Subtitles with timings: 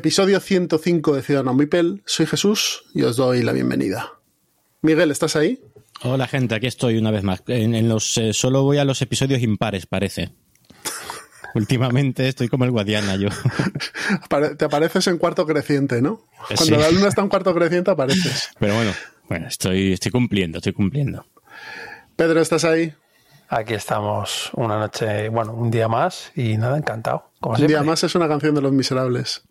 [0.00, 2.00] Episodio 105 de Ciudadano Mipel.
[2.06, 4.14] Soy Jesús y os doy la bienvenida.
[4.80, 5.60] Miguel, ¿estás ahí?
[6.02, 7.42] Hola gente, aquí estoy una vez más.
[7.48, 10.30] En, los eh, solo voy a los episodios impares, parece.
[11.54, 13.28] Últimamente estoy como el Guadiana yo.
[14.56, 16.24] Te apareces en cuarto creciente, ¿no?
[16.48, 18.52] Eh, Cuando la luna está en cuarto creciente apareces.
[18.58, 18.92] Pero bueno,
[19.28, 21.26] bueno, estoy, estoy cumpliendo, estoy cumpliendo.
[22.16, 22.94] Pedro, ¿estás ahí?
[23.50, 27.32] Aquí estamos una noche, bueno, un día más y nada, encantado.
[27.42, 29.42] un día más es una canción de Los Miserables.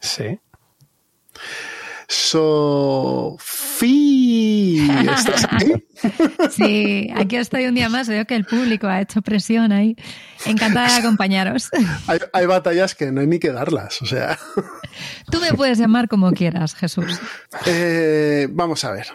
[0.00, 0.38] Sí.
[2.10, 3.40] Sofía,
[5.14, 5.72] ¿estás aquí?
[6.56, 8.08] Sí, aquí estoy un día más.
[8.08, 9.96] Veo que el público ha hecho presión ahí.
[10.46, 11.68] Encantada de acompañaros.
[12.32, 14.38] Hay, batallas que no hay ni que darlas, o sea.
[15.30, 17.18] Tú me puedes llamar como quieras, Jesús.
[17.66, 19.08] Eh, vamos a ver.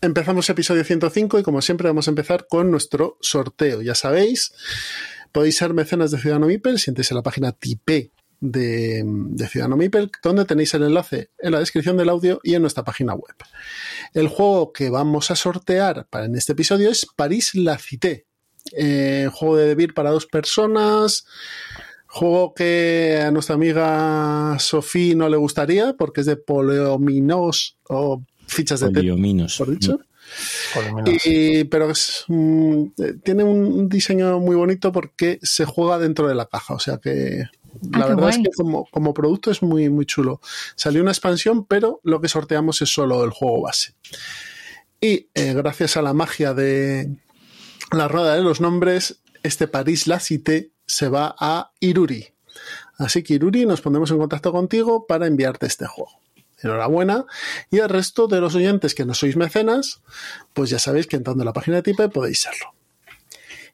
[0.00, 3.82] Empezamos episodio 105 y como siempre vamos a empezar con nuestro sorteo.
[3.82, 4.54] Ya sabéis,
[5.30, 8.10] podéis ser mecenas de Ciudadano Mipel si entréis en la página tipe
[8.40, 9.04] de,
[9.48, 13.14] Ciudadano Mipel, donde tenéis el enlace en la descripción del audio y en nuestra página
[13.14, 13.36] web.
[14.14, 18.26] El juego que vamos a sortear para en este episodio es París La Cité.
[18.72, 21.26] Eh, juego de Debir para dos personas.
[22.06, 28.80] Juego que a nuestra amiga Sofía no le gustaría porque es de poleominos o fichas
[28.80, 29.56] de Poliominos.
[29.58, 30.00] por dicho.
[31.24, 31.92] Y, pero
[33.22, 37.44] tiene un diseño muy bonito porque se juega dentro de la caja, o sea que
[37.92, 38.50] Ah, la verdad es que
[38.90, 40.40] como, producto es muy, muy chulo.
[40.74, 43.94] Salió una expansión, pero lo que sorteamos es solo el juego base.
[45.00, 47.16] Y eh, gracias a la magia de
[47.92, 52.28] la rueda de los nombres, este París La Cité se va a Iruri.
[52.98, 56.12] Así que Iruri, nos pondremos en contacto contigo para enviarte este juego.
[56.62, 57.24] Enhorabuena.
[57.70, 60.02] Y el resto de los oyentes que no sois mecenas,
[60.52, 62.74] pues ya sabéis que entrando en la página de Tipe podéis serlo.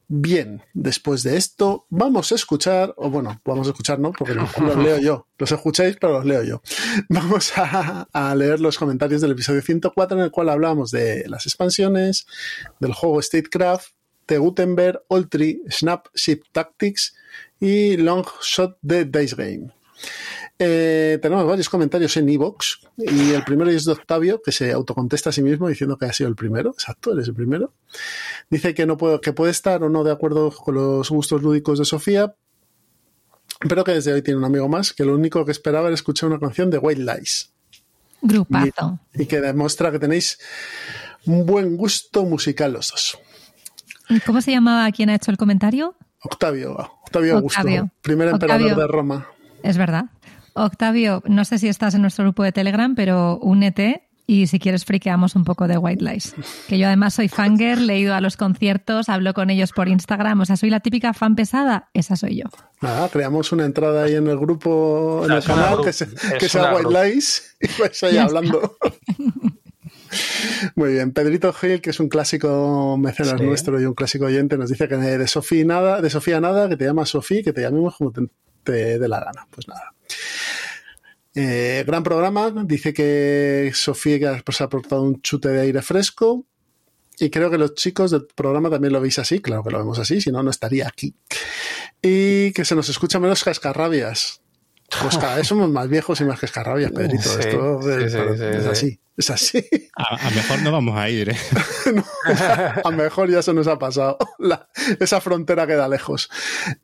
[0.08, 4.12] Bien, después de esto, vamos a escuchar, o bueno, vamos a escuchar, ¿no?
[4.12, 5.26] Porque los, leo yo.
[5.36, 6.62] Los escucháis, pero los leo yo.
[7.08, 12.26] Vamos a, leer los comentarios del episodio 104, en el cual hablamos de las expansiones,
[12.78, 13.88] del juego Statecraft,
[14.28, 17.16] de Gutenberg, Tree, Snapship Tactics
[17.58, 19.72] y Long Shot de Dice Game.
[20.58, 25.28] Eh, tenemos varios comentarios en Evox y el primero es de Octavio, que se autocontesta
[25.30, 26.70] a sí mismo diciendo que ha sido el primero.
[26.70, 27.74] Exacto, eres el primero.
[28.48, 31.78] Dice que, no puede, que puede estar o no de acuerdo con los gustos lúdicos
[31.78, 32.34] de Sofía,
[33.68, 36.30] pero que desde hoy tiene un amigo más que lo único que esperaba era escuchar
[36.30, 37.52] una canción de White Lies.
[38.22, 38.98] Grupazo.
[39.14, 40.38] Y, que demuestra que tenéis
[41.26, 43.18] un buen gusto musical los dos.
[44.24, 45.96] ¿Cómo se llamaba quien ha hecho el comentario?
[46.22, 47.62] Octavio, Octavio Augusto,
[48.02, 49.28] primer emperador de Roma.
[49.62, 50.06] Es verdad.
[50.56, 54.84] Octavio, no sé si estás en nuestro grupo de Telegram, pero únete y si quieres
[54.84, 56.34] friqueamos un poco de White Lies.
[56.66, 60.40] Que yo además soy fanger, he ido a los conciertos, hablo con ellos por Instagram,
[60.40, 62.44] o sea, soy la típica fan pesada, esa soy yo.
[62.80, 67.56] Nada, creamos una entrada ahí en el grupo, en el canal, que, sea White Lies,
[67.60, 68.76] y vais ahí hablando.
[70.74, 74.70] Muy bien, Pedrito Gil, que es un clásico mecenas nuestro y un clásico oyente, nos
[74.70, 77.96] dice que de Sofía nada, de Sofía nada, que te llama Sofía, que te llamemos
[77.96, 78.22] como te,
[78.64, 79.46] te dé la gana.
[79.50, 79.95] Pues nada.
[81.34, 82.50] Eh, gran programa.
[82.64, 86.46] Dice que Sofía pues, ha aportado un chute de aire fresco.
[87.18, 89.40] Y creo que los chicos del programa también lo veis así.
[89.40, 91.14] Claro que lo vemos así, si no, no estaría aquí.
[92.02, 94.40] Y que se nos escucha menos cascarrabias.
[95.02, 97.38] Pues cada vez somos más viejos y más cascarrabias, Pedrito.
[97.38, 98.14] Esto es,
[98.66, 99.00] así.
[99.16, 99.66] Es así.
[99.96, 101.30] A, mejor no vamos a ir.
[101.30, 101.36] ¿eh?
[102.84, 104.18] a mejor ya se nos ha pasado.
[105.00, 106.30] esa frontera queda lejos.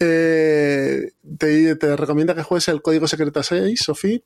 [0.01, 4.19] Eh, te, te recomienda que juegues el código secreto 6, Sofía,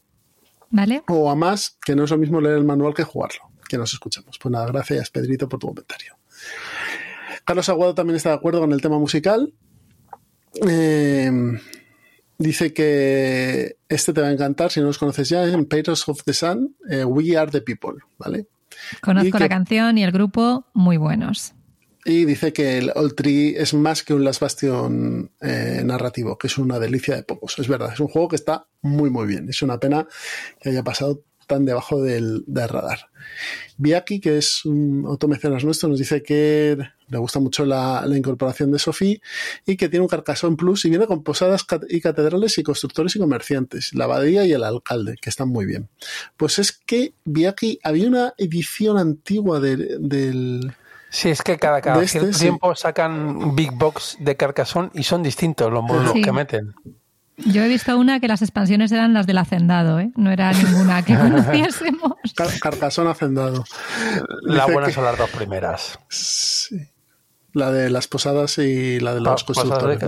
[0.71, 1.03] ¿Vale?
[1.09, 3.51] O a más, que no es lo mismo leer el manual que jugarlo.
[3.69, 4.39] Que nos escuchamos.
[4.39, 6.17] Pues nada, gracias Pedrito por tu comentario.
[7.45, 9.53] Carlos Aguado también está de acuerdo con el tema musical.
[10.67, 11.31] Eh,
[12.39, 16.23] dice que este te va a encantar, si no los conoces ya, en Pirates of
[16.25, 18.47] the Sun, eh, We Are the People, ¿vale?
[19.01, 21.55] Conozco la canción y el grupo, muy buenos.
[22.05, 26.47] Y dice que el Old Tree es más que un Last Bastion eh, narrativo, que
[26.47, 27.59] es una delicia de pocos.
[27.59, 29.49] Es verdad, es un juego que está muy, muy bien.
[29.49, 30.07] Es una pena
[30.61, 33.11] que haya pasado tan debajo del, radar.
[33.77, 38.79] Biaki, que es un automecenas nuestro, nos dice que le gusta mucho la, incorporación de
[38.79, 39.19] Sofía
[39.65, 43.19] y que tiene un Carcassonne Plus y viene con posadas y catedrales y constructores y
[43.19, 45.89] comerciantes, la abadía y el alcalde, que están muy bien.
[46.37, 50.75] Pues es que Biaki había una edición antigua del...
[51.09, 55.23] Sí, es que cada, cada este, cierto tiempo sacan Big Box de Carcassonne y son
[55.23, 56.75] distintos los módulos que meten.
[57.39, 60.11] Yo he visto una que las expansiones eran las del Hacendado, ¿eh?
[60.17, 62.15] no era ninguna que conociésemos.
[62.61, 63.65] Carcasón Hacendado.
[64.43, 65.99] Las buenas son las dos primeras.
[66.09, 66.77] Sí.
[67.57, 69.99] La de las posadas y la de los constructores.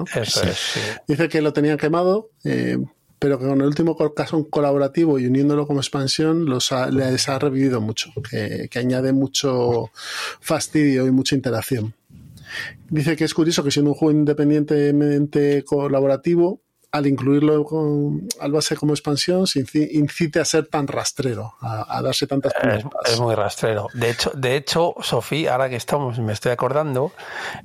[1.08, 2.76] Dice que lo tenían quemado, eh,
[3.18, 7.80] pero que con el último Carcasón colaborativo y uniéndolo como expansión los les ha revivido
[7.80, 9.90] mucho, que, que añade mucho
[10.40, 11.94] fastidio y mucha interacción.
[12.90, 16.60] Dice que es curioso que siendo un juego independientemente colaborativo,
[16.90, 17.67] al incluirlo
[18.40, 23.20] al base como expansión, se incite a ser tan rastrero, a, darse tantas es, es,
[23.20, 23.88] muy rastrero.
[23.93, 27.12] De hecho, de hecho, Sofía, ahora que estamos, me estoy acordando,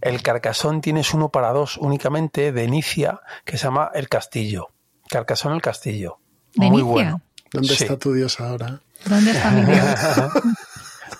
[0.01, 4.69] el Carcasón tienes uno para dos únicamente de Inicia, que se llama El Castillo.
[5.09, 6.17] Carcasón el Castillo.
[6.55, 7.21] muy bueno.
[7.51, 8.81] ¿Dónde está tu dios ahora?
[9.05, 9.85] ¿Dónde está mi dios?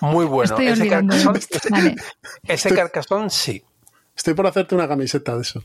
[0.00, 0.58] muy bueno.
[0.58, 1.40] ese carcasón,
[2.42, 3.64] ese carcasón sí.
[4.16, 5.64] Estoy por hacerte una camiseta de eso.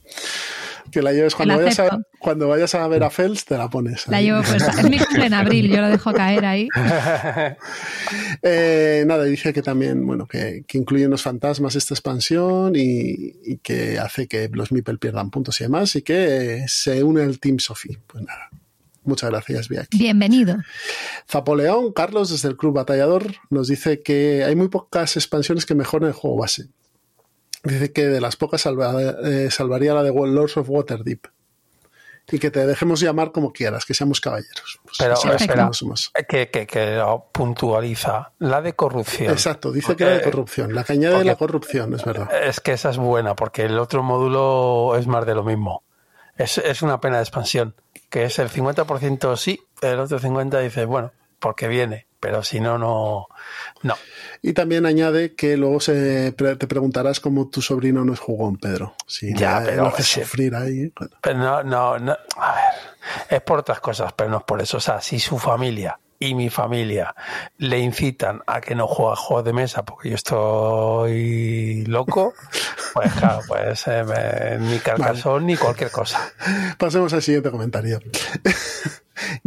[0.92, 4.08] Que la lleves cuando vayas, a, cuando vayas a ver a Fels, te la pones.
[4.08, 4.72] La llevo puesta.
[4.72, 6.68] Es mi cumple en abril, yo lo dejo caer ahí.
[8.42, 13.58] eh, nada, dice que también, bueno, que, que incluye unos fantasmas esta expansión y, y,
[13.58, 17.60] que hace que los Mipel pierdan puntos y demás y que se une al Team
[17.60, 18.00] Sophie.
[18.08, 18.50] Pues nada.
[19.04, 19.90] Muchas gracias, Biak.
[19.98, 20.58] Bienvenido.
[21.28, 26.10] Zapoleón, Carlos, desde el Club Batallador, nos dice que hay muy pocas expansiones que mejoren
[26.10, 26.68] el juego base.
[27.70, 31.28] Dice que de las pocas eh, salvaría la de Lords of Waterdeep.
[32.32, 34.80] Y que te dejemos llamar como quieras, que seamos caballeros.
[34.84, 35.72] Pues Pero espera,
[36.28, 38.34] que, que, que, puntualiza.
[38.38, 39.32] La de corrupción.
[39.32, 40.76] Exacto, dice que la de corrupción.
[40.76, 42.30] La que añade la corrupción, es verdad.
[42.44, 45.84] Es que esa es buena, porque el otro módulo es más de lo mismo.
[46.38, 47.74] Es, es una pena de expansión,
[48.10, 52.78] que es el 50% sí, el otro 50% dice, bueno, porque viene pero si no,
[52.78, 53.28] no,
[53.84, 53.96] no.
[54.42, 58.96] Y también añade que luego se, te preguntarás cómo tu sobrino no es jugón, Pedro.
[59.08, 60.92] Si ya, pero, lo hace sufrir ahí.
[61.22, 62.74] Pero no, no, no, a ver,
[63.30, 64.78] es por otras cosas, pero no es por eso.
[64.78, 67.16] O sea, si su familia y mi familia
[67.58, 72.34] le incitan a que no juegue juegos de mesa porque yo estoy loco,
[72.94, 76.34] pues claro, pues eh, ni carcasón ni cualquier cosa.
[76.78, 78.02] Pasemos al siguiente comentario.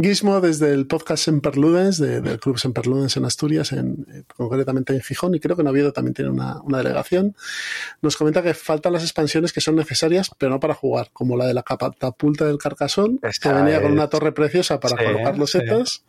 [0.01, 5.01] Gizmo desde el podcast Semperludens, de, del Club Semperludens en Asturias, en, eh, concretamente en
[5.01, 7.35] Gijón, y creo que en Oviedo también tiene una, delegación,
[8.01, 11.45] nos comenta que faltan las expansiones que son necesarias, pero no para jugar, como la
[11.45, 16.03] de la catapulta del Carcasón, que venía con una torre preciosa para colocar los setas,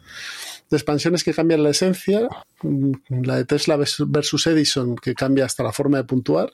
[0.70, 2.28] de expansiones que cambian la esencia,
[2.62, 2.93] mm,
[3.25, 6.52] la de Tesla versus Edison, que cambia hasta la forma de puntuar,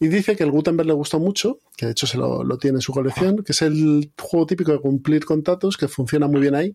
[0.00, 2.82] y dice que el Gutenberg le gustó mucho, que de hecho se lo, tiene en
[2.82, 6.74] su colección, que es el juego típico de cumplir contratos, que funciona muy bien ahí,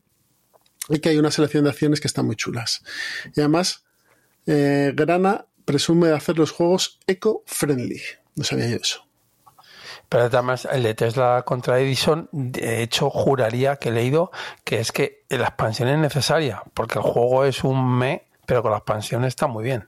[0.89, 2.83] y que hay una selección de acciones que están muy chulas.
[3.36, 3.83] Y además,
[4.45, 8.00] eh, Grana presume de hacer los juegos eco-friendly.
[8.36, 9.07] No sabía yo eso.
[10.07, 14.30] Pero además el de Tesla contra Edison, de hecho, juraría que he leído
[14.63, 18.69] que es que la expansión es necesaria, porque el juego es un me, pero con
[18.69, 19.88] la expansión está muy bien.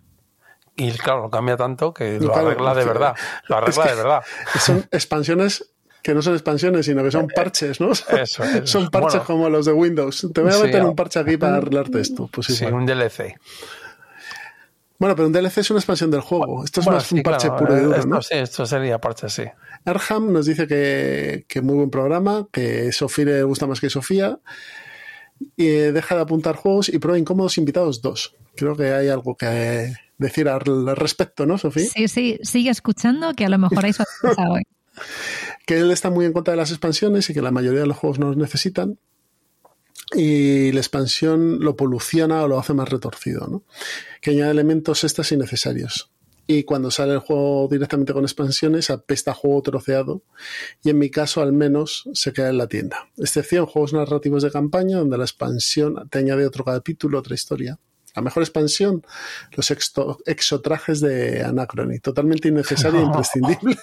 [0.78, 3.16] Y claro, lo cambia tanto que lo arregla de verdad.
[3.48, 4.24] Lo arregla de verdad.
[4.60, 5.72] Son expansiones
[6.04, 7.92] que no son expansiones, sino que son eh, parches, ¿no?
[7.92, 10.30] Eso, son parches como los de Windows.
[10.34, 12.30] Te voy a meter un parche aquí para arreglarte esto.
[12.32, 13.36] Pues sí, un DLC.
[15.00, 16.64] Bueno, pero un DLC es una expansión del juego.
[16.64, 18.22] Esto es más un parche puro y duro, ¿no?
[18.22, 19.44] Sí, esto sería parche, sí.
[19.86, 24.40] Erham nos dice que, que muy buen programa, que Sofía le gusta más que Sofía.
[25.56, 28.36] Y deja de apuntar juegos y prueba incómodos invitados dos.
[28.56, 31.90] Creo que hay algo que decir al respecto, ¿no, Sofía?
[31.94, 34.64] Sí, sí, sigue escuchando que a lo mejor hay sorpresa hoy.
[35.66, 37.98] que él está muy en contra de las expansiones y que la mayoría de los
[37.98, 38.98] juegos no los necesitan.
[40.16, 43.64] Y la expansión lo poluciona o lo hace más retorcido, ¿no?
[44.22, 46.12] Que añade elementos estas innecesarios.
[46.50, 50.24] Y cuando sale el juego directamente con expansiones, apesta juego troceado.
[50.82, 53.10] Y en mi caso, al menos, se queda en la tienda.
[53.18, 57.78] Excepción juegos narrativos de campaña, donde la expansión te añade otro capítulo, otra historia.
[58.18, 59.06] La mejor expansión,
[59.52, 59.70] los
[60.26, 62.00] exotrajes de Anacrony.
[62.02, 63.78] Totalmente innecesario e imprescindible.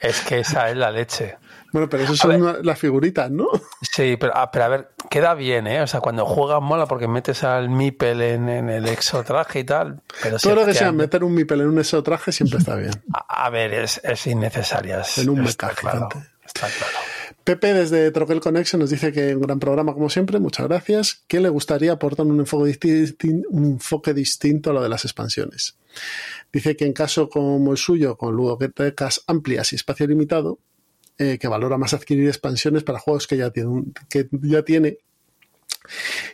[0.00, 1.36] Es que esa es la leche.
[1.72, 3.46] Bueno, pero eso son las figuritas, ¿no?
[3.80, 5.82] Sí, pero, ah, pero, a ver, queda bien, ¿eh?
[5.82, 10.00] O sea, cuando juegas mola porque metes al Mipel en, el exotraje y tal.
[10.20, 12.90] Pero Todo lo que sea meter un Mipel en un exotraje siempre está bien.
[13.12, 15.00] A, ver, es, es innecesaria.
[15.16, 16.08] en un está claro,
[16.44, 16.98] está claro.
[17.48, 21.40] Pepe desde Troquel Connection nos dice que un gran programa como siempre, muchas gracias, que
[21.40, 25.78] le gustaría aportar un enfoque, distinto a lo de las expansiones.
[26.52, 30.58] Dice que en caso como el suyo, con ludotecas amplias y espacio limitado,
[31.16, 34.98] eh, que valora más adquirir expansiones para juegos que ya tiene,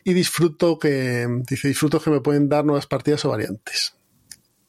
[0.02, 3.94] y disfruto que dice disfruto que me pueden dar nuevas partidas o variantes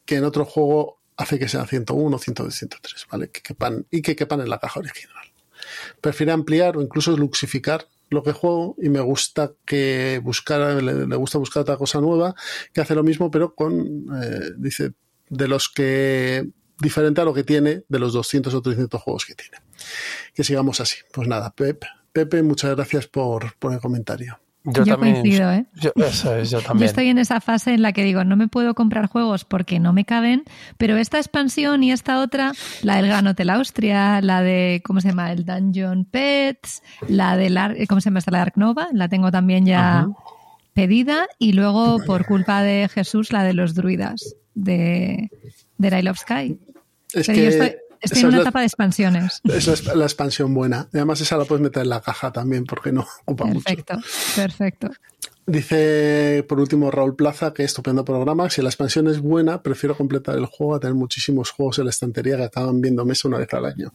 [0.05, 4.15] que en otro juego hace que sean 101 102 103 vale que quepan y que
[4.15, 5.34] quepan en la caja original
[6.01, 11.39] prefiere ampliar o incluso luxificar lo que juego y me gusta que buscar le, gusta
[11.39, 12.35] buscar otra cosa nueva
[12.71, 14.93] que hace lo mismo pero con eh, dice
[15.29, 16.47] de los que
[16.79, 19.57] diferente a lo que tiene de los 200 o 300 juegos que tiene.
[20.33, 20.97] Que sigamos así.
[21.11, 21.53] Pues nada,
[22.13, 24.39] Pepe muchas gracias por, por el comentario.
[24.65, 25.65] Yo, también, coincido, ¿eh?
[25.75, 26.79] Yo, eso es, yo también.
[26.79, 29.79] Yo estoy en esa fase en la que digo, no me puedo comprar juegos porque
[29.79, 30.43] no me caben,
[30.77, 35.09] pero esta expansión y esta otra, la del Gran Hotel Austria, la de, ¿cómo se
[35.09, 35.31] llama?
[35.31, 38.31] El Dungeon Pets, la de, ¿cómo se llama esta?
[38.31, 40.07] La Dark Nova, la tengo también ya
[40.73, 45.29] pedida, y luego, por culpa de Jesús, la de los druidas, de,
[45.77, 46.59] de I Sky.
[47.13, 47.47] Es que...
[47.47, 47.75] estoy,
[48.11, 49.41] en una etapa de expansiones.
[49.43, 50.87] Esa es la expansión buena.
[50.93, 53.63] Y además esa la puedes meter en la caja también porque no ocupa mucho.
[53.63, 53.99] Perfecto,
[54.35, 54.89] perfecto.
[55.47, 58.49] Dice por último Raúl Plaza que estupendo programa.
[58.49, 61.91] Si la expansión es buena, prefiero completar el juego a tener muchísimos juegos en la
[61.91, 63.93] estantería que acaban viendo mesa una vez al año.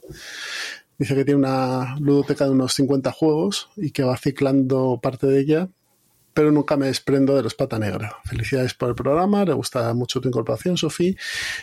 [0.97, 5.41] Dice que tiene una ludoteca de unos 50 juegos y que va ciclando parte de
[5.41, 5.69] ella
[6.41, 8.17] pero nunca me desprendo de los pata negra.
[8.25, 11.13] Felicidades por el programa, le gusta mucho tu incorporación, Sofía,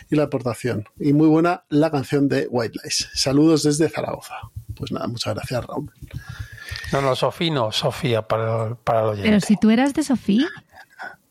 [0.08, 0.88] y la aportación.
[1.00, 3.08] Y muy buena la canción de White Lies.
[3.12, 4.34] Saludos desde Zaragoza.
[4.76, 5.90] Pues nada, muchas gracias, Raúl.
[6.92, 9.28] No, no, Sofía no, Sofía para, para el oyente.
[9.28, 10.46] Pero si tú eras de Sofía,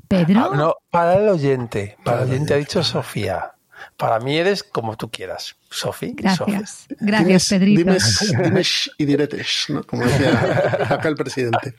[0.10, 0.50] Pedro.
[0.52, 1.96] Ah, no, para el oyente.
[2.04, 3.54] Para, el oyente ha dicho Sofía.
[3.96, 5.56] Para mí eres como tú quieras.
[5.70, 6.12] Sofía.
[6.16, 6.88] Gracias.
[7.00, 7.94] Gracias, Pedrito.
[8.44, 9.84] Dimes, y diretes, ¿no?
[9.84, 11.76] como decía acá el presidente.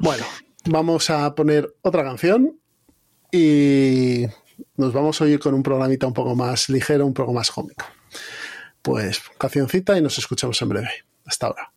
[0.00, 0.24] Bueno,
[0.64, 2.58] vamos a poner otra canción
[3.30, 4.26] y
[4.76, 7.84] nos vamos a oír con un programita un poco más ligero, un poco más cómico.
[8.82, 10.90] Pues cancioncita y nos escuchamos en breve.
[11.24, 11.71] Hasta ahora.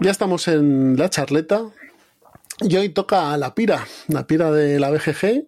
[0.00, 1.62] Ya estamos en la charleta.
[2.60, 5.46] Y hoy toca la pira, la pira de la BGG,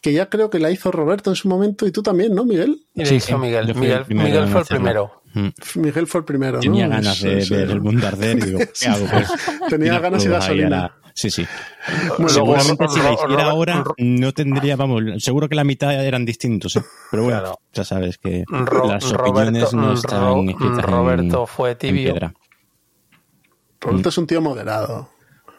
[0.00, 2.86] que ya creo que la hizo Roberto en su momento y tú también, ¿no, Miguel?
[3.04, 3.74] Sí, hizo Miguel.
[3.74, 5.22] Miguel, Miguel fue el primero.
[5.32, 5.48] Mm.
[5.80, 9.04] Miguel fue el primero, Tenía ganas de ver el mundo arder y digo, ¿qué hago?
[9.10, 9.28] Pues,
[9.68, 10.94] Tenía ganas y gasolina.
[11.12, 11.46] Sí, sí.
[12.18, 16.74] Bueno, Seguramente si la hiciera ahora no tendría, vamos, seguro que la mitad eran distintos,
[16.74, 16.82] ¿eh?
[17.10, 20.48] pero bueno, ya sabes que las opiniones no están
[20.82, 22.14] Roberto fue tibio.
[23.84, 25.08] Roberto es un tío moderado.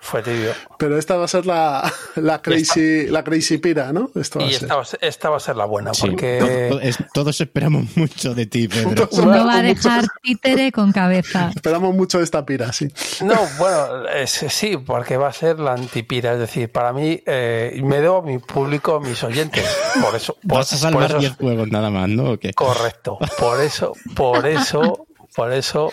[0.06, 0.52] Fue tibio.
[0.78, 4.12] Pero esta va a ser la, la crazy, la crazy pira, ¿no?
[4.14, 6.94] Esto y esta, esta, va a ser la buena, porque...
[7.12, 9.10] Todos esperamos mucho de ti, Pedro.
[9.12, 11.52] No va a dejar títere con cabeza.
[11.56, 12.88] Esperamos mucho de esta pira, sí.
[13.24, 16.34] No, bueno, sí, porque va a ser la antipira.
[16.34, 19.66] Es decir, para mí, eh, me debo a mi público, a mis oyentes.
[20.00, 20.38] Por eso...
[20.44, 22.38] Vas a salvar 10 juegos nada más, ¿no?
[22.54, 23.18] Correcto.
[23.40, 25.92] Por eso, por eso, por eso...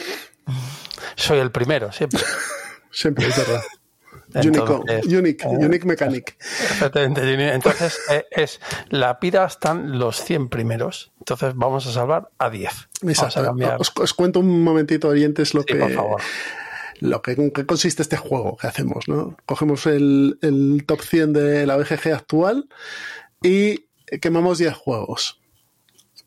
[1.17, 2.21] Soy el primero, siempre.
[2.91, 3.63] siempre, es verdad.
[4.35, 6.37] Entonces, unique, eh, unique Mechanic.
[6.41, 7.53] Exactamente.
[7.55, 11.13] Entonces, eh, es la pira están los 100 primeros.
[11.19, 12.89] Entonces, vamos a salvar a 10.
[13.03, 13.55] Exacto.
[13.79, 15.97] Os, cuento un momentito, oyentes, lo que.
[17.01, 19.37] Lo que, qué consiste este juego que hacemos, ¿no?
[19.45, 22.69] Cogemos el, el top 100 de la BGG actual
[23.43, 23.87] y
[24.21, 25.42] quemamos 10 juegos.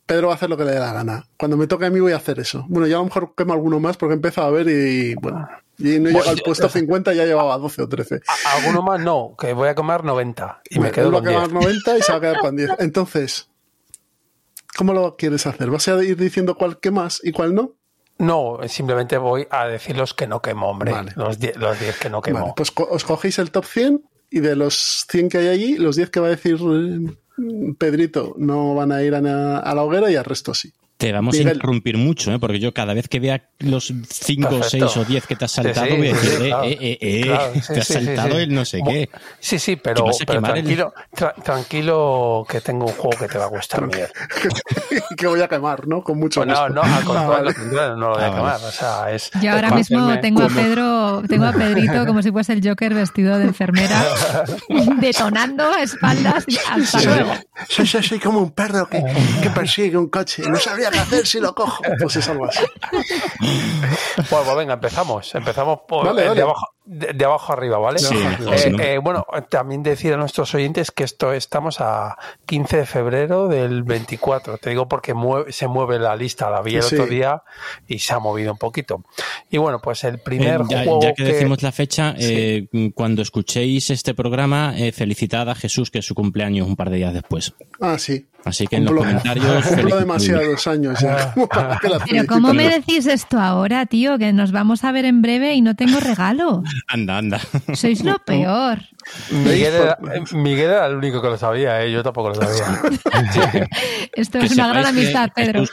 [0.06, 1.28] Pedro va a hacer lo que le dé la gana.
[1.38, 2.65] Cuando me toque a mí voy a hacer eso.
[2.70, 5.48] Bueno, ya a lo mejor quemo alguno más porque he empezado a ver y bueno,
[5.78, 8.22] y no llega al puesto 50, ya llevaba 12 o 13.
[8.58, 9.00] ¿Alguno más?
[9.00, 12.12] No, que voy a comer 90 y me, quedo con a quemar 90 y se
[12.12, 12.72] va a quedar con 10.
[12.80, 13.50] Entonces,
[14.78, 15.72] ¿cómo lo quieres hacer?
[15.72, 17.74] ¿Vas a ir diciendo cuál quemas y cuál no?
[18.18, 20.94] No, simplemente voy a decir los que no quemo, hombre.
[21.15, 21.58] Los 10
[22.00, 22.56] que no quemo.
[22.56, 26.12] pues os cogéis el top 100 y de los 100 que hay allí, los 10
[26.12, 27.13] que va a decir eh,
[27.78, 30.74] Pedrito no van a ir a, a la hoguera y al resto sí.
[30.97, 32.39] Te vamos a interrumpir mucho, ¿eh?
[32.39, 35.93] porque yo cada vez que vea los 5, 6 o 10 que te has saltado,
[35.97, 39.10] voy a decir, eh, eh, eh, eh te has saltado el no sé qué.
[39.38, 40.93] Sí, sí, pero, tranquilo,
[41.43, 44.08] tranquilo que tengo un juego que te va a gustar, Miguel.
[45.17, 46.01] que voy a quemar, ¿no?
[46.01, 48.55] Con mucho pues No, no, al contrario, no lo voy a ah, quemar.
[48.55, 52.53] O sea, es, yo ahora mismo tengo a Pedro, tengo a Pedrito como si fuese
[52.53, 54.01] el Joker vestido de enfermera,
[55.01, 57.34] detonando a espaldas hasta luego.
[57.67, 59.03] Soy, soy, soy, como un perro que,
[59.41, 60.43] que persigue un coche.
[60.47, 61.84] No sabía qué hacer si lo cojo.
[62.00, 62.65] Pues es algo así.
[64.30, 65.34] Pues, venga, empezamos.
[65.36, 68.00] Empezamos por, De, abajo, de, abajo, arriba, ¿vale?
[68.00, 73.48] Eh, eh, bueno, también decir a nuestros oyentes que esto estamos a 15 de febrero
[73.48, 74.58] del 24.
[74.60, 75.13] Te digo porque
[75.50, 76.50] se mueve la lista.
[76.50, 77.43] La vi el otro día
[77.88, 79.04] y se ha movido un poquito.
[79.50, 81.02] Y bueno, pues el primer eh, ya, juego.
[81.02, 82.15] Ya que, decimos la fecha,
[82.93, 87.13] cuando escuchéis este programa, felicitad a Jesús, que es su cumpleaños un par de días
[87.13, 87.54] después.
[87.82, 88.28] Ah, sí.
[88.45, 89.65] Así que en los comentarios.
[89.65, 91.34] Cumplo demasiados años ya.
[92.06, 94.19] Pero ¿cómo me decís esto ahora, tío?
[94.19, 96.63] Que nos vamos a ver en breve y no tengo regalo.
[96.88, 97.39] Anda, anda.
[97.73, 98.79] Sois lo peor.
[99.31, 101.91] Miguel era, el único que lo sabía, ¿eh?
[101.91, 102.81] yo tampoco lo sabía.
[104.13, 105.63] Esto es una gran amistad, Pedro.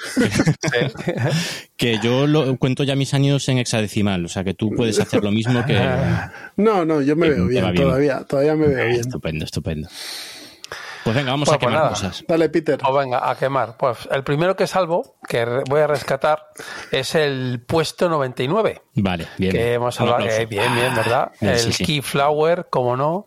[1.77, 5.23] que yo lo, cuento ya mis años en hexadecimal, o sea que tú puedes hacer
[5.23, 5.81] lo mismo que.
[6.57, 9.01] No, no, yo me veo bien, todavía, todavía me veo bien.
[9.01, 9.89] Estupendo, estupendo.
[11.05, 12.25] Pues venga, vamos a pues quemar cosas.
[12.27, 12.79] Dale, Peter.
[12.83, 13.77] O pues venga, a quemar.
[13.77, 16.49] Pues el primero que salvo, que voy a rescatar,
[16.91, 18.83] es el puesto 99.
[18.95, 19.53] Vale, bien.
[19.53, 21.33] Que hemos hablado, eh, bien, bien, ¿verdad?
[21.41, 23.27] el Keyflower, como no.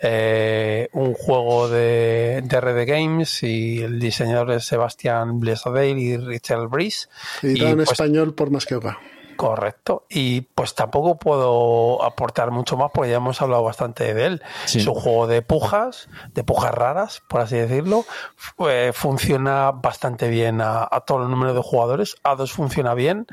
[0.00, 6.68] Eh, un juego de, de Red Games y el diseñador es Sebastián Blesadale y Richard
[6.68, 7.08] Brice.
[7.42, 8.98] Y, en pues español por más que oca.
[9.38, 10.04] Correcto.
[10.10, 14.42] Y pues tampoco puedo aportar mucho más porque ya hemos hablado bastante de él.
[14.66, 18.04] Es un juego de pujas, de pujas raras, por así decirlo.
[18.94, 22.16] funciona bastante bien a, todo el número de jugadores.
[22.24, 23.28] A dos funciona bien.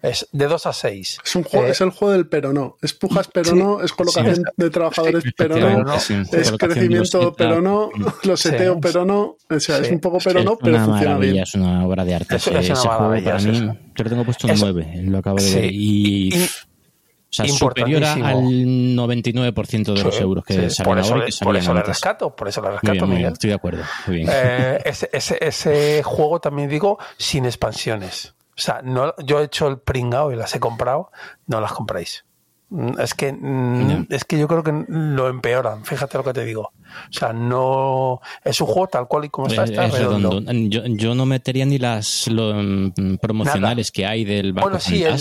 [0.00, 1.18] Es de 2 a 6.
[1.22, 2.78] Es, un juego, eh, es el juego del pero no.
[2.80, 7.90] Es pujas pero no, es colocación de trabajadores pero no, es crecimiento pero no,
[8.22, 9.36] los seteo pero no.
[9.50, 11.36] O sea, es un poco pero no, pero funciona bien.
[11.36, 12.36] Es una obra de arte.
[12.36, 15.72] Es, ese, juego para mí yo lo tengo puesto un 9, lo acabo de ver.
[15.72, 18.42] Y, o sea, superior al
[18.96, 23.06] 99% de los euros que salen ahora que Por eso rescato, por eso le rescato,
[23.06, 23.32] Miguel.
[23.32, 23.82] Estoy de acuerdo.
[24.06, 24.28] Muy bien.
[24.32, 28.34] Eh, ese, ese, ese, juego también digo sin expansiones.
[28.56, 31.10] O sea, no, yo he hecho el pringao y las he comprado,
[31.46, 32.24] no las compráis.
[32.70, 36.44] Mm, es que, mm, es que yo creo que lo empeoran, fíjate lo que te
[36.44, 36.62] digo.
[36.62, 38.20] O sea, no.
[38.44, 40.40] Es un juego tal cual y como está, está redondo.
[40.68, 45.20] Yo, no metería ni las mm, promocionales que hay del Bueno, sí, el,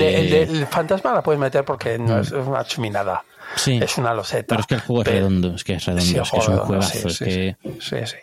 [0.00, 3.24] el, fantasma la puedes meter porque no es una chuminada.
[3.56, 3.78] Sí.
[3.82, 4.46] Es una loseta.
[4.48, 6.58] Pero es que el juego es redondo, es que es redondo, es que es un
[6.58, 7.10] juegazo.
[7.10, 8.16] Sí, sí, sí.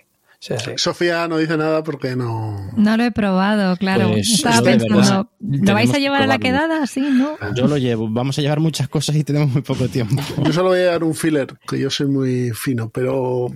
[0.77, 2.71] Sofía no dice nada porque no.
[2.75, 4.10] No lo he probado, claro.
[4.10, 6.88] Pues, Estaba pensando, ¿lo vais a llevar a la quedada?
[6.88, 7.38] Sí, ¿no?
[7.54, 8.10] Yo lo llevo.
[8.10, 10.15] Vamos a llevar muchas cosas y tenemos muy poco tiempo.
[10.43, 13.47] Yo solo voy a llevar un filler, que yo soy muy fino, pero.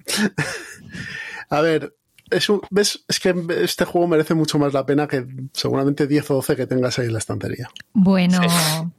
[1.50, 1.96] a ver,
[2.36, 3.06] es, ¿ves?
[3.08, 6.68] es que este juego merece mucho más la pena que seguramente 10 o 12 que
[6.68, 7.70] tengas ahí en la estantería.
[7.94, 8.40] Bueno,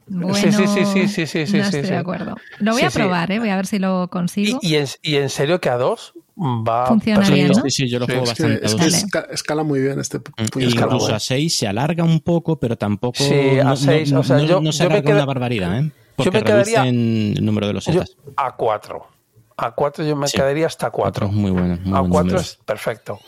[0.07, 0.35] bueno.
[0.35, 2.35] Sí, sí, sí, sí, sí, sí, no estoy de acuerdo.
[2.59, 3.39] Lo voy a probar, ¿eh?
[3.39, 4.59] voy a ver si lo consigo.
[4.61, 7.61] ¿Y, y, en, serio que a dos va Funciona bien, ¿no?
[7.63, 8.65] Sí, sí, yo lo juego bastante.
[8.65, 10.19] Es que, escala muy bien este.
[10.19, 10.59] Mm.
[10.59, 13.17] Incluso a 6 se alarga un poco, pero tampoco.
[13.23, 14.11] Sí, a 6.
[14.11, 15.91] No, o sea, yo, no se alarga una barbaridad, ¿eh?
[16.15, 18.15] Porque yo me quedaría, el número de los setas.
[18.35, 19.16] A 4.
[19.57, 21.29] A 4 yo me quedaría hasta 4.
[21.29, 21.97] muy bueno.
[21.97, 23.19] a 4 es perfecto.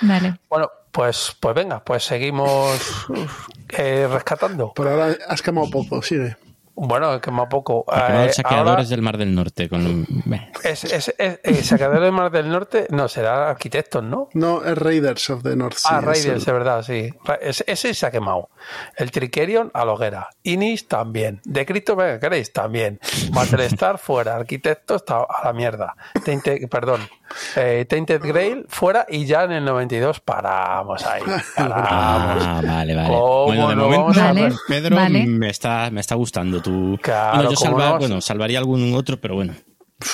[0.00, 0.38] Vale.
[0.48, 3.06] Bueno, pues, pues venga, pues seguimos
[3.70, 4.72] eh, rescatando.
[4.74, 6.36] Por ahora has quemado poco, sigue.
[6.74, 7.84] Bueno, que más poco.
[7.92, 9.68] Eh, saqueadores del Mar del Norte.
[9.68, 10.06] Con...
[10.64, 14.28] Es, es, es, saqueadores del Mar del Norte, no, será arquitectos, ¿no?
[14.32, 17.10] No, es Raiders of the North Ah, Raiders, de verdad, sí.
[17.40, 18.48] Ese se ha quemado.
[18.96, 20.30] El Trickerion a la hoguera.
[20.42, 21.40] Inis también.
[21.44, 22.98] De Cristo, venga, queréis también.
[23.32, 24.36] Battlestar fuera.
[24.36, 25.94] Arquitectos a la mierda.
[26.70, 27.00] perdón.
[27.56, 31.22] Eh, Tainted Grail fuera y ya en el 92 paramos ahí.
[31.56, 33.08] Ah, vale, vale.
[33.08, 36.61] Bueno, de momento, Pedro, me, está, me está gustando
[37.02, 39.54] Claro, yo bueno, salvaría algún otro, pero bueno.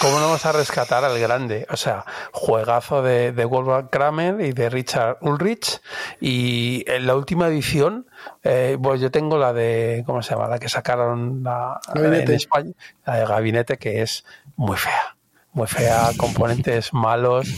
[0.01, 1.67] ¿Cómo no vamos a rescatar al grande?
[1.71, 5.81] O sea, juegazo de, de Wolfgang Kramer y de Richard Ulrich.
[6.21, 8.07] Y en la última edición,
[8.43, 10.49] eh, pues yo tengo la de, ¿cómo se llama?
[10.49, 12.73] La que sacaron la, en España,
[13.07, 14.25] la de Gabinete, que es
[14.57, 15.17] muy fea
[15.59, 17.49] muy fea, componentes malos,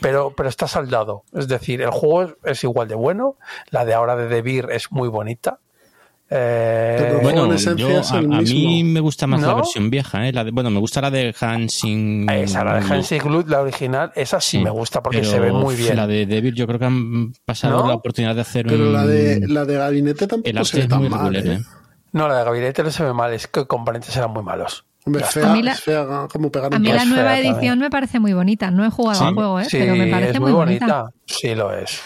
[0.00, 1.24] pero, pero está saldado.
[1.32, 3.36] Es decir, el juego es, igual de bueno,
[3.70, 5.58] la de ahora de Debir es muy bonita.
[6.32, 10.32] Eh, bueno, a, mí me gusta más la versión vieja, ¿eh?
[10.32, 12.30] la de, bueno, me gusta la de Hansing.
[12.30, 15.74] Esa, la de Hansing Glut, la original, esa sí, me gusta porque se ve muy
[15.74, 15.96] bien.
[15.96, 19.46] La de Debir yo creo que han pasado la oportunidad de hacer pero la de
[19.48, 21.34] la de Gabinete tampoco se ve tan mal.
[21.34, 21.60] ¿eh?
[22.12, 25.08] No, la de Gabinete no se ve mal, es que componentes eran muy malos a
[25.08, 28.70] mí la, nueva edición me parece muy bonita.
[28.70, 29.66] No he jugado al juego, ¿eh?
[29.70, 31.10] pero me parece muy, bonita.
[31.26, 32.00] Sí, lo es.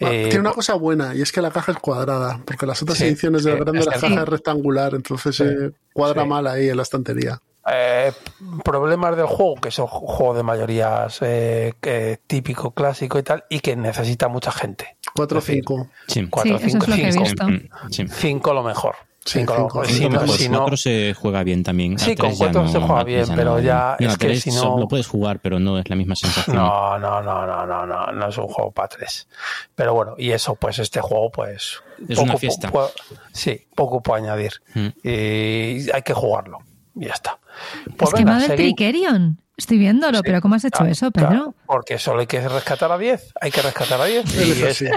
[0.00, 3.00] Eh, tiene una cosa buena y es que la caja es cuadrada, porque las otras
[3.00, 6.82] ediciones de la grande la caja es rectangular, entonces se cuadra mal ahí en la
[6.82, 7.40] estantería.
[7.70, 8.12] Eh,
[8.64, 11.74] problemas del juego, que es un juego de mayorías eh,
[12.26, 14.96] típico, clásico y tal, y que necesita mucha gente.
[15.14, 15.88] 4 o 5.
[16.30, 16.86] 4 o 5.
[18.10, 18.94] 5 lo mejor.
[19.28, 21.98] Sí, con, cuatro se juega bien también.
[21.98, 24.78] Sí, con cuatro se juega bien, pero ya es que si no...
[24.78, 26.56] Lo puedes jugar, pero no es la misma sensación.
[26.56, 29.28] No, no, no, no, no, no, no es un juego para tres.
[29.74, 31.82] Pero bueno, y eso, pues este juego, pues...
[32.08, 32.70] Es una fiesta.
[33.32, 34.52] sí, poco puedo añadir.
[34.74, 34.88] Mm.
[35.02, 36.58] Y hay que jugarlo.
[36.96, 37.38] Y ya está.
[37.96, 39.40] Pues es venga, que Trickerion.
[39.58, 41.52] Estoy viéndolo, pero ¿cómo has hecho eso, Pedro?
[41.66, 43.32] porque solo hay que rescatar a 10.
[43.40, 44.46] Hay que rescatar a 10.
[44.46, 44.90] Y ese,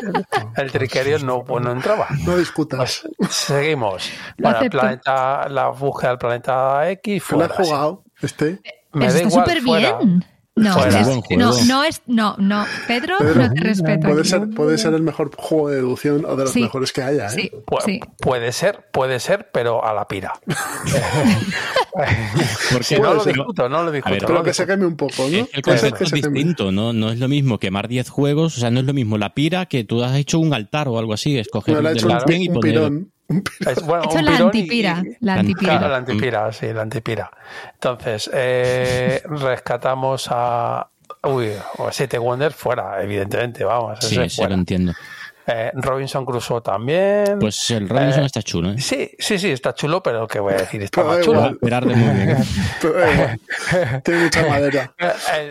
[0.56, 2.08] el Trickerion no, pues no entraba.
[2.26, 3.02] No discutas.
[3.18, 4.12] Pues seguimos.
[4.38, 7.24] Bueno, el planeta, la búsqueda del planeta X.
[7.24, 7.48] Fuera.
[7.48, 8.04] ¿Lo has jugado?
[8.22, 8.62] Este.
[8.94, 10.24] Me está súper bien.
[10.54, 10.76] No,
[11.38, 14.10] no, no es, no, no, Pedro, no te respeto.
[14.10, 17.28] Puede ser, puede ser el mejor juego de deducción o de los mejores que haya,
[17.28, 17.30] ¿eh?
[17.30, 17.52] sí.
[18.18, 20.34] Puede ser, puede ser, pero a la pira.
[22.74, 24.26] Porque no lo discuto, no lo discuto.
[24.28, 25.48] pero que se queme un poco, ¿no?
[25.54, 26.92] El concepto es distinto, ¿no?
[26.92, 29.68] No es lo mismo quemar 10 juegos, o sea, no es lo mismo la pira
[29.68, 32.92] que tú has hecho un altar o algo así, escoger no, un, y poner...
[33.60, 35.88] Es, bueno, Hecho la antipira, la antipira.
[35.88, 37.32] La antipira, sí, la antipira.
[37.74, 40.88] Entonces, eh, rescatamos a.
[41.24, 41.52] Uy,
[41.92, 44.00] Siete Wonders fuera, evidentemente, vamos.
[44.02, 44.94] Sí, sí, lo entiendo.
[45.54, 47.38] Eh, Robinson Crusoe también.
[47.40, 48.80] Pues el Robinson eh, está chulo, ¿eh?
[48.80, 50.82] Sí, sí, sí, está chulo, pero ¿qué voy a decir?
[50.82, 51.58] Está más chulo.
[51.62, 52.38] Muy bien.
[54.04, 54.94] Tiene mucha madera.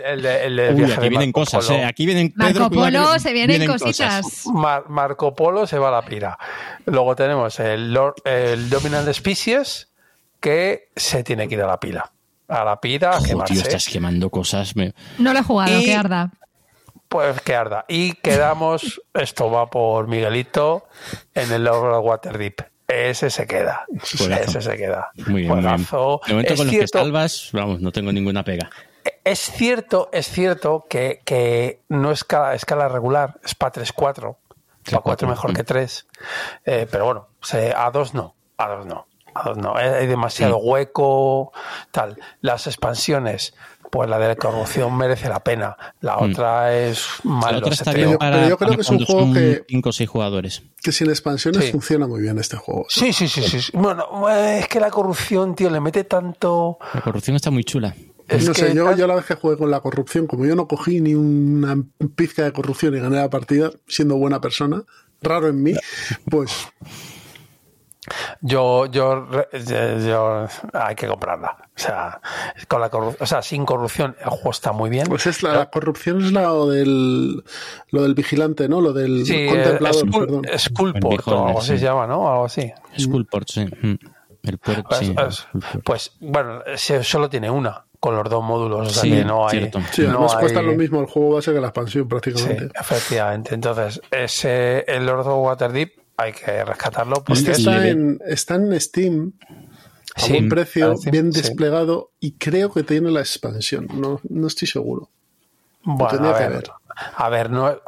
[0.07, 1.85] El, el, el, Uy, aquí vienen cosas, ¿eh?
[1.85, 4.45] Aquí vienen Marco Polo, se vienen, cositas.
[4.89, 6.39] Marco Polo se va a la pira.
[6.87, 9.89] Luego tenemos el, el Dominant Species,
[10.41, 12.11] que se tiene que ir a la pila.
[12.49, 13.55] A la pila, a quemarse.
[13.55, 14.75] Tío, estás quemando cosas.
[15.19, 16.31] No lo he jugado, que arda.
[17.11, 17.85] Pues que arda.
[17.89, 20.87] Y quedamos, esto va por Miguelito,
[21.35, 22.61] en el Lord Waterdeep.
[22.87, 23.85] Ese se queda.
[24.01, 25.11] Ese se queda.
[25.27, 25.61] Muy bien.
[25.61, 28.71] De momento con los que salvas, vamos, no tengo ninguna pega.
[29.25, 34.37] Es cierto, es cierto que, que no es escala, escala regular, es para 3-4.
[34.85, 36.07] Para 4 mejor que 3.
[36.65, 37.29] Eh, pero bueno,
[37.77, 38.37] a 2 no.
[38.57, 39.07] A 2 no.
[39.35, 39.77] A 2 no.
[39.77, 41.53] Hay demasiado hueco,
[41.91, 42.19] tal.
[42.41, 43.55] Las expansiones
[43.91, 45.77] pues la de la corrupción merece la pena.
[46.01, 46.31] La mm.
[46.31, 47.53] otra es malo.
[47.53, 49.93] La otra está bien para, pero yo creo que es un juego que 5 o
[49.93, 50.63] 6 jugadores.
[50.83, 52.87] Que sin expansiones funciona muy bien este juego.
[52.89, 56.79] Sí, sí, sí, sí, Bueno, es que la corrupción, tío, le mete tanto.
[56.95, 57.95] La corrupción está muy chula.
[58.29, 61.01] no sé, yo, yo, la vez que jugué con la corrupción, como yo no cogí
[61.01, 61.77] ni una
[62.15, 64.85] pizca de corrupción y gané la partida siendo buena persona,
[65.21, 65.75] raro en mí,
[66.31, 66.51] pues
[68.41, 71.57] yo, yo, yo, hay que comprarla.
[71.77, 72.21] O sea,
[72.69, 75.07] con la o sea, sin corrupción el juego está muy bien.
[75.07, 77.43] Pues es la, corrupción es lo del,
[77.91, 78.81] lo del vigilante, ¿no?
[78.81, 80.43] Lo del contemplador, perdón.
[80.59, 82.31] Skullport o algo así se llama, ¿no?
[82.31, 82.73] Algo así.
[82.99, 83.65] Skullport, sí.
[83.65, 83.95] Mm.
[84.43, 84.83] El pues,
[85.15, 85.47] pues,
[85.85, 86.63] pues, bueno,
[87.03, 89.59] solo tiene una con los dos módulos, o sea sí, que no hay.
[89.59, 89.81] Cierto.
[89.93, 92.65] Sí, además cuesta lo mismo el juego base que la expansión prácticamente.
[92.65, 93.55] Sí, efectivamente.
[93.55, 97.23] Entonces, ese, el Lord of Waterdeep hay que rescatarlo.
[97.25, 99.33] Porque está, en, está en Steam
[100.15, 103.89] a buen precio, bien desplegado y creo que tiene la expansión.
[103.95, 105.09] No, no estoy seguro.
[105.83, 106.71] Bueno, a ver,
[107.17, 107.81] a ver, no,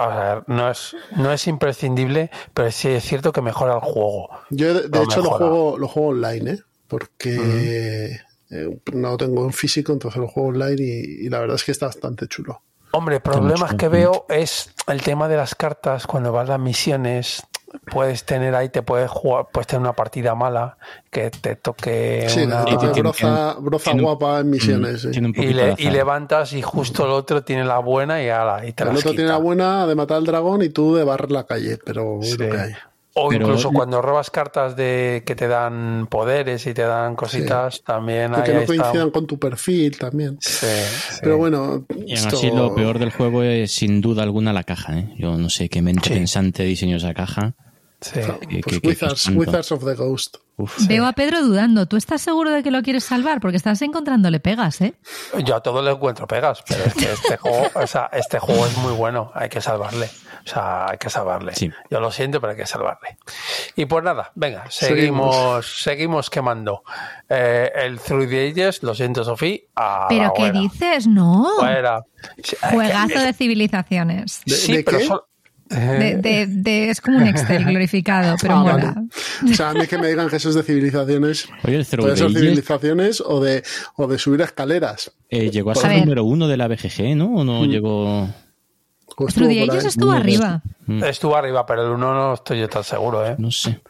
[0.47, 4.31] no, es, no es imprescindible, pero sí es cierto que mejora el juego.
[4.49, 6.59] Yo, de, hecho, lo juego, lo juego online, ¿eh?
[6.89, 8.19] porque
[8.51, 11.65] eh, no lo tengo en físico, entonces lo juego online y, y la verdad es
[11.65, 12.63] que está bastante chulo.
[12.93, 17.43] Hombre, problemas que veo es el tema de las cartas cuando vas a las misiones
[17.91, 20.77] puedes tener ahí, te puedes jugar, puedes tener una partida mala
[21.11, 25.05] que te toque una broza, broza guapa en misiones.
[25.05, 29.13] y, levantas y justo el otro tiene la buena y, ala, y te El otro
[29.13, 32.39] tiene la buena de matar al dragón y tú de barrer la calle, pero es
[32.39, 32.73] lo que hay.
[33.15, 38.35] O incluso cuando robas cartas de que te dan poderes y te dan cositas, también
[38.35, 38.43] hay.
[38.43, 40.39] Que no coincidan con tu perfil también.
[40.41, 40.67] Sí,
[41.21, 41.85] Pero bueno.
[42.07, 44.99] Y así lo peor del juego es sin duda alguna la caja.
[44.99, 45.15] ¿eh?
[45.19, 47.55] Yo no sé qué mente pensante diseño esa caja.
[48.03, 48.21] Sí.
[48.63, 50.37] pues Wizards, of the Ghost.
[50.87, 51.87] Veo a Pedro dudando.
[51.87, 53.41] ¿Tú estás seguro de que lo quieres salvar?
[53.41, 54.95] Porque estás encontrándole pegas, ¿eh?
[55.45, 58.67] Yo a todo le encuentro pegas, pero es que este juego, o sea, este juego
[58.67, 59.31] es muy bueno.
[59.35, 60.11] Hay que salvarle.
[60.45, 61.53] O sea, hay que salvarle.
[61.91, 63.17] Yo lo siento, pero hay que salvarle.
[63.77, 66.83] Y pues nada, venga, seguimos, seguimos, quemando.
[67.29, 69.59] Eh, el Through the Ages, lo siento, Sofía.
[70.09, 71.07] ¿Pero qué dices?
[71.07, 71.49] No.
[72.71, 74.43] Juegazo de civilizaciones.
[74.47, 75.29] sí, pero
[75.73, 79.05] de, es como un Excel glorificado, pero ah, mola.
[79.45, 81.49] O sea, a mí que me digan que eso es de civilizaciones.
[81.65, 83.63] Oye, puede ser civilizaciones o de,
[83.97, 85.13] o de subir escaleras.
[85.29, 87.35] Eh, llegó a ser número uno de la BGG, ¿no?
[87.35, 87.69] ¿O no mm.
[87.69, 88.29] llegó...?
[89.29, 90.63] Estuvo, ellos estuvo arriba.
[90.87, 91.05] Mm.
[91.05, 93.37] Estuvo arriba, pero el uno no estoy yo tan seguro, ¿eh?
[93.39, 93.81] No sé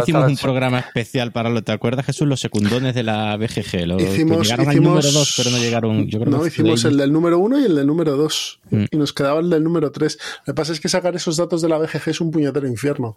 [0.00, 1.62] hicimos un programa especial para lo.
[1.62, 2.26] ¿Te acuerdas, Jesús?
[2.28, 4.00] Los secundones de la BGG.
[4.00, 6.08] Hicimos, llegaron al número 2, pero no llegaron.
[6.26, 8.60] no, hicimos el del número 1 y el del número 2.
[8.70, 8.84] Mm.
[8.90, 10.18] Y nos quedaba el del número 3.
[10.46, 13.16] Lo que pasa es que sacar esos datos de la BGG es un puñetero infierno.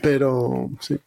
[0.00, 0.98] Pero sí.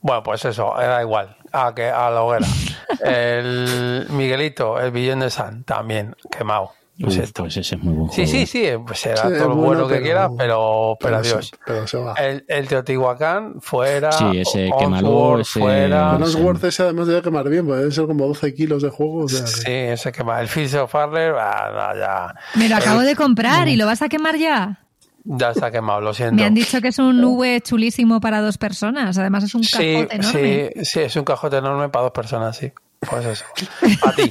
[0.00, 1.36] Bueno, pues eso, era igual.
[1.52, 2.46] A, que, a la hoguera.
[3.04, 6.72] el Miguelito, el Billón de San, también quemado.
[7.00, 8.12] Pues, pues ese es muy bueno.
[8.12, 11.50] Sí, sí, sí, pues será todo lo bueno, que quiera, pero, pero, adiós.
[12.18, 14.12] El, el, Teotihuacán fuera.
[14.12, 15.58] Sí, ese quemalo, ese.
[15.58, 16.18] Fuera.
[16.18, 19.26] No es worth ese además debe quemar bien, puede ser como 12 kilos de juego.
[19.28, 20.40] Sí, ese quema.
[20.40, 22.34] El Fish of Farler, ah, ya.
[22.60, 24.78] Me lo acabo de comprar y lo vas a quemar ya.
[25.24, 26.34] Ya está quemado, lo siento.
[26.34, 29.16] Me han dicho que es un V chulísimo para dos personas.
[29.18, 30.72] Además, es un cajote enorme.
[30.76, 32.72] Sí, sí, es un cajote enorme para dos personas, sí.
[33.08, 33.44] Pues eso.
[34.02, 34.30] A ti.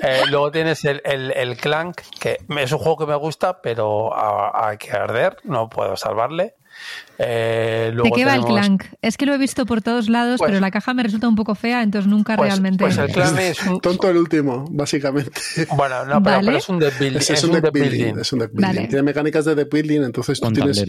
[0.00, 4.76] Eh, luego tienes el, el, Clank, que es un juego que me gusta, pero hay
[4.78, 6.54] que arder, no puedo salvarle.
[7.18, 8.84] Eh, ¿De qué va el Clank?
[9.02, 11.34] Es que lo he visto por todos lados, pues pero la caja me resulta un
[11.34, 12.84] poco fea, entonces nunca pues, realmente.
[12.84, 13.80] Pues el Clank es un...
[13.80, 15.40] tonto el último, básicamente.
[15.76, 17.18] Bueno, no, pero, es un deck building.
[17.18, 18.18] Es, un deck building.
[18.20, 18.88] Es un deck building.
[18.88, 20.84] Tiene mecánicas de deck building, entonces tú tienes,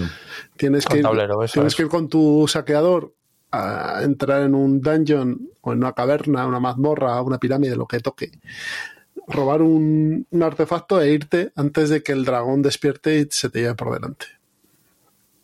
[0.55, 1.03] tienes, que,
[1.51, 3.15] tienes que ir con tu saqueador
[3.51, 7.99] a entrar en un dungeon o en una caverna, una mazmorra, una pirámide, lo que
[7.99, 8.31] toque,
[9.27, 13.75] robar un, artefacto e irte antes de que el dragón despierte y se te lleve
[13.75, 14.25] por delante.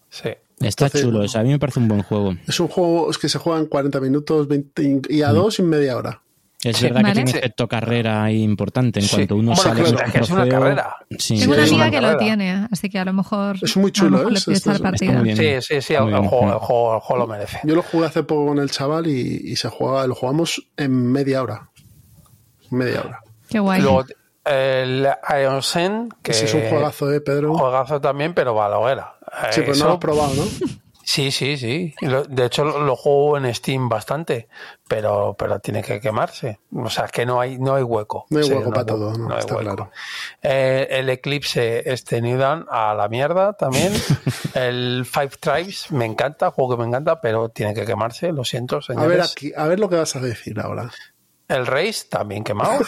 [0.09, 0.29] Sí.
[0.61, 2.35] Está chulo, a mí me parece un buen juego.
[2.47, 5.35] Es un juego es que se juega en 40 minutos 20, y a mm.
[5.35, 6.21] dos en media hora.
[6.65, 9.83] Es verdad que tiene efecto carrera importante en cuanto uno sale.
[9.83, 10.95] Claro, es, es una carrera.
[11.27, 13.57] Tengo una amiga que lo tiene, así que a lo mejor.
[13.61, 14.35] Es muy chulo, ¿eh?
[14.37, 17.59] sí, sí, sí, el, juego, lo merece.
[17.63, 21.43] Yo lo jugué hace poco con el chaval y, se juega, lo jugamos en media
[21.43, 21.69] hora.
[22.71, 23.19] Media hora.
[23.47, 23.81] Qué guay.
[23.81, 24.05] Luego,
[24.43, 25.07] el
[25.41, 27.51] Ion Sen, que Ese es un juegazo, ¿eh, Pedro?
[27.51, 29.15] Un juegazo también, pero va a la hoguera.
[29.51, 30.43] Sí, pues no lo he probado, ¿no?
[31.05, 31.93] Sí, sí, sí.
[32.01, 34.49] De hecho, lo juego en Steam bastante,
[34.87, 36.59] pero, pero tiene que quemarse.
[36.73, 38.25] O sea, que no hay, no hay hueco.
[38.31, 39.91] No hay hueco para todo, no, está claro.
[40.41, 43.93] Eh, el Eclipse, este New Dawn, a la mierda también.
[44.55, 48.81] el Five Tribes, me encanta, juego que me encanta, pero tiene que quemarse, lo siento,
[48.81, 49.05] señores.
[49.05, 50.89] A ver, aquí, a ver lo que vas a decir ahora.
[51.47, 52.83] El Race, también quemado.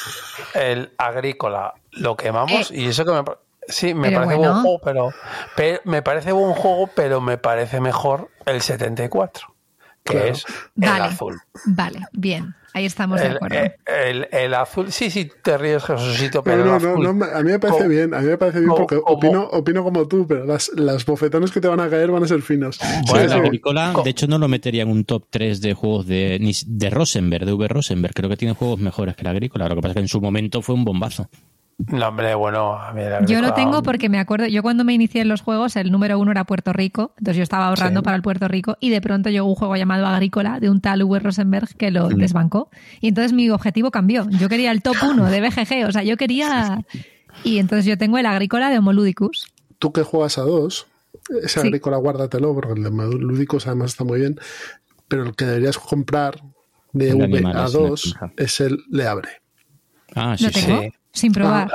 [0.54, 2.76] el Agrícola, lo quemamos, eh.
[2.76, 3.24] y eso que me
[3.68, 8.60] Sí, me parece buen juego, pero, me parece buen juego, pero me parece mejor el
[8.60, 9.54] 74.
[10.04, 10.44] que es
[10.80, 11.40] el azul.
[11.66, 12.54] Vale, bien.
[12.76, 13.58] Ahí estamos de acuerdo.
[13.86, 16.62] El, el, azul, sí, sí, te ríes, Jesucito, pero.
[16.62, 19.44] No, no, no, a mí me parece bien, a mí me parece bien porque opino,
[19.44, 22.42] opino como tú, pero las, las bofetones que te van a caer van a ser
[22.42, 22.78] finos.
[23.08, 26.38] Bueno, la Agrícola, de hecho, no lo metería en un top 3 de juegos de,
[26.66, 27.66] de Rosenberg, de V.
[27.66, 28.12] Rosenberg.
[28.12, 29.70] Creo que tiene juegos mejores que la Agrícola.
[29.70, 31.30] Lo que pasa es que en su momento fue un bombazo.
[31.78, 32.80] No, hombre, bueno,
[33.26, 36.18] Yo lo tengo porque me acuerdo, yo cuando me inicié en los juegos, el número
[36.18, 39.28] uno era Puerto Rico, entonces yo estaba ahorrando para el Puerto Rico y de pronto
[39.28, 42.70] llegó un juego llamado Agrícola de un tal Uwe Rosenberg que lo desbancó.
[43.00, 44.26] Y entonces mi objetivo cambió.
[44.30, 46.82] Yo quería el top uno de BGG, o sea, yo quería.
[47.44, 49.46] Y entonces yo tengo el Agrícola de Homoludicus.
[49.78, 50.86] Tú que juegas a dos,
[51.42, 54.40] ese Agrícola guárdatelo porque el de Homoludicus además está muy bien,
[55.08, 56.40] pero el que deberías comprar
[56.94, 59.28] de V a 2 es el Le Abre.
[60.14, 61.68] Ah, sí, sí sin probar.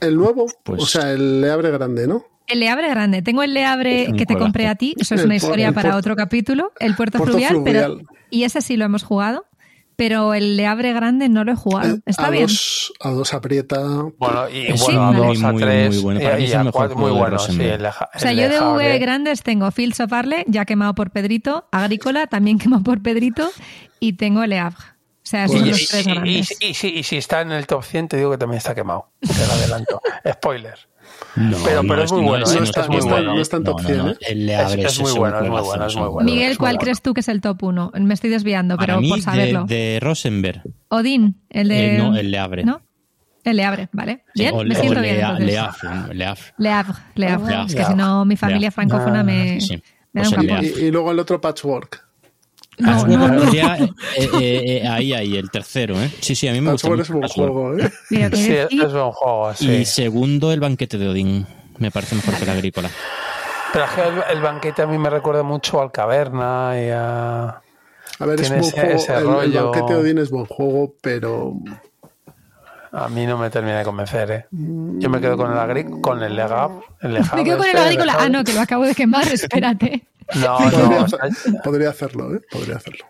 [0.00, 2.24] El nuevo, pues o sea, el Le Abre grande, ¿no?
[2.46, 3.22] El Le Abre grande.
[3.22, 6.16] Tengo el Le Abre que te compré a ti, eso es una historia para otro
[6.16, 6.72] capítulo.
[6.78, 7.98] El Puerto, Fluvial, pero
[8.30, 9.44] y ese sí lo hemos jugado.
[9.98, 11.94] Pero el Le Abre grande no lo he jugado.
[11.94, 12.48] Eh, Está bien.
[13.00, 13.80] a dos aprieta.
[14.18, 15.94] Bueno, y bueno, a dos, a tres.
[15.94, 16.20] Muy, bueno.
[16.20, 17.38] Para y, a cuatro, muy bueno.
[17.38, 21.12] Sí, el, o sea, yo de V grandes tengo Fields of Arle, ya quemado por
[21.12, 21.66] Pedrito.
[21.72, 23.48] Agrícola, también quemado por Pedrito.
[23.98, 24.84] Y tengo el Le Havre.
[25.26, 26.56] O sea, son los tres grandes.
[26.60, 29.10] Y, y, si está en el top 100, te digo que también está quemado.
[29.18, 30.00] Te lo adelanto.
[30.34, 30.78] Spoiler.
[31.34, 32.46] No, pero, pero es muy bueno.
[32.46, 33.34] No, está, muy bueno.
[33.34, 34.08] no está en top 100.
[34.08, 34.16] ¿eh?
[34.20, 36.30] Es, muy bueno, es muy bueno, es muy bueno.
[36.30, 37.90] Miguel, ¿cuál crees tú que es el top 1?
[37.94, 39.64] Me estoy desviando, pero por saberlo.
[39.64, 40.62] De, de Rosenberg.
[40.90, 41.98] Odín, el de.
[41.98, 42.62] no, el Le Abre.
[42.62, 42.82] ¿No?
[43.42, 44.22] El Le Abre, ¿vale?
[44.32, 45.16] Bien, me siento bien.
[45.16, 46.14] Le Havre.
[46.14, 46.24] Le
[46.70, 46.94] Havre.
[47.16, 47.64] Le Havre.
[47.66, 49.58] Es que si no, mi familia francófona me,
[50.12, 50.64] me da un capón.
[50.64, 52.05] Y luego el otro patchwork.
[52.78, 56.10] No, no, eh, eh, eh, ahí, ahí, el tercero, ¿eh?
[56.20, 56.88] Sí, sí, a mí me gusta.
[56.94, 57.90] es buen juego, ¿eh?
[58.08, 59.70] Sí, es un juego, sí.
[59.70, 61.46] Y segundo, el banquete de Odín.
[61.78, 62.90] Me parece mejor que la agrícola.
[63.72, 67.60] Pero el, el banquete a mí me recuerda mucho al Caverna y a.
[68.18, 69.42] A ver, es buen juego.
[69.42, 71.54] el, banquete de Odín es buen juego, pero.
[72.92, 74.46] A mí no me termina de convencer, ¿eh?
[74.50, 76.70] Yo me quedo con el agri con el legab.
[77.02, 78.16] El me quedo con el agrícola.
[78.18, 80.06] Ah, no, que lo acabo de quemar, espérate.
[80.34, 81.06] No, no.
[81.62, 82.40] Podría hacerlo, ¿eh?
[82.50, 83.06] Podría hacerlo.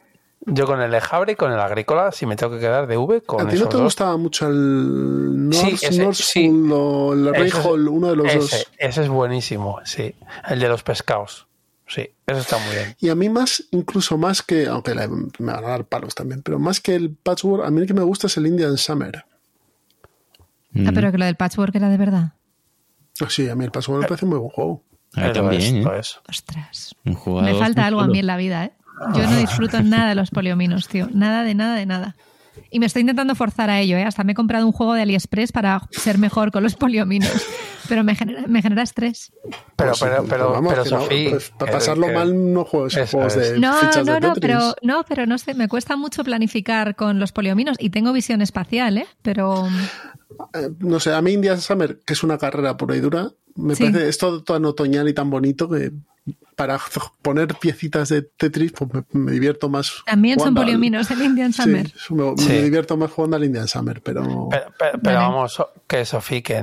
[0.48, 3.22] Yo con el Ejabre y con el Agrícola, si me tengo que quedar de V,
[3.22, 8.16] con ¿A ti no te gustaba mucho el North, sí, o el Reyhol, uno de
[8.16, 8.66] los dos?
[8.78, 10.14] Ese es buenísimo, sí.
[10.48, 11.48] El de los pescados.
[11.88, 12.96] Sí, eso está muy bien.
[13.00, 16.58] Y a mí más, incluso más que, aunque me van a dar palos también, pero
[16.58, 19.24] más que el Patchwork, a mí el que me gusta es el Indian Summer.
[20.74, 22.34] Ah, pero que lo del Patchwork era de verdad.
[23.20, 24.82] Ah, sí, a mí el Patchwork me parece muy buen juego.
[25.16, 25.84] Ah, también, ¿eh?
[26.28, 26.94] Ostras.
[27.04, 28.72] Me falta algo a mí en la vida, ¿eh?
[29.14, 31.08] Yo no disfruto nada de los poliominos, tío.
[31.12, 32.16] Nada de nada de nada.
[32.70, 34.04] Y me estoy intentando forzar a ello, ¿eh?
[34.04, 37.46] Hasta me he comprado un juego de AliExpress para ser mejor con los poliominos.
[37.88, 39.32] Pero me genera, me genera estrés.
[39.76, 43.74] Pero, pues pero, pero, pero, Sofía, pues, para pasarlo mal no juego juegos de no,
[43.74, 47.30] fichas no, de no, pero no, pero no sé, me cuesta mucho planificar con los
[47.30, 49.06] poliominos y tengo visión espacial, ¿eh?
[49.22, 49.68] Pero
[50.54, 53.76] eh, no sé, a mí Indian Summer, que es una carrera pura y dura, me
[53.76, 55.92] parece, es todo tan otoñal y tan bonito que
[56.56, 56.80] para
[57.20, 60.02] poner piecitas de Tetris, pues me, divierto más.
[60.06, 61.88] También son poliominos el Indian Summer.
[61.90, 64.48] Sí, me, divierto más jugando al Indian Summer, pero.
[64.78, 66.58] Pero, vamos, que Sofía, que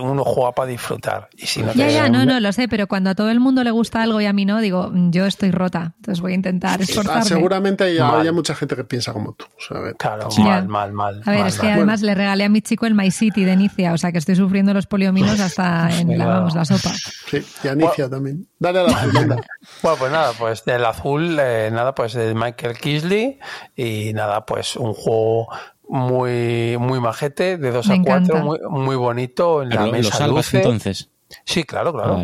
[0.00, 1.28] uno juega para disfrutar.
[1.36, 3.64] Y si no ya, ya, no, no, lo sé, pero cuando a todo el mundo
[3.64, 6.78] le gusta algo y a mí no, digo, yo estoy rota, entonces voy a intentar
[6.80, 7.24] ah, esforzarme.
[7.24, 9.46] seguramente hay, mucha gente que piensa como tú.
[9.98, 11.22] claro, mal, mal, mal.
[11.24, 13.92] A ver, es que además le regalé a mi chico el My City de Nicia,
[13.92, 16.90] o sea que estoy sufriendo los poliominos hasta en la, vamos, la sopa.
[17.28, 18.46] Sí, y a Nicia también.
[18.60, 18.83] Dale
[19.82, 23.38] bueno, pues nada, pues del azul, eh, nada, pues de Michael Kisley
[23.76, 25.48] y nada, pues un juego
[25.88, 31.10] muy muy majete, de 2 a 4, muy, muy, bonito en la mesa ¿Lo entonces?
[31.44, 32.22] Sí, claro, claro.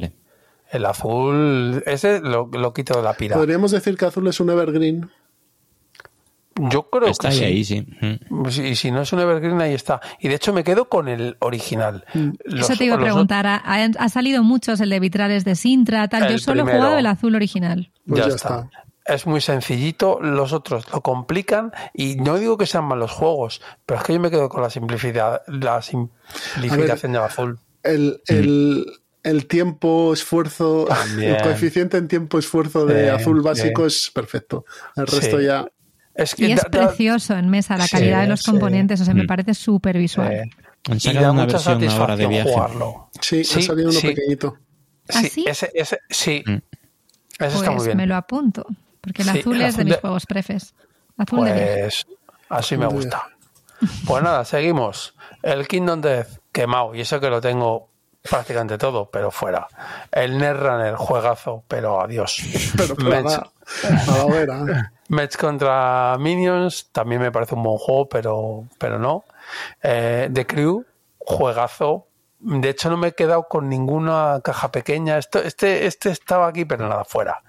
[0.71, 3.37] El azul, ese lo, lo quito de la pira.
[3.37, 5.11] Podríamos decir que azul es un evergreen.
[6.69, 7.87] Yo creo está que ahí, sí.
[8.63, 10.01] Y si no es un Evergreen, ahí está.
[10.19, 12.05] Y de hecho me quedo con el original.
[12.13, 12.31] Mm.
[12.59, 13.47] Eso te iba a preguntar.
[13.47, 16.31] Ha, salido muchos, el de vitrales de Sintra, tal.
[16.31, 17.91] Yo solo he jugado el azul original.
[18.07, 18.71] Pues ya, está.
[19.07, 23.99] Es muy sencillito, los otros lo complican y no digo que sean malos juegos, pero
[23.99, 27.59] es que yo me quedo con la simplicidad, la simplificación del azul.
[27.83, 28.87] El, el,
[29.23, 30.87] el tiempo esfuerzo,
[31.19, 34.65] el coeficiente en tiempo esfuerzo de azul básico es perfecto.
[34.97, 35.67] El resto ya
[36.39, 39.27] y es precioso en mesa la calidad de los componentes, o sea, me mm.
[39.27, 40.51] parece súper visual.
[40.89, 42.53] Han sacado una versión ahora de viaje.
[42.53, 43.11] Jugarlo.
[43.21, 44.57] Sí, ha salido uno pequeñito.
[45.09, 45.45] ¿Ah, sí?
[45.47, 46.43] Ese, ese, sí.
[46.47, 46.59] Mm.
[47.39, 47.97] Ese está muy pues bien.
[47.97, 48.67] me lo apunto,
[49.01, 50.75] porque el azul es de, mis juegos prefes.
[51.17, 52.07] Azul de Pues
[52.49, 53.27] así me gusta.
[54.07, 55.15] Pues nada, seguimos.
[55.43, 57.91] El Kingdom Death quemado, y eso que lo tengo
[58.23, 59.67] prácticamente todo, pero fuera.
[60.13, 62.43] El Netrunner, juegazo, pero adiós.
[62.77, 63.53] Pero claro,
[64.09, 69.25] a Mets contra Minions también me parece un buen juego, pero, pero no.
[69.83, 70.85] Eh, The Crew,
[71.19, 72.07] juegazo.
[72.39, 75.19] De hecho, no me he quedado con ninguna caja pequeña.
[75.19, 77.43] Esto, este, este estaba aquí, pero nada, fuera.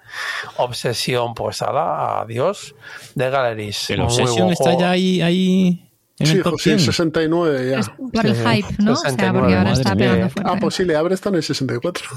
[0.56, 2.74] Obsesión, pues ala, adiós.
[3.14, 3.90] De Galleries.
[3.90, 5.88] El Obsesión está ya ahí, ahí
[6.18, 7.78] en sí, el top 69 ya.
[7.78, 8.96] Es por el hype, ¿no?
[8.96, 10.50] 69, o sea, porque ahora está pegando fuerte.
[10.52, 12.08] Ah, pues sí, le abre está en el 64.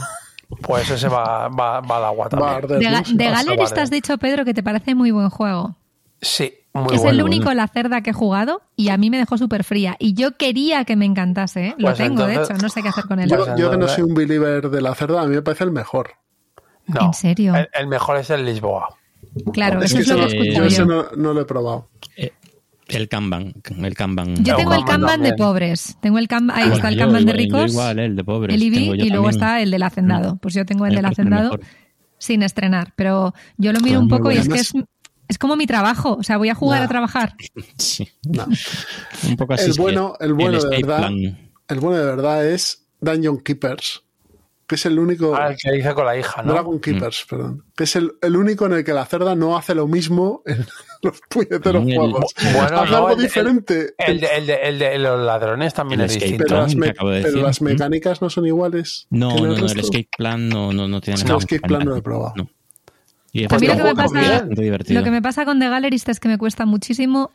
[0.61, 2.61] Pues ese va, va, va al agua también.
[2.67, 2.77] de,
[3.15, 5.75] de Galleries te has dicho, Pedro, que te parece muy buen juego.
[6.21, 7.19] Sí, muy es bueno.
[7.19, 9.95] el único la cerda que he jugado y a mí me dejó súper fría.
[9.99, 11.67] Y yo quería que me encantase.
[11.67, 11.75] ¿eh?
[11.77, 13.29] Lo Pues tengo, entonces- de hecho, no sé qué hacer con él.
[13.29, 15.63] Yo, Pues yo que no soy un believer de la cerda, a mí me parece
[15.65, 16.11] el mejor.
[16.87, 17.55] No, ¿En serio?
[17.55, 18.89] El, el mejor es el Lisboa.
[19.51, 20.85] Claro, Es eso que es lo que he escuchado yo ese yo.
[20.85, 21.87] no, no lo he probado.
[22.15, 22.31] Eh,
[22.87, 23.53] el Kanban.
[23.81, 24.43] El Kanban.
[24.43, 25.97] Yo tengo el Kanban de pobres.
[26.01, 28.55] Tengo el Kanban, ahí Bueno, está el yo Kanban de ricos, igual, el de pobres.
[28.55, 29.29] el IB tengo yo y luego también.
[29.43, 30.37] está el del hacendado.
[30.37, 31.59] Pues yo tengo el Me del hacendado
[32.17, 32.93] sin estrenar.
[32.95, 34.73] Pero yo lo miro Pues un poco y es que es,
[35.27, 36.15] es como mi trabajo.
[36.19, 36.85] O sea, voy a jugar Nah.
[36.85, 37.35] a trabajar.
[37.77, 38.07] Sí.
[38.23, 38.45] No.
[39.27, 39.69] Un poco así.
[39.71, 41.15] El bueno, el bueno de verdad, plan.
[41.67, 44.03] el bueno de verdad es Dungeon Keepers,
[44.67, 46.53] que es el único Ah, el que dice con la hija, ¿no?
[46.53, 49.75] Dragon Keepers, perdón, que es el, el único en el que la cerda no hace
[49.75, 50.65] lo mismo en
[51.03, 52.33] los puñeteros El- juegos.
[52.41, 53.93] Bueno, hace no, algo el- diferente.
[53.97, 56.45] El de, el, de, el de los ladrones también El es escape distinto.
[56.45, 56.67] pero plan.
[56.67, 57.65] las, me- de pero las ¿Mm?
[57.65, 59.07] mecánicas no son iguales.
[59.11, 61.35] No, no, no, el escape plan no, no, no tiene No, nada.
[61.35, 62.33] el escape plan no lo he probado.
[62.35, 62.49] No.
[63.31, 64.45] Y lo que me pasa,
[64.87, 67.31] lo que me pasa con The Gallerist es que me cuesta muchísimo.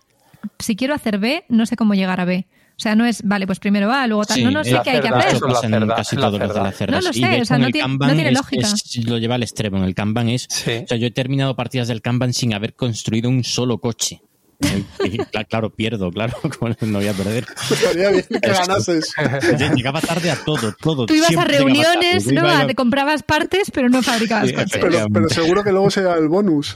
[0.59, 2.47] Si quiero hacer B, no sé cómo llegar a B.
[2.81, 4.39] O sea, no es, vale, pues primero A, luego tal.
[4.39, 5.35] Sí, no, no sé qué hay que hacer.
[5.35, 6.63] Esto pasa en casi la todos los de cerda.
[6.63, 7.05] las cerdas.
[7.05, 8.39] No lo Y sé, de o sea, en no el ti- no Kanban tiene es-
[8.39, 8.67] lógica.
[8.69, 9.77] es- lo lleva al extremo.
[9.77, 10.47] En el Kanban es.
[10.49, 10.73] Sí.
[10.83, 14.23] O sea, yo he terminado partidas del Kanban sin haber construido un solo coche.
[15.49, 17.47] Claro, pierdo, claro, como no voy a perder.
[17.71, 19.15] Estaría bien que ganases.
[19.77, 21.07] Llegaba tarde a todo, todo.
[21.07, 22.41] Tú ibas a siempre reuniones, ¿no?
[22.41, 24.79] iba- A- Te comprabas partes, pero no fabricabas Sí, coches.
[24.81, 26.75] Pero, pero seguro que luego se da el bonus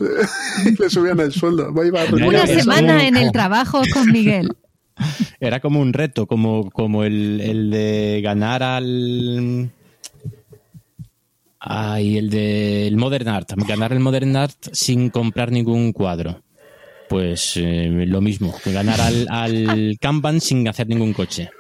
[0.65, 1.73] y le subían el sueldo.
[1.75, 1.83] Va
[2.27, 4.55] Una semana en el trabajo con Miguel.
[5.41, 9.71] Era como un reto, como, como el, el de ganar al.
[11.59, 13.53] Ay, el de el Modern Art.
[13.67, 16.43] Ganar el Modern Art sin comprar ningún cuadro.
[17.09, 21.51] Pues eh, lo mismo, que ganar al, al Kanban sin hacer ningún coche.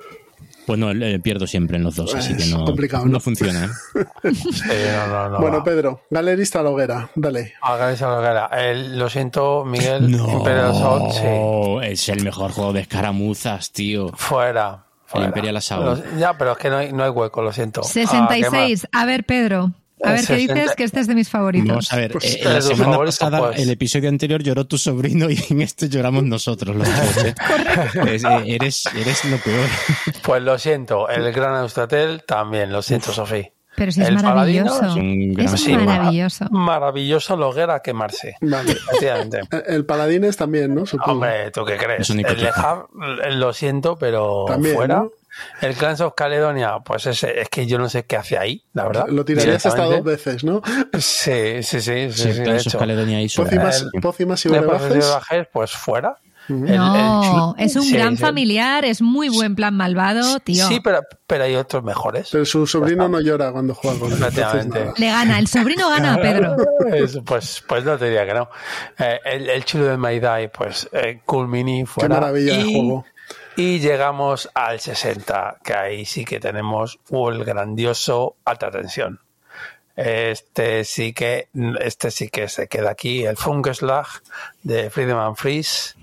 [0.66, 3.20] Pues no, eh, pierdo siempre en los dos, así que Es no, complicado, no ¿no?
[3.20, 3.64] funciona.
[3.66, 4.32] ¿eh?
[4.32, 4.62] Sí,
[4.94, 5.64] no, no, no Bueno, va.
[5.64, 7.52] Pedro, galerista la hoguera, dale.
[7.60, 8.46] Hagáis a lo que era.
[8.46, 10.08] El- lo siento, Miguel.
[10.10, 11.22] Imperial Assault, sí.
[11.24, 14.08] No, es el mejor juego de escaramuzas, tío.
[14.16, 14.84] Fuera.
[15.06, 15.26] fuera.
[15.26, 16.02] Imperial Assault.
[16.18, 17.82] Ya, pero es que no hay, no hay hueco, lo siento.
[17.82, 18.88] Ah, ¿qué 66.
[18.92, 19.72] A ver, Pedro.
[20.02, 20.54] A ver qué 60.
[20.54, 21.68] dices, que este es de mis favoritos.
[21.68, 23.60] Vamos a ver, Pues, eh, la eres tu semana pasada, pues.
[23.60, 27.24] el episodio anterior lloró tu sobrino y en este lloramos nosotros los dos.
[27.24, 27.34] ¿eh?
[28.14, 29.68] Es- eh, eres, eres lo peor.
[30.22, 31.08] Pues lo siento.
[31.08, 33.50] El Gran Eustatel también, lo siento, Sofía.
[33.76, 34.86] Pero si es El Paladino maravilloso.
[34.86, 35.84] es un gran Es juego.
[35.84, 36.44] maravilloso.
[36.50, 38.36] Maravilloso la hoguera quemarse.
[38.40, 38.70] Vale.
[38.72, 39.40] Efectivamente.
[39.66, 40.86] El Paladines también, ¿no?
[40.86, 41.10] Supongo.
[41.12, 42.00] Hombre, ¿tú qué crees?
[42.02, 42.88] Es un El Hub,
[43.32, 44.96] lo siento, pero También, fuera.
[44.98, 45.10] ¿no?
[45.60, 48.84] El Clans of Caledonia, pues ese, es que yo no sé qué hace ahí, la
[48.86, 49.06] verdad.
[49.08, 50.62] Lo tirarías hasta dos veces, ¿no?
[50.98, 52.76] Sí, sí, sí, sí, Sí, sí, de Clans of.
[52.76, 53.18] Caledonia.
[53.36, 55.48] Pócimas, pócimas y De de brebajes.
[55.52, 56.16] Pues fuera.
[56.48, 58.22] El- No, el- es un sí, gran sí.
[58.22, 60.68] familiar, es muy buen plan malvado, tío.
[60.68, 62.28] Sí, pero, pero hay otros mejores.
[62.30, 64.18] Pero su sobrino no llora cuando juega con él.
[64.98, 66.54] Le gana, el sobrino gana a Pedro.
[66.94, 68.50] Es- pues, pues no te diría que no.
[68.98, 72.14] Eh, el, el chulo de Maidai, pues eh, Cool Mini Qué fuera.
[72.20, 73.04] maravilla de y, juego.
[73.56, 79.20] Y llegamos al 60, que ahí sí que tenemos el grandioso alta tensión.
[79.96, 81.48] Este sí que
[81.80, 84.06] este sí que se queda aquí, el Funkeslag
[84.62, 85.94] de Freedom and Freeze.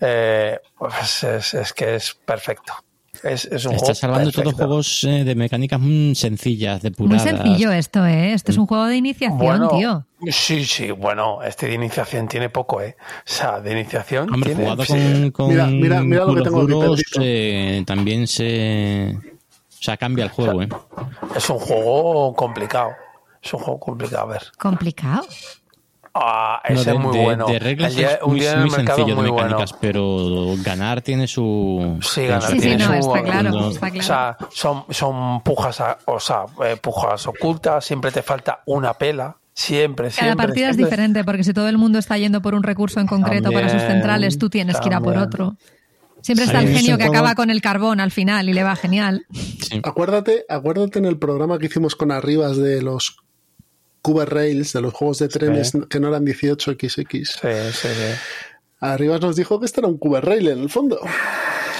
[0.00, 2.74] Eh, pues es, es que es perfecto.
[3.24, 6.90] Es, es un Estás juego hablando de todos juegos eh, de mecánicas muy sencillas, Muy
[6.90, 7.22] depuradas.
[7.22, 8.32] sencillo esto, ¿eh?
[8.32, 10.06] Esto es un juego de iniciación, Bueno, tío.
[10.30, 12.96] sí, sí, bueno, este de iniciación tiene poco, ¿eh?
[13.00, 14.64] O sea, de iniciación Hombre, tiene...
[14.70, 14.92] jugado sí.
[14.92, 19.16] con, con Mira, mira- mira lo que tengo aquí, duros, eh, también se...
[19.18, 20.68] O sea, cambia el juego, ¿eh?
[21.36, 22.90] Es un juego complicado.
[23.40, 24.42] Es un juego complicado, a ver.
[24.58, 25.22] Complicado.
[26.14, 27.46] Ah, No, ese de, es muy de- bueno.
[27.46, 29.32] de reglas día- es un muy, muy sencillo de bueno.
[29.34, 31.98] mecánicas, pero ganar tiene su...
[32.02, 34.06] Sí, tiene ganar su- Sí, sí, tiene no, su- está claro, no, está O claro.
[34.06, 39.36] sea, son, son pujas, a- o sea, eh, pujas ocultas, siempre te falta una pela,
[39.52, 40.46] siempre, Cada siempre.
[40.46, 43.50] partida es diferente, porque si todo el mundo está yendo por un recurso en concreto
[43.52, 45.56] para sus centrales, tú tienes que ir a por otro.
[46.20, 48.74] Siempre está Sí, el genio que acaba con el carbón al final y le va
[48.74, 49.24] genial.
[49.32, 49.80] sí.
[49.84, 53.18] Acuérdate, acuérdate en el programa que hicimos con Arribas de los
[54.08, 57.26] Cuba Rails, de los juegos de trenes que no eran 18XX.
[57.26, 58.14] Sí, sí, sí.
[58.80, 60.98] Arribas nos dijo que este era un Cuba Rail en el fondo.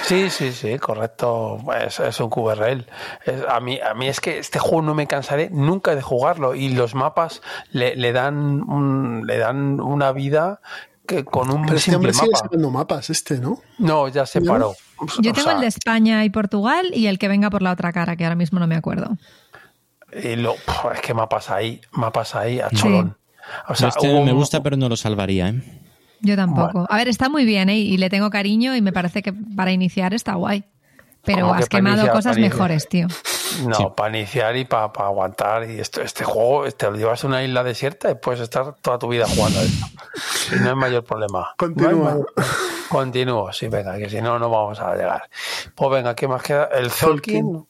[0.03, 1.57] Sí, sí, sí, correcto.
[1.83, 2.85] Es, es un QRL.
[3.47, 6.69] a, mí, a mí es que este juego no me cansaré nunca de jugarlo y
[6.69, 10.61] los mapas le, le dan, un, le dan una vida
[11.07, 13.59] que con un Pero este hombre sigue sacando mapas, este, ¿no?
[13.79, 14.75] No, ya se paró.
[15.19, 18.15] Yo tengo el de España y Portugal y el que venga por la otra cara,
[18.15, 19.17] que ahora mismo no me acuerdo.
[20.13, 23.17] Y lo, es que mapas ahí, mapas ahí a cholón.
[23.67, 25.61] O sea, este me gusta, pero no lo salvaría, ¿eh?
[26.21, 26.85] Yo tampoco.
[26.89, 27.77] A ver, está muy bien, ¿eh?
[27.77, 30.65] Y le tengo cariño y me parece que para iniciar está guay.
[31.23, 33.07] Pero has quemado cosas mejores, tío.
[33.65, 35.69] No, para iniciar y para aguantar.
[35.69, 38.99] Y esto, este juego, te lo llevas a una isla desierta y puedes estar toda
[38.99, 39.85] tu vida jugando esto.
[40.55, 41.53] Y no hay mayor problema.
[41.57, 42.17] Continúa.
[42.89, 45.29] Continúo, sí, venga, que si no, no vamos a llegar.
[45.75, 46.69] Pues venga, ¿qué más queda?
[46.73, 47.67] El Zolkin,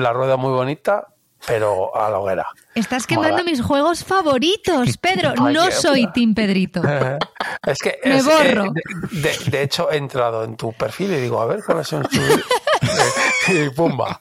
[0.00, 1.08] la rueda muy bonita,
[1.46, 2.46] pero a la hoguera.
[2.74, 5.34] Estás quemando mis juegos favoritos, Pedro.
[5.34, 6.82] no soy Team Pedrito.
[7.66, 8.72] es que me borro.
[9.12, 12.20] de, hecho, he entrado en tu perfil y digo, a ver cuáles son tus.
[13.48, 14.20] y pumba.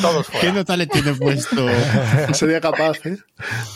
[0.00, 0.40] Todos fuera.
[0.40, 1.66] ¿Qué nota le tiene puesto?
[2.32, 3.18] Sería capaz, ¿eh?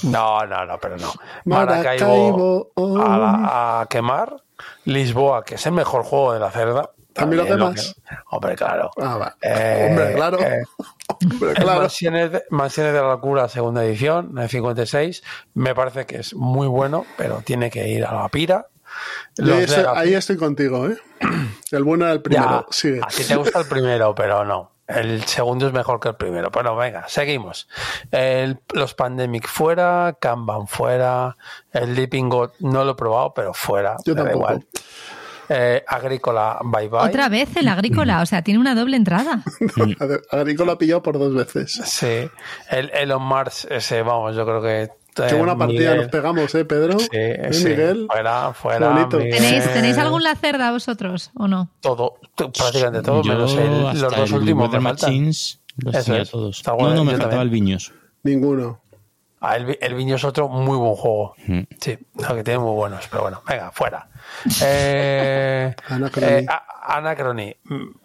[0.02, 1.12] No, no, no, pero no.
[1.44, 4.36] Maracaibo a, a quemar.
[4.84, 6.90] Lisboa, que es el mejor juego de la cerda.
[7.14, 7.94] ¿También, lo demás?
[8.30, 8.90] Hombre, claro.
[9.00, 10.40] Ah, eh, hombre, claro.
[10.40, 10.62] Eh,
[11.06, 11.80] hombre, claro.
[11.82, 15.22] Mansiones, de, Mansiones, de, la Locura, segunda edición, en 56.
[15.54, 18.66] Me parece que es muy bueno, pero tiene que ir a la pira.
[19.94, 20.98] ahí estoy contigo, ¿eh?
[21.70, 22.48] El bueno era el primero.
[22.48, 24.72] A ti te gusta el primero, pero no.
[24.86, 26.50] El segundo es mejor que el primero.
[26.50, 27.68] Bueno, venga, seguimos.
[28.10, 31.36] El, los Pandemic fuera, Kanban fuera,
[31.72, 33.96] el Leaping God no lo he probado, pero fuera.
[34.04, 34.36] Yo tampoco.
[34.36, 34.66] Igual.
[35.48, 37.00] Eh, agrícola, bye bye.
[37.00, 39.42] Otra vez el agrícola, o sea, tiene una doble entrada.
[40.30, 41.72] agrícola ha pillado por dos veces.
[41.84, 42.28] Sí,
[42.70, 46.98] el Elon Mars, ese, vamos, yo creo que Qué buena partida nos pegamos, ¿eh, Pedro?
[46.98, 48.06] Sí, ¿Eh, Miguel.
[48.10, 49.08] Fuera, fuera.
[49.08, 51.70] ¿Tenéis, ¿Tenéis algún lacerda vosotros o no?
[51.80, 56.30] Todo, prácticamente todo, menos el, los dos últimos me Machines, los Eso es.
[56.30, 56.62] todos.
[56.66, 57.92] no, no, me faltaba el Viños.
[58.24, 58.80] Ninguno.
[59.46, 61.34] Ah, el, el Viño es otro muy buen juego.
[61.46, 61.60] Mm.
[61.78, 64.08] Sí, que tiene muy buenos, pero bueno, venga, fuera.
[64.62, 65.74] Eh,
[66.86, 67.52] Anacrony.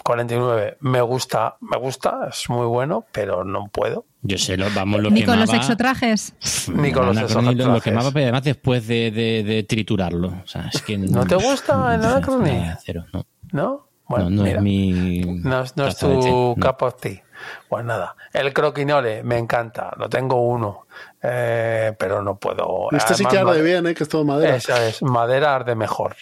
[0.04, 0.78] 49.
[0.80, 4.06] Mm, me gusta, me gusta, es muy bueno, pero no puedo.
[4.22, 6.34] Yo sé, lo, vamos, lo Ni con los exotrajes.
[6.74, 7.58] Ni con los exotrajes.
[7.58, 10.28] Lo, lo quemaba además después de, de, de, triturarlo.
[10.44, 12.76] O sea, es que no, te gusta el Anacrony?
[12.84, 13.26] Cero, no.
[13.54, 13.90] ¿No?
[14.10, 15.22] Bueno, no, es mi.
[15.22, 17.24] No, no es tu cup of tea.
[17.68, 20.88] Pues nada, el croquinole me encanta, lo tengo uno,
[21.22, 22.88] eh, pero no puedo.
[22.92, 23.94] Este sí que arde bien, ¿eh?
[23.94, 24.56] que es todo madera.
[24.56, 26.16] Esa es, madera arde mejor.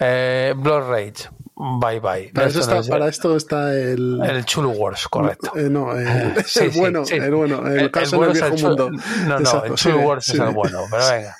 [0.00, 2.32] Eh, Blood Rage, bye bye.
[2.34, 4.20] Para, esto está el.
[4.22, 5.52] El Chulu Wars, correcto.
[5.56, 6.34] Eh, no, el,
[6.76, 7.66] bueno, el bueno.
[7.66, 8.90] El, caso el, viejo mundo.
[9.26, 11.36] No, no, el Chulu Wars es el bueno, pero venga.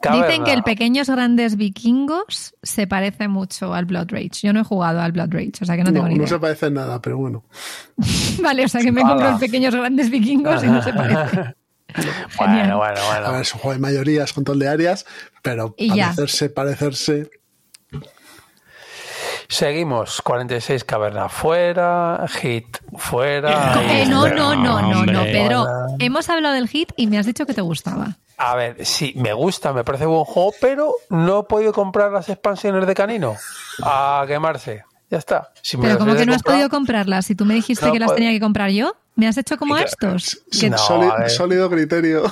[0.00, 4.30] Dicen que el Pequeños Grandes Vikingos se parece mucho al Blood Rage.
[4.42, 6.22] Yo no he jugado al Blood Rage, o sea que no tengo ni idea.
[6.22, 7.42] No se parece en nada, pero bueno.
[8.42, 11.56] vale, o sea que me compro el Pequeños Grandes Vikingos y no se parece.
[12.36, 13.26] Bueno, bueno, bueno.
[13.26, 15.06] A ver, es un juego de mayorías, control de áreas,
[15.42, 17.30] pero parecerse, parecerse.
[19.48, 22.66] Seguimos, 46 caverna fuera, hit
[22.96, 23.80] fuera.
[23.82, 25.66] Eh, no, no, no, no, no, Pedro.
[25.98, 28.18] Hemos hablado del hit y me has dicho que te gustaba.
[28.36, 32.28] A ver, sí, me gusta, me parece buen juego, pero no he podido comprar las
[32.28, 33.36] expansiones de Canino
[33.82, 34.84] a quemarse.
[35.10, 35.52] Ya está.
[35.80, 38.40] pero como que no has podido comprarlas, si tú me dijiste que las tenía que
[38.40, 40.42] comprar yo, ¿me has hecho como estos?
[41.28, 42.24] sólido, criterio.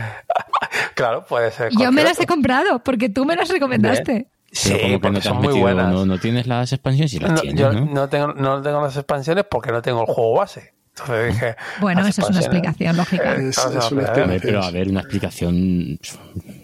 [0.94, 1.70] claro, puede ser.
[1.78, 4.28] Yo me las he comprado porque tú me las recomendaste.
[4.50, 5.92] Sí, porque no son muy buenas.
[5.92, 8.08] No, tienes las expansiones y las no, tienes, yo ¿no?
[8.08, 10.72] tengo, no tengo las expansiones porque no tengo el juego base.
[10.98, 13.34] Entonces dije, bueno, eso es una explicación lógica.
[13.34, 14.38] Es, es una explicación.
[14.40, 15.98] Pero a ver, una explicación.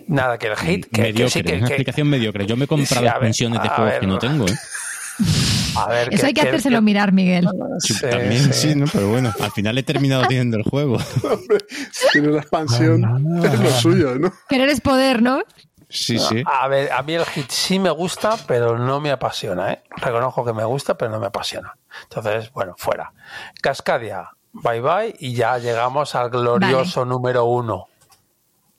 [0.09, 0.87] Nada, que el hit.
[0.91, 2.47] Que, mediocre, que sí, que, una explicación mediocre.
[2.47, 4.55] Yo me he comprado sí, expansiones de juegos que no tengo, ¿eh?
[5.77, 7.49] A ver, Eso hay que, hacérselo mirar, Miguel.
[7.79, 8.87] Sí, También sí, ¿no?
[8.93, 10.99] Pero bueno, al final he terminado teniendo el juego.
[12.13, 14.33] tiene una expansión, es lo suyo, ¿no?
[14.49, 15.43] Querer es poder, ¿no?
[15.89, 16.43] Sí, sí.
[16.47, 19.83] A ver, a mí el hit sí me gusta, pero no me apasiona, ¿eh?
[19.97, 21.77] Reconozco que me gusta, pero no me apasiona.
[22.05, 23.13] Entonces, bueno, fuera.
[23.61, 27.11] Cascadia, bye bye, y ya llegamos al glorioso vale.
[27.11, 27.89] número uno,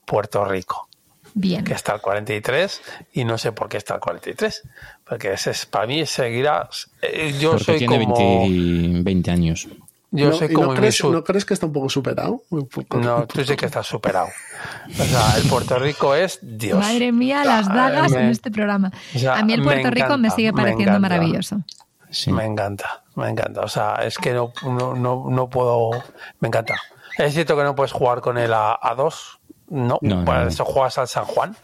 [0.04, 0.88] Puerto Rico.
[1.34, 1.64] Bien.
[1.64, 2.80] Que está al 43,
[3.12, 4.62] y no sé por qué está al 43.
[5.04, 6.68] Porque ese es, para mí seguirá.
[7.02, 8.42] Eh, yo Porque soy tiene como.
[8.42, 9.68] 20, 20 años.
[10.12, 12.40] Yo no, soy como no crees, ¿No crees que está un poco superado?
[13.00, 14.28] No, tú sí que estás superado.
[14.88, 16.78] O sea, el Puerto Rico es Dios.
[16.78, 18.92] Madre mía, las dagas me, en este programa.
[19.12, 21.62] O sea, a mí el Puerto me Rico me sigue pareciendo me maravilloso.
[22.10, 22.30] Sí.
[22.30, 23.62] Me encanta, me encanta.
[23.62, 25.90] O sea, es que no, no, no, no, puedo.
[26.38, 26.76] Me encanta.
[27.18, 29.40] Es cierto que no puedes jugar con él a, a dos.
[29.68, 30.48] No, no, para no.
[30.48, 31.56] eso juegas al San Juan.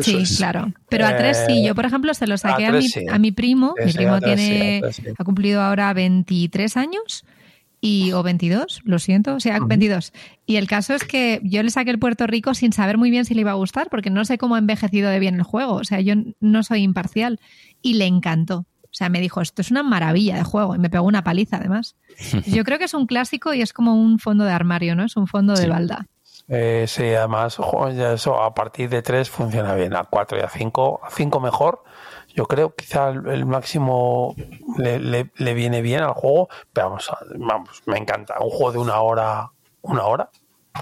[0.00, 0.72] sí, claro.
[0.88, 1.64] Pero a tres sí.
[1.64, 3.74] Yo, por ejemplo, se lo saqué a, mi, a mi, primo.
[3.84, 4.82] mi primo tiene,
[5.18, 7.24] ha cumplido ahora 23 años
[7.80, 10.12] y o 22, lo siento, o sea, 22.
[10.46, 13.24] Y el caso es que yo le saqué el Puerto Rico sin saber muy bien
[13.24, 15.74] si le iba a gustar, porque no sé cómo ha envejecido de bien el juego,
[15.74, 17.40] o sea, yo no soy imparcial.
[17.80, 18.66] Y le encantó.
[18.90, 21.58] O sea, me dijo, esto es una maravilla de juego, y me pegó una paliza
[21.58, 21.94] además.
[22.46, 25.04] Yo creo que es un clásico y es como un fondo de armario, ¿no?
[25.04, 26.06] Es un fondo de balda.
[26.48, 27.58] Eh, sí, además,
[28.14, 31.84] eso a partir de 3 funciona bien, a 4 y a 5, a 5 mejor.
[32.34, 34.34] Yo creo quizá el, máximo
[34.78, 38.36] le, le, viene bien al juego, pero vamos, vamos, me encanta.
[38.40, 39.50] Un juego de una hora,
[39.82, 40.30] una hora,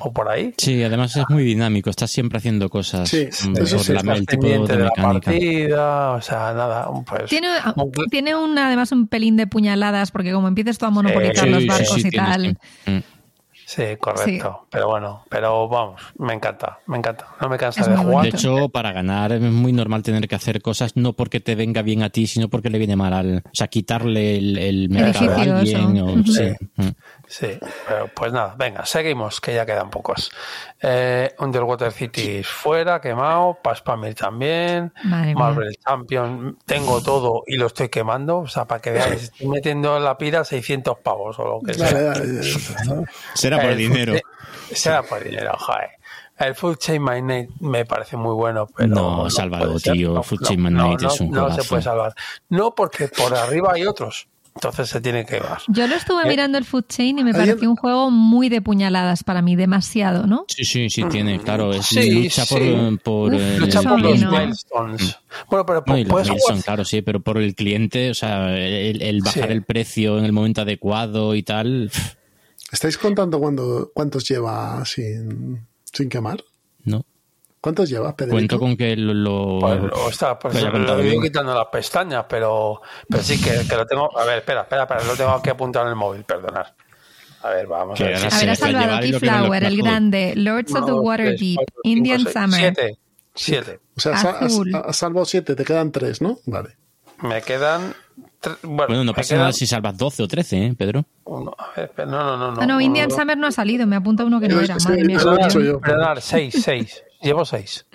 [0.00, 0.54] o por ahí.
[0.58, 4.78] Sí, además es muy dinámico, estás siempre haciendo cosas sí, por la, el tipo de,
[4.78, 7.48] la partida, o sea, nada, pues, tiene,
[8.10, 12.04] tiene un, además un pelín de puñaladas porque como empiezas tú a monopolizar los barcos
[12.04, 12.58] y tal.
[12.86, 13.15] Mm.
[13.66, 14.68] Sí, correcto.
[14.70, 17.26] Pero bueno, pero vamos, me encanta, me encanta.
[17.40, 18.22] No me cansa de jugar.
[18.22, 21.82] De hecho, para ganar es muy normal tener que hacer cosas no porque te venga
[21.82, 23.38] bien a ti, sino porque le viene mal al.
[23.38, 26.24] O sea, quitarle el, el mercado a alguien.
[26.26, 26.44] sí.
[26.76, 26.88] Mm.
[27.28, 27.58] Sí,
[27.88, 30.30] pero pues nada, venga, seguimos, que ya quedan pocos.
[30.80, 38.38] Eh, Underwater City fuera, quemado, Paspamir también, Marvel Champion, tengo todo y lo estoy quemando,
[38.38, 41.74] o sea, para que veáis, estoy metiendo en la pira 600 pavos o lo que
[41.74, 42.14] sea.
[43.34, 44.14] Será por dinero.
[44.72, 45.90] será por dinero, joder.
[46.38, 48.88] El Full Chain Night me parece muy bueno, pero.
[48.88, 50.22] No, no tío.
[50.22, 52.14] Full Chain Night es un No se puede salvar.
[52.50, 54.28] No, porque por arriba hay otros.
[54.56, 55.58] Entonces se tiene que dar.
[55.68, 58.62] Yo lo estuve eh, mirando el Food Chain y me pareció un juego muy de
[58.62, 60.46] puñaladas para mí, demasiado, ¿no?
[60.48, 61.74] Sí, sí, sí, tiene, claro.
[61.74, 65.18] Es lucha por, por, lucha por los milestones.
[65.50, 69.62] Bueno, pero por, no, claro, sí, pero por el cliente, o sea, el, bajar el
[69.62, 71.90] precio en el momento adecuado y tal.
[72.72, 76.42] ¿Estáis contando cuándo, cuántos lleva sin, sin quemar?
[77.66, 77.72] No.
[77.72, 78.32] ¿Cuántos llevas, Pedro?
[78.32, 79.12] Cuento con que lo.
[79.12, 79.58] lo
[79.90, 84.16] pues, está, pues lo he quitando las pestañas, pero, pero sí que, que, lo tengo.
[84.16, 86.66] A ver, espera, espera, espera, lo tengo que apuntar en el móvil, perdonad.
[87.42, 88.16] A ver, vamos a ver.
[88.16, 92.60] A ver, ha salvado Keyflower, el grande, Lords of the Waterdeep, Indian Summer.
[92.60, 92.98] Siete.
[93.34, 93.80] Siete.
[93.96, 96.38] O sea, has, salvado siete, te quedan tres, ¿no?
[96.46, 96.76] Vale.
[97.22, 97.94] Me quedan
[98.62, 101.04] bueno, no pasa nada si salvas 12 o 13, ¿eh, Pedro?
[101.26, 101.54] no,
[101.96, 102.52] no, no.
[102.52, 104.76] No, ah, no, Indian Summer no ha salido, me apunta uno que no era.
[104.76, 105.18] Madre mía.
[105.82, 107.02] Perdón, 6, 6.
[107.26, 107.86] Llevo 6.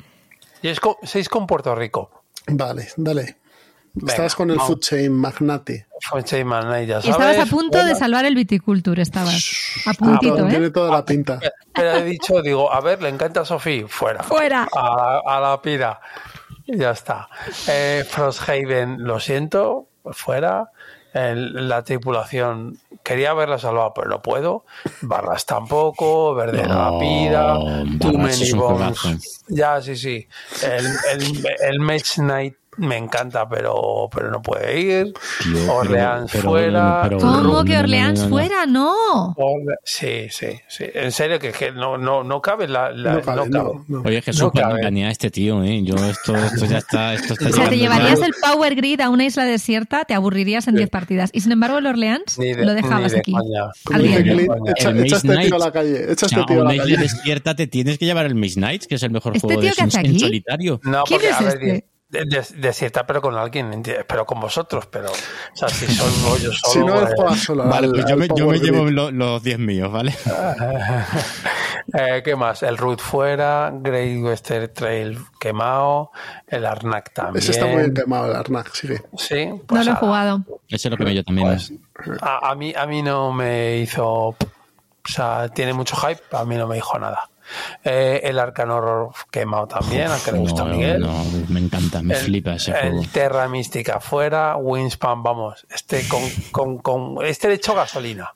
[0.61, 0.73] Y
[1.03, 2.11] 6 con Puerto Rico.
[2.47, 3.37] Vale, dale.
[4.05, 5.87] estabas con el Food Chain Magnate.
[6.01, 7.15] Food Chain Magnate, ya sabes.
[7.15, 9.49] Estabas a punto de salvar el viticulture, estabas.
[9.85, 10.49] A puntito, ¿eh?
[10.49, 11.39] Tiene toda la pinta.
[11.73, 14.21] Pero he dicho, digo, a ver, le encanta a Sofía, fuera.
[14.21, 14.67] Fuera.
[14.75, 16.01] A, a la pira.
[16.65, 17.29] Y ya está.
[17.69, 20.71] Eh, Frosthaven, lo siento, fuera.
[21.13, 24.65] La tripulación quería haberla salvado, pero no puedo.
[25.01, 27.59] Barras tampoco, Verde no, Pida,
[27.99, 29.43] Too Many Bones.
[29.47, 30.27] Ya, sí, sí.
[30.63, 35.13] El, el, el Match Night me encanta, pero, pero no puede ir.
[35.69, 37.09] Orleans fuera.
[37.19, 38.65] ¿Cómo que Orleans fuera?
[38.65, 39.35] No.
[39.83, 40.85] sí, sí, sí.
[40.93, 42.91] En serio, que, no, no, no cabe la.
[42.91, 43.49] no cabe,
[44.05, 45.81] Oye, Jesús, cuando a este tío, ¿eh?
[45.83, 47.13] Yo, esto, esto ya está.
[47.13, 50.67] Esto está o sea, te llevarías el Power Grid a una isla desierta, te aburrirías
[50.67, 51.29] en 10 partidas.
[51.33, 53.33] Y sin embargo, el Orleans lo dejabas aquí.
[53.91, 54.05] Al
[54.71, 56.11] Echa este tío a la calle.
[56.11, 56.97] Echa este tío a la calle.
[56.97, 59.73] desierta te tienes que llevar el Maze Nights, que es el mejor ¿Este juego de
[59.77, 60.79] en solitario.
[60.83, 65.69] No, porque, ¿Quién es De, cierta, pero con alguien, pero con vosotros, pero, o sea,
[65.69, 66.09] si son
[66.41, 66.73] yo solo.
[66.73, 67.63] Si no es solo.
[67.63, 70.13] Vale, pues yo me, yo me llevo los 10 míos, ¿vale?
[71.97, 72.63] eh, ¿Qué más?
[72.63, 76.11] El Root fuera, Great Western Trail quemado,
[76.47, 77.41] el Arnak también.
[77.41, 79.01] Ese está muy bien quemado, el Arnak, sigue.
[79.17, 80.43] Sí, pues no lo he jugado.
[80.67, 81.47] Ese es lo que me yo también.
[81.47, 81.71] Pues,
[82.21, 84.03] a, a, mí, a mí no me hizo.
[84.03, 84.37] O
[85.05, 87.29] sea, tiene mucho hype, a mí no me dijo nada.
[87.83, 91.01] Eh, el Arcanor quemado también, al que le gusta a Miguel.
[91.01, 93.01] No, me encanta, me flipa ese juego.
[93.01, 96.21] El Terra Mística fuera, Winspan, vamos, este con,
[96.51, 98.31] con, con este le echo gasolina.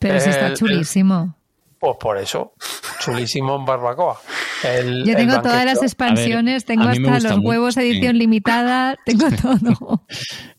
[0.00, 1.36] Pero ese está chulísimo.
[1.78, 2.54] pues por eso,
[3.00, 4.18] chulísimo en barbacoa.
[5.04, 10.06] Yo tengo todas las expansiones, tengo hasta los huevos edición limitada, tengo todo.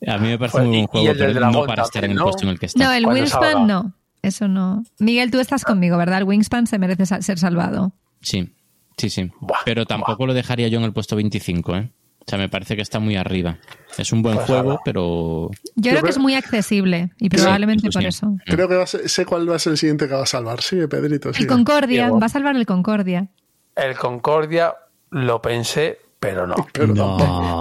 [0.08, 2.44] A mí me parece pues, un buen juego, pero no para estar en el puesto
[2.44, 2.84] en el que está.
[2.84, 3.94] No, el Winspan no.
[4.26, 4.84] Eso no.
[5.00, 6.20] Miguel, tú estás conmigo, ¿verdad?
[6.20, 7.94] El Wingspan se merece ser salvado.
[8.22, 8.50] Sí,
[8.98, 9.32] sí, sí.
[9.66, 11.92] Pero tampoco lo dejaría yo en el puesto 25, ¿eh?
[12.20, 13.60] O sea, me parece que está muy arriba.
[14.00, 15.52] Es un buen pues juego, pero.
[15.76, 18.36] Yo, creo que es muy accesible y probablemente por eso.
[18.46, 20.62] Creo que sé cuál va a ser el siguiente que va a salvar.
[20.62, 21.30] Sí, Pedrito.
[21.30, 22.10] El Concordia.
[22.10, 23.28] Va a salvar el Concordia.
[23.76, 24.74] El Concordia
[25.12, 26.56] lo pensé, pero no.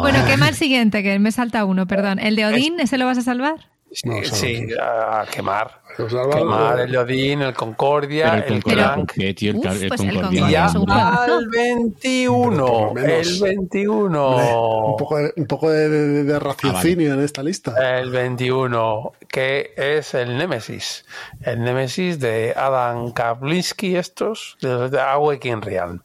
[0.00, 2.18] Bueno, qué mal siguiente, que me salta uno, perdón.
[2.18, 3.73] ¿El de Odín, ese lo vas a salvar?
[3.94, 5.80] Sí, a quemar.
[5.96, 10.50] Quemar el Odín, el Concordia, el, Concordia, tío, el, pues Concordia.
[10.50, 12.94] Ya al 21.
[13.04, 14.86] El 21.
[14.86, 18.00] un poco de, un poco de, raciocinio ah, en esta lista.
[18.00, 21.04] El 21, que es el Nemesis.
[21.42, 26.00] El Nemesis de Adam Kaplinsky, estos, de Awakening Real.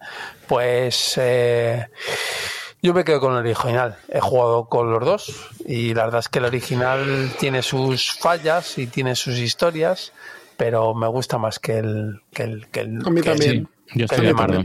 [0.48, 1.16] Pues.
[1.18, 1.88] Eh,
[2.82, 3.98] yo me quedo con el original.
[4.10, 8.78] He jugado con los dos y la verdad es que el original tiene sus fallas
[8.78, 10.14] y tiene sus historias,
[10.58, 13.68] pero me gusta más que el que el que el, A mí también.
[13.96, 14.64] Yo estoy de acuerdo.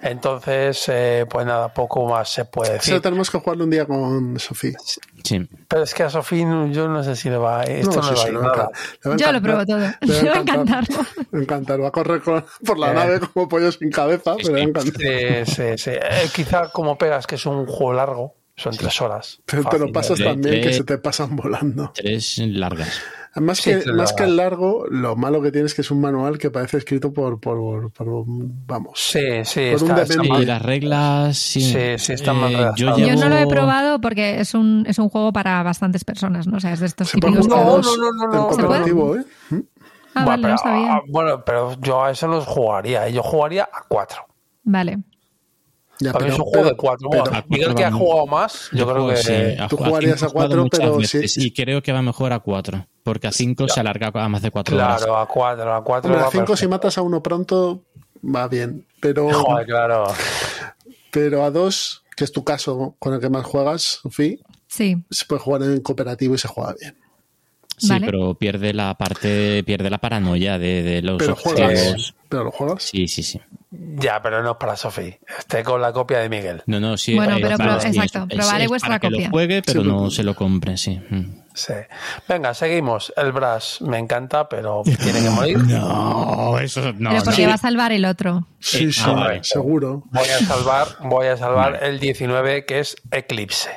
[0.00, 2.94] Entonces, eh, pues nada, poco más se puede decir.
[2.94, 4.76] Eso tenemos que jugarlo un día con Sofía.
[5.24, 5.48] Sí.
[5.68, 8.22] Pero es que a Sofía yo no sé si le va, esto no, le va
[8.22, 8.70] a ir nada.
[9.16, 9.78] yo lo pruebo todo.
[10.00, 10.84] Le va a encantar.
[11.30, 11.76] Me encanta.
[11.76, 12.94] Va a correr por la eh.
[12.94, 14.94] nave como pollo sin cabeza, pero le va a encantar.
[15.00, 15.90] Sí, sí, sí.
[15.90, 19.40] Eh, quizá como pegas que es un juego largo, son tres horas.
[19.46, 21.92] Pero te lo pasas también que se te pasan volando.
[21.94, 23.00] Tres largas.
[23.40, 26.38] Más, que, más que el largo, lo malo que tiene es que es un manual
[26.38, 28.92] que parece escrito por, por, por, vamos.
[28.94, 33.16] Sí, sí, por un y las reglas, sí, sí, sí están mal eh, yo, yo,
[33.16, 36.56] no lo he probado porque es un, es un juego para bastantes personas, ¿no?
[36.56, 39.24] O sea, es de estos típicos no, no, no, no, no, cooperativo, ¿eh?
[40.14, 40.92] Ah, bueno, vale, pero, no.
[40.92, 43.08] Ah, bueno, pero yo a eso los jugaría.
[43.08, 44.26] Yo jugaría a cuatro.
[44.64, 44.98] Vale.
[46.00, 47.10] Ya, Para mí es un juego de cuatro.
[47.48, 49.16] Miguel que ha jugado más, yo, creo que...
[49.16, 49.32] Sí,
[49.68, 51.20] tú jugarías a cuatro, pero sí.
[51.36, 52.86] Y creo que va mejor a cuatro.
[53.08, 54.98] Porque a 5 se alarga a más de 4 horas.
[54.98, 56.26] Claro, a 4, a 4.
[56.26, 57.84] A 5 si matas a uno pronto,
[58.22, 58.86] va bien.
[59.00, 60.04] Pero, Joder, claro.
[61.10, 64.36] pero a 2, que es tu caso con el que más juegas, Sofía,
[64.66, 65.02] sí.
[65.10, 66.98] se puede jugar en cooperativo y se juega bien.
[67.78, 72.50] Sí, pero pierde la parte, pierde la paranoia de, de los pero juegas, pero lo
[72.50, 72.82] juegas.
[72.82, 73.40] Sí, sí, sí.
[73.70, 75.18] Ya, pero no es para Sofía.
[75.38, 76.62] Esté con la copia de Miguel.
[76.66, 77.14] No, no, sí.
[77.14, 78.26] Bueno, pero, pro, exacto.
[78.26, 79.18] Probaré vuestra copia.
[79.18, 80.98] Que lo juegue, pero sí, no se lo compre, sí.
[81.10, 81.42] Mm.
[81.52, 81.74] Sí.
[82.28, 83.12] Venga, seguimos.
[83.16, 85.58] El Brass me encanta, pero tiene que morir.
[85.58, 87.10] No, eso no.
[87.10, 87.48] Pero porque no.
[87.48, 88.46] va a salvar el otro.
[88.58, 90.04] Sí, sí, ah, seguro.
[90.10, 93.70] Voy a salvar, voy a salvar el 19, que es Eclipse.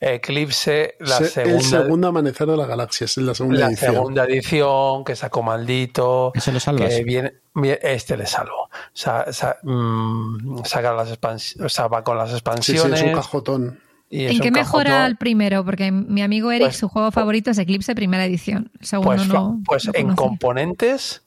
[0.00, 3.94] Eclipse, la Se, segunda, el segundo amanecer de la galaxia, es la segunda la edición.
[3.94, 6.32] segunda edición que sacó maldito.
[6.34, 6.90] ¿Ese lo salvas?
[6.90, 7.32] Que viene,
[7.80, 8.68] este le salvo.
[8.92, 12.98] Sa, sa, mmm, saca las expansiones, o sea, va con las expansiones.
[12.98, 13.80] Sí, sí, es un cajotón.
[14.08, 15.64] Y ¿En qué mejora el primero?
[15.64, 18.70] Porque mi amigo Eric, pues, su juego favorito es Eclipse primera edición.
[18.78, 19.60] El segundo pues, no.
[19.66, 21.22] Pues no en componentes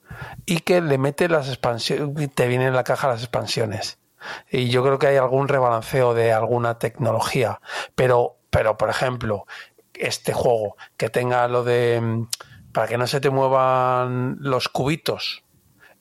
[0.45, 3.97] y que le mete las expansiones, te viene en la caja las expansiones.
[4.51, 7.59] Y yo creo que hay algún rebalanceo de alguna tecnología.
[7.95, 9.45] Pero, pero por ejemplo,
[9.93, 12.27] este juego que tenga lo de mm,
[12.71, 15.43] para que no se te muevan los cubitos.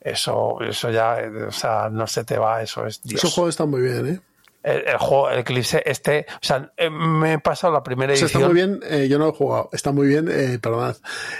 [0.01, 3.23] Eso, eso ya, o sea, no se te va, eso es Dios.
[3.23, 4.21] Ese juego está muy bien, ¿eh?
[4.63, 8.15] El, el, juego, el Eclipse, este, o sea, eh, me he pasado la primera o
[8.15, 8.43] sea, edición.
[8.43, 10.95] Está muy bien, eh, yo no lo he jugado, está muy bien, eh, perdón,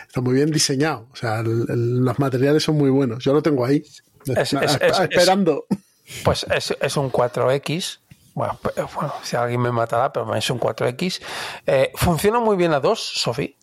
[0.07, 3.65] está muy bien diseñado, o sea, el, los materiales son muy buenos, yo lo tengo
[3.65, 3.83] ahí,
[4.25, 5.65] es, a, es, a, esperando.
[6.23, 7.99] pues es, es, un 4X,
[8.39, 8.57] bueno,
[8.95, 11.21] bueno, si alguien me matará, pero es un 4X.
[11.67, 13.57] Eh, funciona muy bien a 2, Sofi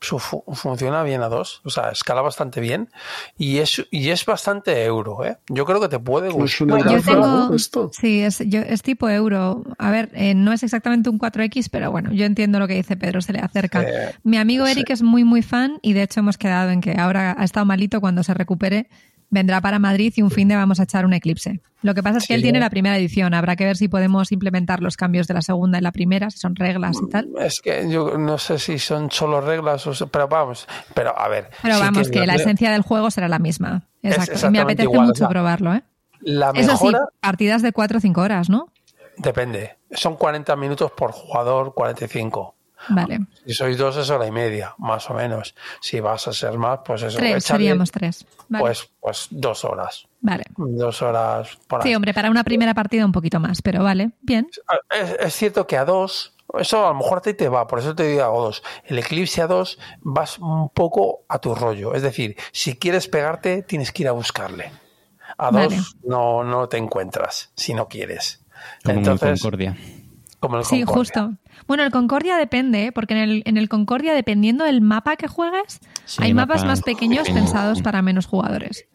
[0.00, 2.88] funciona bien a dos, o sea, escala bastante bien
[3.36, 5.38] y es, y es bastante euro, ¿eh?
[5.48, 6.68] Yo creo que te puede gustar.
[6.68, 7.90] Bueno, yo tengo, esto.
[7.92, 9.64] Sí, es, yo, es tipo euro.
[9.76, 12.96] A ver, eh, no es exactamente un 4X, pero bueno, yo entiendo lo que dice
[12.96, 13.82] Pedro, se le acerca.
[13.82, 14.92] Eh, Mi amigo Eric sí.
[14.92, 18.00] es muy, muy fan y de hecho hemos quedado en que ahora ha estado malito
[18.00, 18.88] cuando se recupere
[19.30, 21.60] vendrá para Madrid y un fin de vamos a echar un eclipse.
[21.82, 22.34] Lo que pasa es que sí.
[22.34, 23.34] él tiene la primera edición.
[23.34, 26.38] Habrá que ver si podemos implementar los cambios de la segunda en la primera, si
[26.38, 27.28] son reglas y tal.
[27.38, 31.50] Es que yo no sé si son solo reglas, o, pero vamos, pero a ver.
[31.62, 33.86] Pero sí vamos, que, que la esencia del juego será la misma.
[34.02, 34.50] Exacto.
[34.50, 35.82] Me apetece igual, mucho probarlo, ¿eh?
[36.20, 38.72] La mejora, Eso sí, partidas de 4 o 5 horas, ¿no?
[39.18, 39.76] Depende.
[39.92, 42.54] Son 40 minutos por jugador, 45.
[42.88, 43.20] Vale.
[43.44, 45.54] Si sois dos es hora y media, más o menos.
[45.80, 47.18] Si vas a ser más, pues eso.
[47.18, 48.26] Tres, échale, seríamos tres.
[48.48, 48.62] Vale.
[48.62, 50.06] Pues, pues dos horas.
[50.20, 50.44] Vale.
[50.56, 54.48] Dos horas por Sí, hombre, para una primera partida un poquito más, pero vale, bien.
[54.90, 57.78] Es, es cierto que a dos, eso a lo mejor a ti te va, por
[57.78, 58.62] eso te digo a dos.
[58.84, 61.94] El eclipse a dos vas un poco a tu rollo.
[61.94, 64.72] Es decir, si quieres pegarte, tienes que ir a buscarle.
[65.36, 65.82] A dos vale.
[66.04, 68.44] no, no te encuentras, si no quieres.
[68.84, 69.76] Como Entonces, Concordia.
[70.40, 71.34] Como el sí, justo.
[71.66, 72.92] Bueno, el Concordia depende, ¿eh?
[72.92, 76.68] porque en el, en el Concordia, dependiendo del mapa que juegues, sí, hay mapas mapa
[76.68, 77.40] más pequeños pequeño.
[77.40, 78.86] pensados para menos jugadores.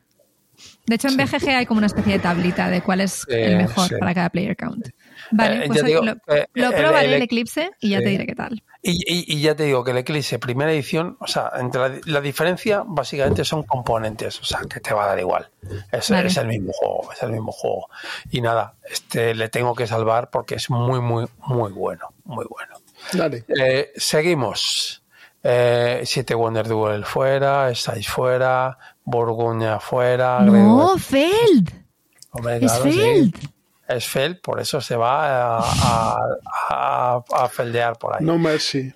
[0.85, 1.37] De hecho, en sí.
[1.37, 3.95] BGG hay como una especie de tablita de cuál es sí, el mejor sí.
[3.99, 4.87] para cada player count.
[5.31, 8.09] Vale, eh, pues digo, lo, eh, lo, probaré el, el, el, Eclipse y ya te
[8.09, 8.63] diré qué tal.
[8.85, 12.01] Y, y, y, ya te digo que el Eclipse primera edición, o sea, entre la,
[12.03, 15.49] la, diferencia básicamente son componentes, o sea, que te va a dar igual.
[15.89, 16.27] Es, vale.
[16.27, 17.87] es, el mismo juego, es el mismo juego.
[18.29, 22.75] Y nada, este le tengo que salvar porque es muy, muy, muy bueno, muy bueno.
[23.13, 23.45] Dale.
[23.47, 25.01] Eh, seguimos.
[25.45, 30.39] Eh, siete Wonder Duel fuera, 6 fuera, Borgoña fuera.
[30.41, 31.69] No, Feld.
[32.61, 33.35] es Feld.
[33.87, 36.25] Es Feld, por eso se va a,
[36.69, 38.25] a, a, feldear por ahí.
[38.25, 38.93] No mercy.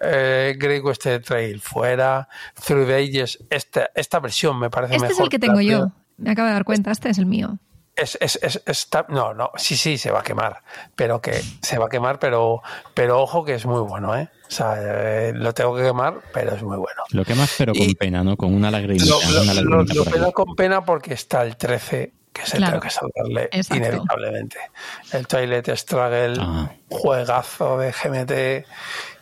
[0.00, 5.06] Eh, Great Western Trail fuera, Through the Ages, esta, esta versión me parece mejor.
[5.06, 7.58] Este es el que tengo yo, me acabo de dar cuenta, este es el mío.
[7.96, 10.62] Es, es, es, está, no, no, sí, sí, se va a quemar,
[10.94, 12.62] pero que se va a quemar, pero,
[12.94, 14.30] pero ojo que es muy bueno, ¿eh?
[14.46, 17.02] O sea, eh, lo tengo que quemar, pero es muy bueno.
[17.10, 18.36] Lo quemas, pero con pena, ¿no?
[18.36, 19.04] Con una lagrimita.
[19.62, 22.80] Lo, lo, pena con pena porque está el 13, que se claro.
[22.80, 24.58] que salvarle inevitablemente.
[25.12, 26.70] El Toilet Struggle, ah.
[26.88, 28.66] juegazo de GMT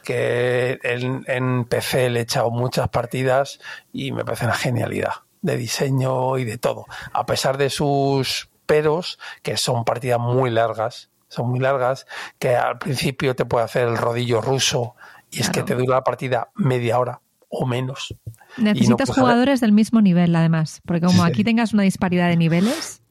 [0.05, 3.59] que en, en, PC le he echado muchas partidas
[3.93, 6.87] y me parece una genialidad de diseño y de todo.
[7.13, 12.07] A pesar de sus peros, que son partidas muy largas, son muy largas,
[12.39, 14.95] que al principio te puede hacer el rodillo ruso
[15.31, 18.15] y es que te dura la partida media hora o menos.
[18.57, 23.03] Necesitas jugadores del mismo nivel, además, porque como aquí tengas una disparidad de niveles.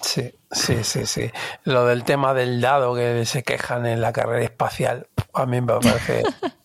[0.00, 1.30] Sí, sí, sí, sí.
[1.64, 5.74] Lo del tema del dado que se quejan en la carrera espacial, a mí me
[5.74, 6.22] parece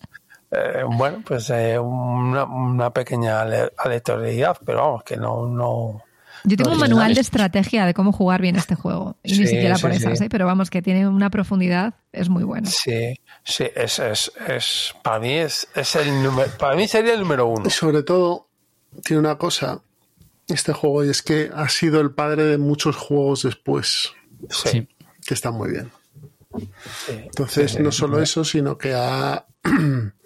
[0.50, 5.48] Eh, bueno, pues eh, una, una, pequeña aleatoriedad, pero vamos, que no...
[5.48, 6.04] no
[6.44, 9.18] yo tengo un manual de estrategia de cómo jugar bien este juego.
[9.24, 10.28] Y ni siquiera por esas, ¿eh?
[10.30, 12.70] pero vamos, que tiene una profundidad, es muy bueno.
[12.70, 17.22] Sí, sí, es, es, es para mí es, es el número, para mí sería el
[17.22, 17.64] número uno.
[17.68, 18.48] Y sobre todo,
[19.04, 19.82] tiene una cosa,
[20.48, 24.14] este juego, y es que ha sido el padre de muchos juegos después.
[24.50, 24.88] Sí.
[25.26, 25.92] Que está muy bien.
[27.08, 29.46] Entonces, no solo eso, sino que ha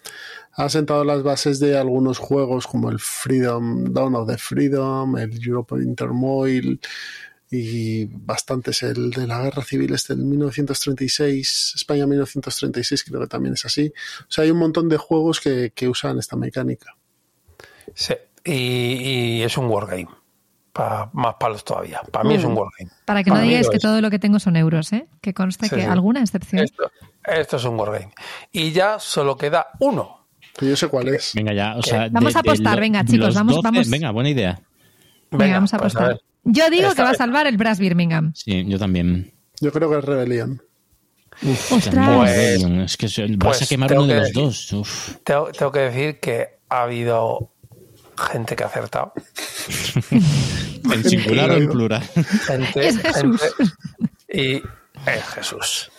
[0.54, 5.40] ha sentado las bases de algunos juegos como el Freedom, Dawn of the Freedom, el
[5.46, 6.80] European Turmoil
[7.50, 13.54] y bastantes, el de la Guerra Civil este del 1936, España 1936 creo que también
[13.54, 13.94] es así.
[14.22, 16.96] O sea, hay un montón de juegos que, usan esta mecánica.
[17.94, 18.14] Sí,
[18.46, 20.08] y, es un wargame.
[20.72, 22.02] Para más palos todavía.
[22.10, 22.58] Para mí es un mm.
[22.58, 22.92] wargame.
[23.04, 25.10] Para que no digáis que todo lo que tengo son euros, ¿eh?
[25.20, 26.64] Que conste que alguna excepción.
[26.64, 26.90] Esto,
[27.26, 28.14] esto es un wargame.
[28.54, 30.21] Y ya solo queda uno
[30.60, 31.32] yo sé cuál es.
[31.34, 32.10] Venga, ya, o sea.
[32.12, 33.90] Vamos a apostar, venga, chicos, vamos, vamos.
[33.90, 34.62] Venga, buena idea.
[35.32, 36.22] Venga, vamos a pues apostar.
[36.44, 38.34] yo digo que va a salvar el Brass Birmingham.
[38.36, 39.34] Sí, yo también.
[39.62, 40.62] Yo creo que es Rebellion.
[41.72, 42.18] ¡Ostras!
[42.18, 44.74] Pues, es que vas pues a quemar uno de los dos.
[44.74, 45.16] Uf.
[45.24, 47.54] Tengo, tengo, que decir que ha habido
[48.32, 49.14] gente que ha acertado.
[50.92, 52.04] en singular o en plural.
[52.46, 53.42] Gente, es Jesús.
[54.30, 55.92] y es Jesús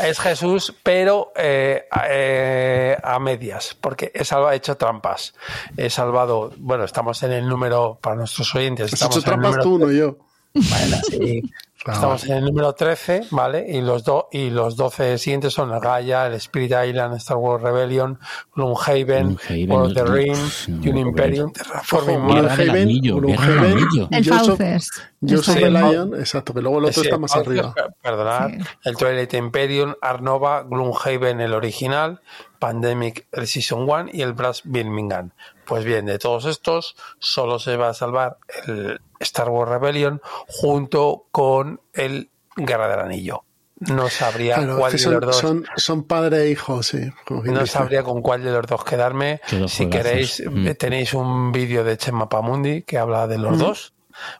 [0.00, 5.34] es Jesús, pero eh, eh, a medias, porque he, salvado, hecho trampas.
[5.76, 8.92] He salvado, bueno, estamos en el número, para nuestros oyentes.
[8.92, 10.16] Has hecho trampas tú, no yo.
[10.54, 11.42] Bueno, sí.
[11.86, 13.64] Estamos en el número 13, ¿vale?
[13.68, 17.62] Y los, do, y los 12 siguientes son el Gaia, el Spirit Island, Star Wars
[17.62, 18.18] Rebellion,
[18.54, 22.56] Gloomhaven, World of the Rings, Dune Imperium, Terraforming Mars.
[22.56, 24.88] Gloomhaven, el Fauces.
[25.20, 27.74] Yo soy el Lion, exacto, que luego el otro está más arriba.
[28.02, 28.50] Perdonad,
[28.84, 32.20] el Twilight Imperium, Arnova, Gloomhaven, el original,
[32.58, 35.30] Pandemic, el Season 1 y el Brass Birmingham.
[35.64, 41.26] Pues bien, de todos estos, solo se va a salvar el Star Wars Rebellion junto
[41.30, 43.44] con el Guerra del Anillo.
[43.78, 45.62] No sabría cuál de los dos.
[45.76, 47.10] Son, padre e hijo, sí.
[47.28, 49.40] No sabría con cuál de los dos quedarme.
[49.68, 50.70] Si queréis, mm.
[50.78, 53.58] tenéis un vídeo de Chema Pamundi que habla de los mm.
[53.58, 53.92] dos.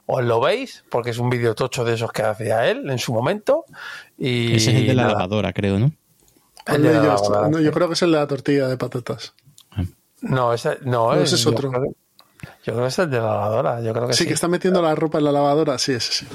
[0.07, 3.13] Os lo veis, porque es un vídeo tocho de esos que hacía él en su
[3.13, 3.65] momento.
[4.17, 5.91] Y Ese es el de la lavadora, creo, ¿no?
[6.67, 9.35] yo, creo que es el de la tortilla de patatas.
[10.21, 11.71] No, ese, no, ese es otro.
[12.63, 13.81] Yo creo que es el de la lavadora.
[13.81, 15.77] Yo creo que sí, sí, que está metiendo la ropa en la lavadora.
[15.77, 16.27] Sí, ese sí.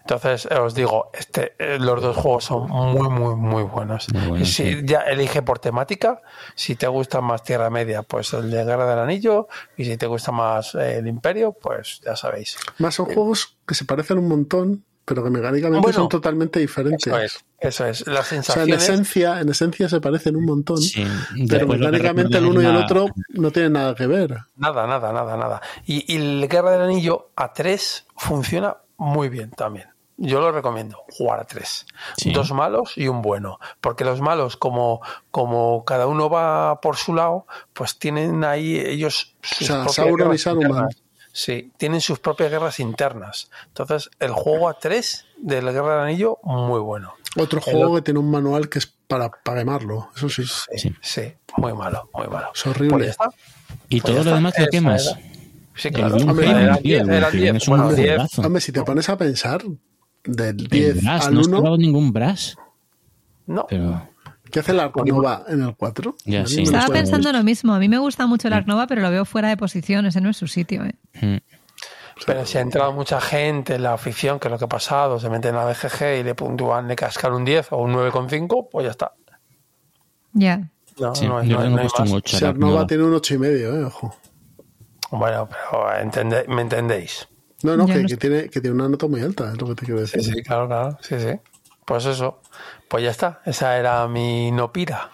[0.00, 4.06] Entonces, eh, os digo, este, eh, los dos juegos son muy, muy, muy buenos.
[4.38, 6.20] y si ya elige por temática,
[6.54, 10.06] si te gusta más Tierra Media, pues el de Guerra del Anillo, y si te
[10.06, 12.56] gusta más eh, el Imperio, pues ya sabéis.
[12.78, 17.06] Más son juegos que se parecen un montón, pero que mecánicamente son totalmente diferentes.
[17.06, 18.06] Eso es, eso es.
[18.06, 20.78] La sensación en esencia, en esencia se parecen un montón,
[21.48, 24.36] pero mecánicamente el uno y el otro no tienen nada que ver.
[24.56, 25.62] Nada, nada, nada, nada.
[25.86, 29.94] Y, y el Guerra del Anillo a 3 funciona muy bien también.
[30.16, 31.86] Yo lo recomiendo, jugar a tres.
[32.32, 33.58] Dos malos y un bueno.
[33.80, 35.00] Porque los malos, como,
[35.32, 40.38] como cada uno va por su lado, pues tienen ahí ellos sus o sea, y
[40.38, 40.88] Saruman.
[41.36, 43.50] Sí, tienen sus propias guerras internas.
[43.66, 47.14] Entonces, el juego a 3 del Guerra del Anillo, muy bueno.
[47.36, 50.44] Otro juego que tiene un manual que es para, para quemarlo, eso sí.
[50.76, 51.34] Sí, sí.
[51.56, 52.52] muy malo, muy malo.
[52.54, 53.12] Es horrible.
[53.16, 53.16] Pues
[53.88, 55.18] y pues todo lo demás lo quemas.
[55.74, 56.14] Sí, claro.
[56.18, 57.68] Hombre, 10,
[58.38, 59.60] Hombre, si te pones a pensar,
[60.22, 61.60] del 10 al 1.
[61.60, 62.56] No has ningún brass.
[63.46, 63.66] No.
[63.68, 64.08] Pero...
[64.54, 66.14] ¿Qué hace el Ark Nova en el 4?
[66.26, 67.74] Estaba pensando lo mismo.
[67.74, 70.06] A mí me gusta mucho el Ark Nova, pero lo veo fuera de posición.
[70.06, 70.84] Ese no es su sitio.
[70.84, 70.94] ¿eh?
[71.20, 71.38] Mm.
[72.24, 75.18] Pero si ha entrado mucha gente en la afición, que es lo que ha pasado,
[75.18, 78.68] se meten en la BGG y le puntúan, le cascan un 10 o un 9,5,
[78.70, 79.14] pues ya está.
[80.34, 80.70] Ya.
[81.00, 81.92] No, no, no, no, hay más.
[82.24, 84.16] Si Nova tiene un 8,5, eh, ojo.
[85.10, 87.26] Bueno, pero ¿me entendéis?
[87.64, 90.00] No, no, que, tiene, que tiene una nota muy alta, es lo que te quiero
[90.00, 90.22] decir.
[90.22, 90.98] Sí, sí, claro, claro.
[91.00, 91.40] Sí, sí.
[91.84, 92.40] Pues eso.
[92.94, 93.40] Pues ya está.
[93.44, 95.10] Esa era mi no pira.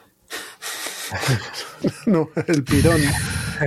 [2.07, 3.01] no, el pirón.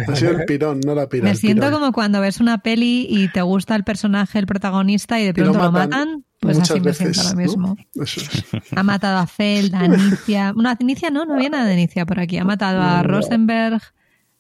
[0.07, 1.23] Ha sido el pirón, no la pira.
[1.23, 5.25] Me siento como cuando ves una peli y te gusta el personaje, el protagonista, y
[5.25, 6.25] de pronto lo matan.
[6.39, 7.75] pues así me siento ahora mismo.
[8.75, 10.51] Ha matado a Zelda, a Inicia.
[10.53, 12.37] Bueno, a no, no había nada de Inicia por aquí.
[12.37, 13.81] Ha matado a Rosenberg,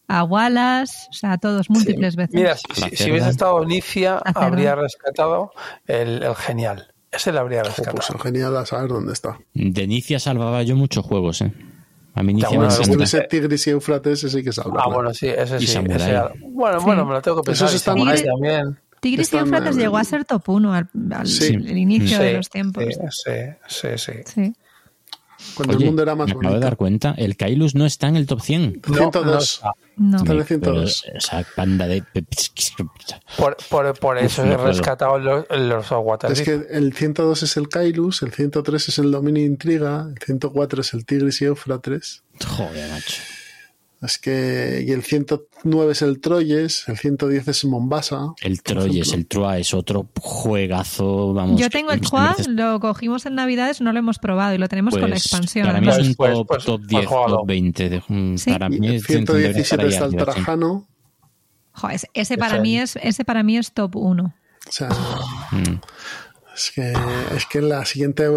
[0.07, 2.35] a Wallace, o sea, a todos múltiples veces.
[2.35, 5.51] Mira, si, hubiese estado Inicia, habría rescatado
[5.87, 6.92] el, genial.
[7.13, 8.15] Ese le habría pues rescatado.
[8.15, 9.39] el genial a saber dónde está.
[9.53, 11.53] De Inicia salvaba yo muchos juegos, ¿eh?
[12.15, 14.83] A mí inicia bueno, si tuviese Tigris y Eufrates, ese sí que salva.
[14.83, 15.79] Ah, bueno, sí, ese sí.
[16.51, 17.67] bueno, bueno, me lo tengo que pensar.
[17.67, 18.77] Esos están ahí también.
[18.99, 22.83] Tigris y Eufrates llegó a ser top 1 al, al inicio de los tiempos.
[23.09, 23.31] Sí,
[23.67, 24.11] sí, sí.
[24.25, 24.53] sí.
[25.55, 28.15] Cuando el mundo era más me acabo de dar cuenta, el Kailus no está en
[28.15, 28.81] el top 100.
[28.85, 29.61] 102.
[29.97, 31.05] No, está en el 102.
[31.13, 32.03] esa panda de...
[33.37, 35.87] Por, por, por eso he rescatado los, los
[36.29, 40.81] Es que el 102 es el Kailus, el 103 es el Dominio Intriga, el 104
[40.81, 42.23] es el Tigris y Eufrates.
[42.45, 43.21] Joder, macho.
[44.03, 44.83] Es que.
[44.85, 48.33] Y el 109 es el Troyes, el 110 es Mombasa.
[48.41, 51.33] El Troyes, el Troa es otro juegazo.
[51.33, 54.67] Vamos, Yo tengo el Troa, lo cogimos en Navidades, no lo hemos probado y lo
[54.67, 55.67] tenemos con la pues, expansión.
[55.67, 57.89] Para mí es un top, pues, top 10, pues, top 20.
[57.89, 58.01] De,
[58.45, 60.85] Para mí el 117 está el Trajano.
[61.71, 64.23] Joder, ese, para mí es, ese para mí es top 1.
[64.67, 64.89] O sea.
[65.51, 65.79] Mm.
[66.55, 66.93] Es que,
[67.35, 68.27] es que en la siguiente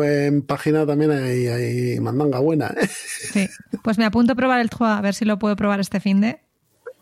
[0.47, 2.69] página también hay, hay mandanga buena.
[2.69, 2.89] ¿eh?
[2.89, 3.49] Sí,
[3.83, 6.21] pues me apunto a probar el Trua, a ver si lo puedo probar este fin
[6.21, 6.41] de.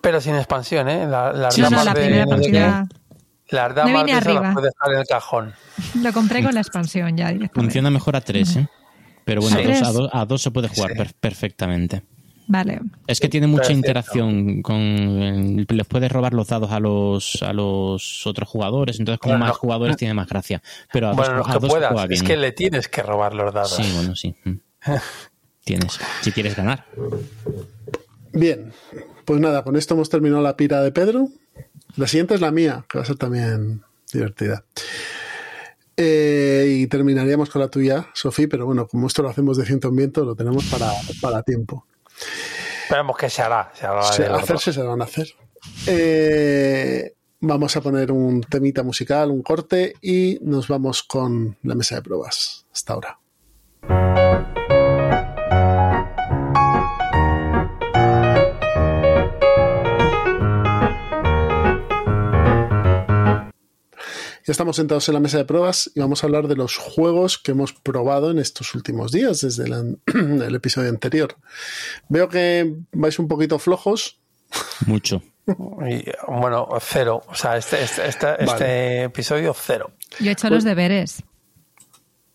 [0.01, 1.07] Pero sin expansión, ¿eh?
[1.07, 2.87] La, la no, no, la primera partida.
[3.49, 4.41] Las damas arriba.
[4.41, 5.55] las puedes dejar en el cajón.
[6.03, 7.33] Lo compré con la expansión ya.
[7.55, 8.69] Funciona mejor a 3, ¿eh?
[9.25, 12.03] Pero bueno, a, dos, a, dos, se puede jugar perfectamente.
[12.47, 12.81] Vale.
[13.07, 18.27] Es que tiene mucha interacción con les puedes robar los dados a los a los
[18.27, 20.63] otros jugadores, entonces como más jugadores tiene más gracia.
[20.93, 23.75] Pero a bueno, dos, a dos es que le tienes que robar los dados.
[23.75, 24.35] Sí, bueno, sí.
[24.45, 24.53] Mm.
[25.65, 26.87] tienes, si quieres ganar.
[28.33, 28.73] Bien,
[29.25, 31.29] pues nada, con esto hemos terminado la pira de Pedro.
[31.97, 33.83] La siguiente es la mía, que va a ser también
[34.13, 34.65] divertida.
[35.97, 39.89] Eh, y terminaríamos con la tuya, Sofía, pero bueno, como esto lo hacemos de ciento
[39.89, 40.91] en viento, lo tenemos para,
[41.21, 41.87] para tiempo.
[42.83, 43.71] Esperemos que se hará.
[43.75, 45.29] Se hará hacerse se van a hacer.
[45.87, 51.97] Eh, vamos a poner un temita musical, un corte y nos vamos con la mesa
[51.97, 52.67] de pruebas.
[52.73, 53.19] Hasta ahora.
[64.47, 67.39] Ya estamos sentados en la mesa de pruebas y vamos a hablar de los juegos
[67.39, 69.65] que hemos probado en estos últimos días, desde
[70.07, 71.35] el, episodio anterior.
[72.11, 74.21] Veo que vais un poquito flojos.
[74.85, 75.23] Mucho.
[76.29, 77.23] bueno, cero.
[77.27, 79.93] O sea, este, este, este, este episodio, cero.
[80.21, 81.23] Yo he hecho los deberes.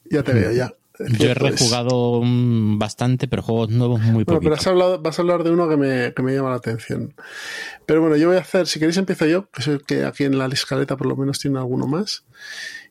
[0.06, 0.74] Ya te veo, ya.
[1.18, 4.42] Yo he rejugado bastante, pero juegos nuevos muy poquito.
[4.42, 7.14] pero has hablado, vas a hablar de uno que me, que me, llama la atención.
[7.86, 10.38] Pero bueno, yo voy a hacer, si queréis empiezo yo, que sé que aquí en
[10.38, 12.26] la escaleta por lo menos tiene alguno más.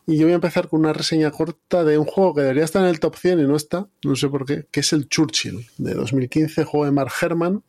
[0.07, 2.83] Y yo voy a empezar con una reseña corta de un juego que debería estar
[2.83, 5.67] en el top 100 y no está, no sé por qué, que es el Churchill
[5.77, 7.63] de 2015, juego de Mark Herman.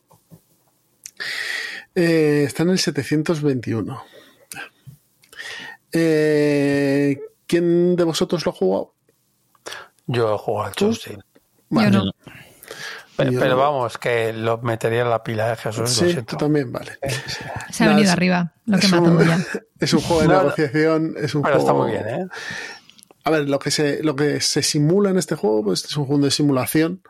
[1.96, 4.02] Eh, está en el 721.
[5.92, 8.94] Eh, ¿Quién de vosotros lo ha jugado?
[10.12, 11.24] Yo jugado al.
[11.70, 12.12] Bueno,
[13.16, 15.92] Pero, vamos, que lo metería en la pila de Jesús.
[15.92, 16.98] Sí, tú también, vale.
[17.70, 19.38] Se ha venido arriba, lo que me un, ya.
[19.80, 22.28] Es un juego de negociación, es un pero está muy bien, ¿eh?
[23.24, 26.06] A ver, lo que se, lo que se simula en este juego, pues es un
[26.06, 27.04] juego de simulación.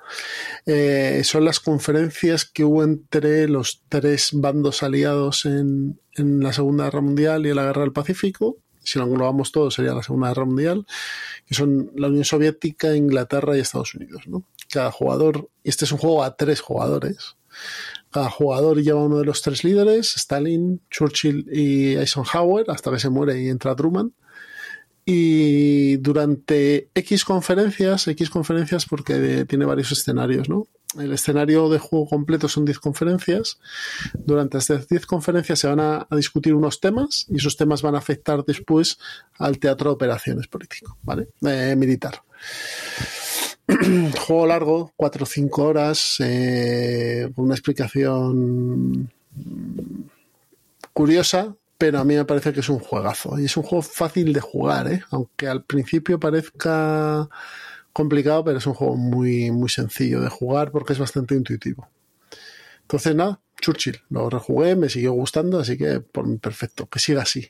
[0.66, 6.86] Eh, son las conferencias que hubo entre los tres bandos aliados en, en la Segunda
[6.86, 10.30] Guerra Mundial y en la Guerra del Pacífico si lo englobamos todo, sería la Segunda
[10.30, 10.86] Guerra Mundial,
[11.46, 14.24] que son la Unión Soviética, Inglaterra y Estados Unidos.
[14.28, 14.44] ¿no?
[14.70, 17.38] Cada jugador, este es un juego a tres jugadores,
[18.12, 23.10] cada jugador lleva uno de los tres líderes, Stalin, Churchill y Eisenhower, hasta que se
[23.10, 24.14] muere y entra Truman.
[25.12, 30.68] Y durante X conferencias, X conferencias porque tiene varios escenarios, ¿no?
[31.00, 33.60] El escenario de juego completo son 10 conferencias.
[34.14, 37.98] Durante estas 10 conferencias se van a, discutir unos temas y esos temas van a
[37.98, 39.00] afectar después
[39.40, 41.30] al teatro de operaciones político, ¿vale?
[41.42, 42.22] Eh, militar.
[44.28, 49.12] juego largo, 4 o 5 horas, eh, una explicación
[50.94, 53.40] curiosa, pero a mí me parece que es un juegazo.
[53.40, 55.02] Y es un juego fácil de jugar, ¿eh?
[55.12, 57.30] aunque al principio parezca
[57.94, 61.88] complicado, pero es un juego muy, muy sencillo de jugar porque es bastante intuitivo.
[62.82, 67.22] Entonces, nada, Churchill, lo rejugué, me siguió gustando, así que por mí perfecto, que siga
[67.22, 67.50] así.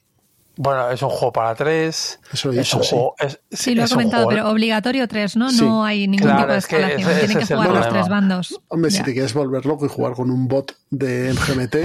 [0.62, 2.20] Bueno, es un juego para tres.
[2.34, 3.38] Eso lo he dicho, es un sí.
[3.50, 5.50] sí, lo he comentado, pero obligatorio tres, ¿no?
[5.54, 7.18] No hay ningún tipo de escalación.
[7.18, 8.62] Tienen que jugar los tres bandos.
[8.68, 11.76] Hombre, si te quieres volver loco y jugar con un bot de MGMT,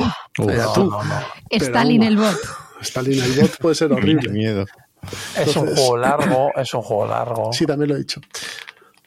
[0.50, 0.92] allá tú.
[1.50, 2.36] Stalin el bot.
[2.80, 4.28] Stalin el bot puede ser horrible.
[4.30, 4.66] miedo.
[5.38, 7.52] Es un juego largo, es un juego largo.
[7.52, 8.20] Sí, también lo he dicho.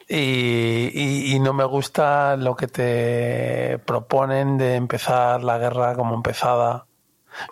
[0.08, 6.87] Y, y, no me gusta lo que te proponen de empezar la guerra como empezada.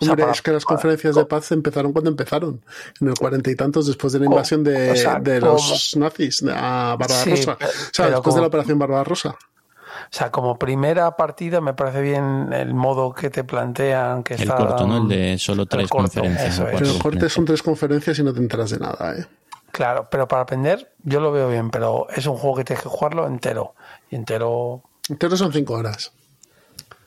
[0.00, 2.60] o sea, para, es que las conferencias para, de paz empezaron cuando empezaron,
[3.00, 6.04] en el cuarenta y tantos, después de la invasión de, o sea, de los como,
[6.04, 7.52] nazis a Barba sí, Rosa.
[7.52, 9.30] O sea, después como, de la operación Barba Rosa.
[9.30, 14.42] O sea, como primera partida me parece bien el modo que te plantean que el
[14.42, 14.56] está...
[14.56, 14.98] corto, ¿no?
[14.98, 16.60] El de solo tres corto, conferencias.
[16.60, 19.26] Pero el corte son tres conferencias y no te enteras de nada, ¿eh?
[19.72, 22.88] Claro, pero para aprender yo lo veo bien, pero es un juego que tienes que
[22.88, 23.74] jugarlo entero.
[24.10, 24.82] Y entero...
[25.08, 26.12] Entero son cinco horas.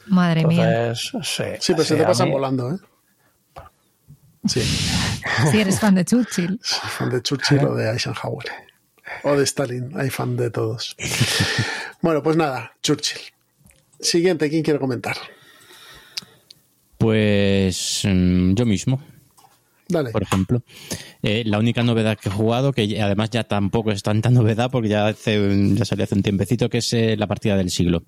[0.09, 1.23] Madre Entonces, mía.
[1.23, 2.33] Sí, sí, pero sí, se te pasan mí...
[2.33, 2.77] volando, ¿eh?
[4.47, 4.61] Sí.
[5.51, 6.59] Si eres fan de Churchill.
[6.63, 8.45] Sí, fan de Churchill o de Eisenhower.
[9.23, 9.91] O de Stalin.
[9.95, 10.95] Hay fan de todos.
[12.01, 13.21] bueno, pues nada, Churchill.
[13.99, 15.17] Siguiente, ¿quién quiere comentar?
[16.97, 19.01] Pues mm, yo mismo.
[19.87, 20.11] Dale.
[20.11, 20.61] Por ejemplo.
[21.23, 24.89] Eh, la única novedad que he jugado, que además ya tampoco es tanta novedad porque
[24.89, 28.03] ya, hace, ya salió hace un tiempecito, que es eh, la partida del siglo.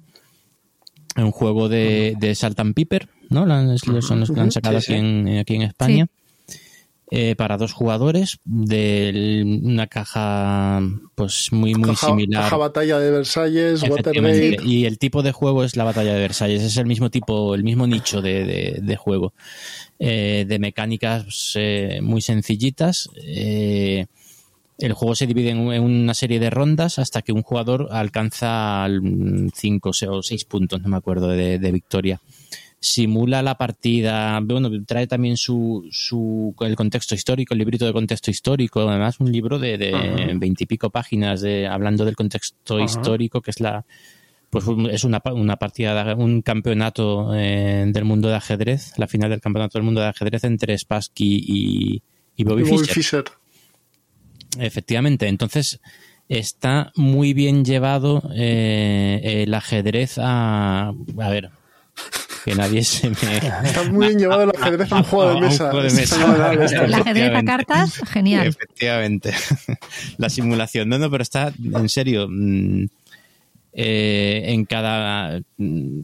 [1.18, 3.46] Un juego de, de Salt and Piper, ¿no?
[4.02, 4.94] Son los que han sacado Sí, sí.
[4.94, 6.08] aquí, en, aquí en España.
[7.14, 10.80] Eh, para dos jugadores de una caja
[11.14, 13.84] pues muy muy Caja, similar caja batalla de Versalles.
[13.84, 14.60] Watergate.
[14.64, 17.66] y el tipo de juego es la batalla de Versalles es el mismo tipo el
[17.66, 19.34] mismo nicho de, de, de juego
[20.00, 24.06] eh, de mecánicas eh, muy sencillitas eh,
[24.82, 28.88] el juego se divide en, una serie de rondas hasta que un jugador alcanza
[29.54, 32.20] 5 o 6 puntos no me acuerdo de, de victoria
[32.82, 38.32] simula la partida, bueno, trae también su, su el contexto histórico, el librito de contexto
[38.32, 42.84] histórico, además un libro de veintipico páginas de, hablando del contexto Ajá.
[42.84, 43.86] histórico, que es la
[44.50, 49.30] pues es una, una partida, de, un campeonato eh, del mundo de ajedrez, la final
[49.30, 52.02] del campeonato del mundo de ajedrez entre Spassky y,
[52.36, 52.96] y Bobby, Y Bobby Fischer.
[52.96, 53.41] Fischer.
[54.60, 55.80] Efectivamente, entonces
[56.30, 60.90] está muy bien llevado eh, el ajedrez a...
[60.90, 61.52] A ver,
[62.46, 63.16] que nadie se me...
[63.64, 65.70] Está muy bien llevado el ajedrez a un juego de mesa.
[65.72, 66.84] juego de mesa.
[66.86, 68.48] El ajedrez a cartas, genial.
[68.48, 69.34] Efectivamente.
[70.18, 70.90] La simulación.
[70.90, 72.28] No, no, pero está en serio.
[73.74, 75.42] Eh, en cada,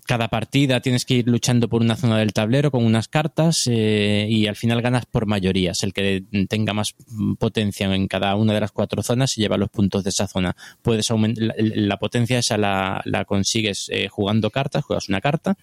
[0.06, 4.28] cada partida tienes que ir luchando por una zona del tablero con unas cartas eh,
[4.30, 5.84] y al final ganas por mayorías.
[5.84, 6.96] El que tenga más
[7.40, 10.56] potencia en cada una de las cuatro zonas se lleva los puntos de esa zona.
[10.82, 15.58] Puedes aumentar la, potencia esa la, la consigues eh, jugando cartas, juegas una carta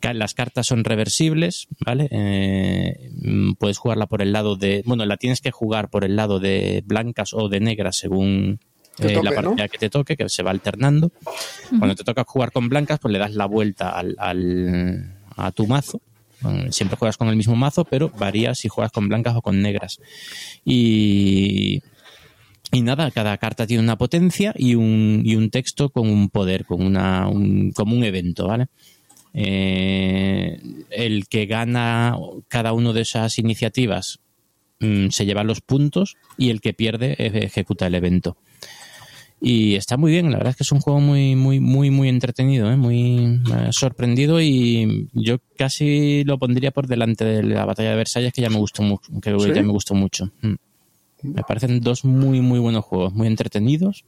[0.00, 2.06] Ca- las cartas son reversibles, ¿vale?
[2.12, 3.10] Eh,
[3.58, 4.82] puedes jugarla por el lado de.
[4.86, 8.60] Bueno, la tienes que jugar por el lado de blancas o de negras según
[9.06, 9.70] eh, toque, la partida ¿no?
[9.70, 11.10] que te toque, que se va alternando.
[11.78, 15.66] Cuando te toca jugar con blancas, pues le das la vuelta al, al- a tu
[15.66, 16.00] mazo.
[16.40, 19.60] Mm, Siempre juegas con el mismo mazo, pero varía si juegas con blancas o con
[19.62, 19.98] negras.
[20.64, 21.82] Y.
[22.70, 26.66] Y nada, cada carta tiene una potencia y un, y un texto con un poder,
[26.66, 28.66] con una, un, como un evento, ¿vale?
[29.32, 30.60] Eh,
[30.90, 32.14] el que gana
[32.48, 34.18] cada una de esas iniciativas
[34.80, 38.36] mm, se lleva los puntos y el que pierde eh, ejecuta el evento.
[39.40, 42.08] Y está muy bien, la verdad es que es un juego muy, muy, muy, muy
[42.08, 42.76] entretenido, ¿eh?
[42.76, 43.40] muy
[43.70, 48.50] sorprendido y yo casi lo pondría por delante de la batalla de Versalles que ya
[48.50, 49.52] me gustó mucho, que ¿Sí?
[49.54, 50.30] ya me gustó mucho.
[50.42, 50.54] Mm.
[51.22, 54.04] Me parecen dos muy, muy buenos juegos, muy entretenidos.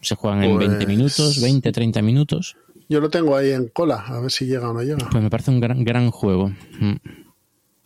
[0.00, 2.56] Se juegan en Pues- 20 minutos, 20, 30 minutos.
[2.88, 5.08] Yo lo tengo ahí en cola, a ver si llega o no llega.
[5.10, 6.50] Pues me parece un gran, gran juego.
[6.80, 6.94] Mm.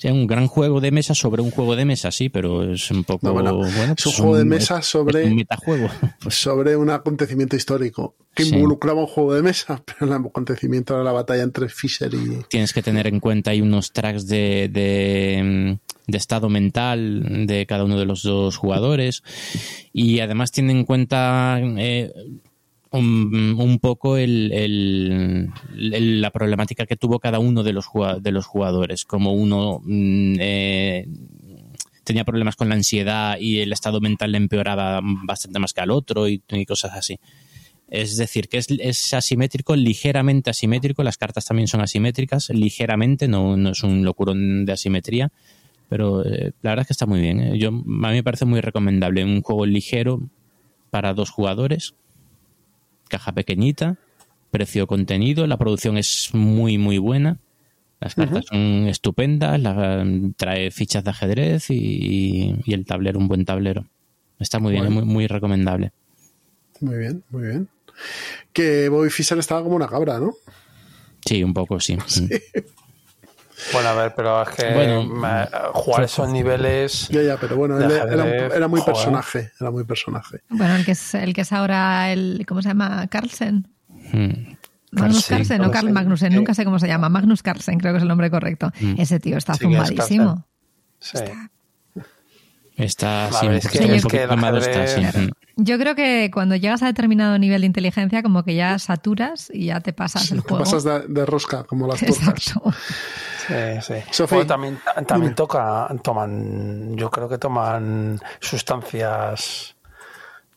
[0.00, 3.04] Sí, un gran juego de mesa sobre un juego de mesa, sí, pero es un
[3.04, 3.26] poco.
[3.26, 5.88] No, bueno, bueno, es un pues juego de mesa es- sobre- un metajuego.
[6.30, 8.54] Sobre un acontecimiento histórico que Sí.
[8.54, 12.42] involucraba un juego de mesa, pero el acontecimiento era la batalla entre Fischer y.
[12.48, 17.84] Tienes que tener en cuenta hay unos tracks de, de, de estado mental de cada
[17.84, 19.22] uno de los dos jugadores
[19.92, 22.10] y además tiene en cuenta eh,
[22.98, 27.86] un, poco el, el- la problemática que tuvo cada uno de los,
[28.20, 31.06] de los jugadores, como uno mm, eh,
[32.04, 35.90] tenía problemas con la ansiedad y el estado mental le empeoraba bastante más que al
[35.90, 37.18] otro y, cosas así.
[37.88, 41.02] Es decir, que es, asimétrico, ligeramente asimétrico.
[41.02, 45.30] Las cartas también son asimétricas, ligeramente, no, no es un locurón de asimetría.
[45.88, 47.40] Pero eh, la verdad es que está muy bien.
[47.40, 47.58] ¿eh?
[47.58, 49.24] Yo, a mí me parece muy recomendable.
[49.24, 50.20] Un juego ligero
[50.90, 51.94] para dos jugadores,
[53.10, 53.98] caja pequeñita,
[54.50, 57.38] precio contenido, la producción es muy, muy buena.
[58.00, 59.60] Las cartas son estupendas,
[60.38, 63.84] trae fichas de ajedrez y, el tablero, un buen tablero.
[64.38, 65.92] Está muy bien, es muy, muy recomendable.
[66.80, 67.68] Muy bien, muy bien.
[68.54, 70.32] Que Bobby Fischer estaba como una cabra, ¿no?
[71.26, 71.98] Sí, un poco, sí.
[73.72, 75.08] Bueno, a ver, pero es que
[75.72, 77.08] jugar esos niveles.
[77.08, 79.52] Ya, ya, pero bueno, era, muy personaje.
[79.60, 80.40] Era muy personaje.
[80.48, 82.44] Bueno, el que es, el que es ahora el.
[82.46, 83.06] ¿Cómo se llama?
[83.08, 83.68] Carlsen.
[84.12, 84.56] Hmm.
[84.92, 87.08] Magnus Carlsen o Carl Magnussen, nunca sé cómo se llama.
[87.08, 88.72] Magnus Carlsen, creo que es el nombre correcto.
[88.80, 88.94] Hmm.
[88.98, 90.44] Ese tío está zumbadísimo.
[90.98, 91.18] Sí.
[92.76, 93.42] Está, está,
[95.56, 99.66] Yo creo que cuando llegas a determinado nivel de inteligencia, como que ya saturas y
[99.66, 100.64] ya te pasas el juego.
[100.64, 102.54] Te pasas de, rosca, como las tortas.
[103.80, 104.46] Sí, sí.
[104.46, 109.76] también, también toca, toman, yo creo que toman sustancias.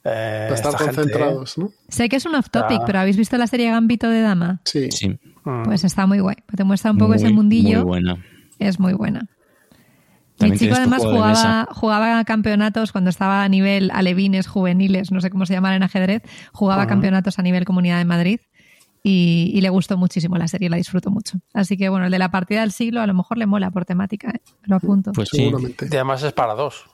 [0.04, 1.72] Eh, estar concentrados, ¿no?
[1.88, 4.60] Sé que es un off topic, pero ¿habéis visto la serie Gambito de Dama?
[4.66, 4.92] Sí.
[4.92, 5.18] sí.
[5.46, 5.64] Mm.
[5.64, 6.36] Pues está muy guay.
[6.56, 7.80] Te muestra un poco ese mundillo.
[7.80, 8.26] Muy buena.
[8.60, 9.28] Es muy buena.
[10.40, 15.46] Mi chico además jugaba, jugaba campeonatos cuando estaba a nivel alevines, juveniles, no sé cómo
[15.46, 18.40] se llaman en ajedrez, jugaba campeonatos a nivel Comunidad de Madrid
[19.06, 21.38] y, le gustó muchísimo la serie, la disfruto mucho.
[21.54, 23.84] Así que bueno, el de la partida del siglo a lo mejor le mola por
[23.84, 24.42] temática, ¿eh?
[24.64, 25.12] lo apunto.
[25.12, 25.52] Pues sí.
[25.52, 26.86] Y además es para dos.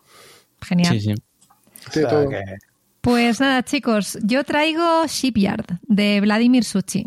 [0.61, 0.99] Genial.
[0.99, 1.13] Sí,
[1.93, 2.01] sí.
[3.01, 7.05] Pues nada, chicos, yo traigo Shipyard de Vladimir Suchi.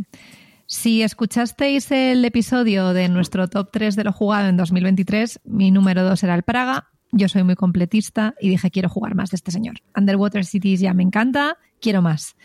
[0.66, 6.02] Si escuchasteis el episodio de nuestro top 3 de lo jugado en 2023, mi número
[6.02, 6.88] 2 era el Praga.
[7.10, 9.76] Yo soy muy completista y dije, quiero jugar más de este señor.
[9.94, 12.36] Underwater Cities ya me encanta, quiero más.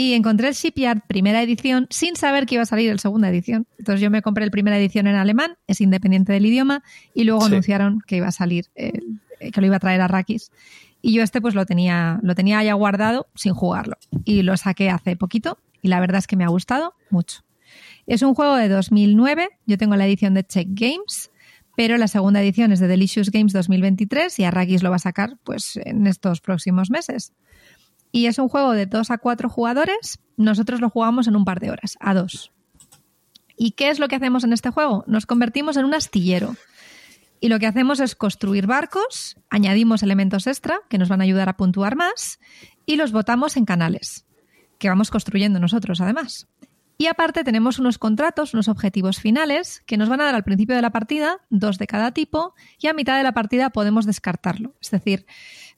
[0.00, 3.66] Y encontré el Shipyard primera edición sin saber que iba a salir el segunda edición.
[3.80, 6.84] Entonces yo me compré el primera edición en alemán, es independiente del idioma,
[7.14, 10.52] y luego anunciaron que iba a salir, que lo iba a traer a Rakis.
[11.02, 13.96] Y yo este pues lo tenía, lo tenía ya guardado sin jugarlo.
[14.24, 17.40] Y lo saqué hace poquito y la verdad es que me ha gustado mucho.
[18.06, 21.32] Es un juego de 2009, yo tengo la edición de Check Games,
[21.76, 25.38] pero la segunda edición es de Delicious Games 2023 y Arrakis lo va a sacar
[25.42, 27.32] pues en estos próximos meses.
[28.12, 31.60] Y es un juego de 2 a 4 jugadores, nosotros lo jugamos en un par
[31.60, 32.52] de horas, a dos.
[33.56, 35.04] ¿Y qué es lo que hacemos en este juego?
[35.06, 36.54] Nos convertimos en un astillero.
[37.40, 41.48] Y lo que hacemos es construir barcos, añadimos elementos extra que nos van a ayudar
[41.48, 42.40] a puntuar más
[42.86, 44.26] y los botamos en canales,
[44.78, 46.48] que vamos construyendo nosotros además.
[47.00, 50.74] Y aparte tenemos unos contratos, unos objetivos finales que nos van a dar al principio
[50.74, 54.74] de la partida, dos de cada tipo, y a mitad de la partida podemos descartarlo.
[54.80, 55.24] Es decir,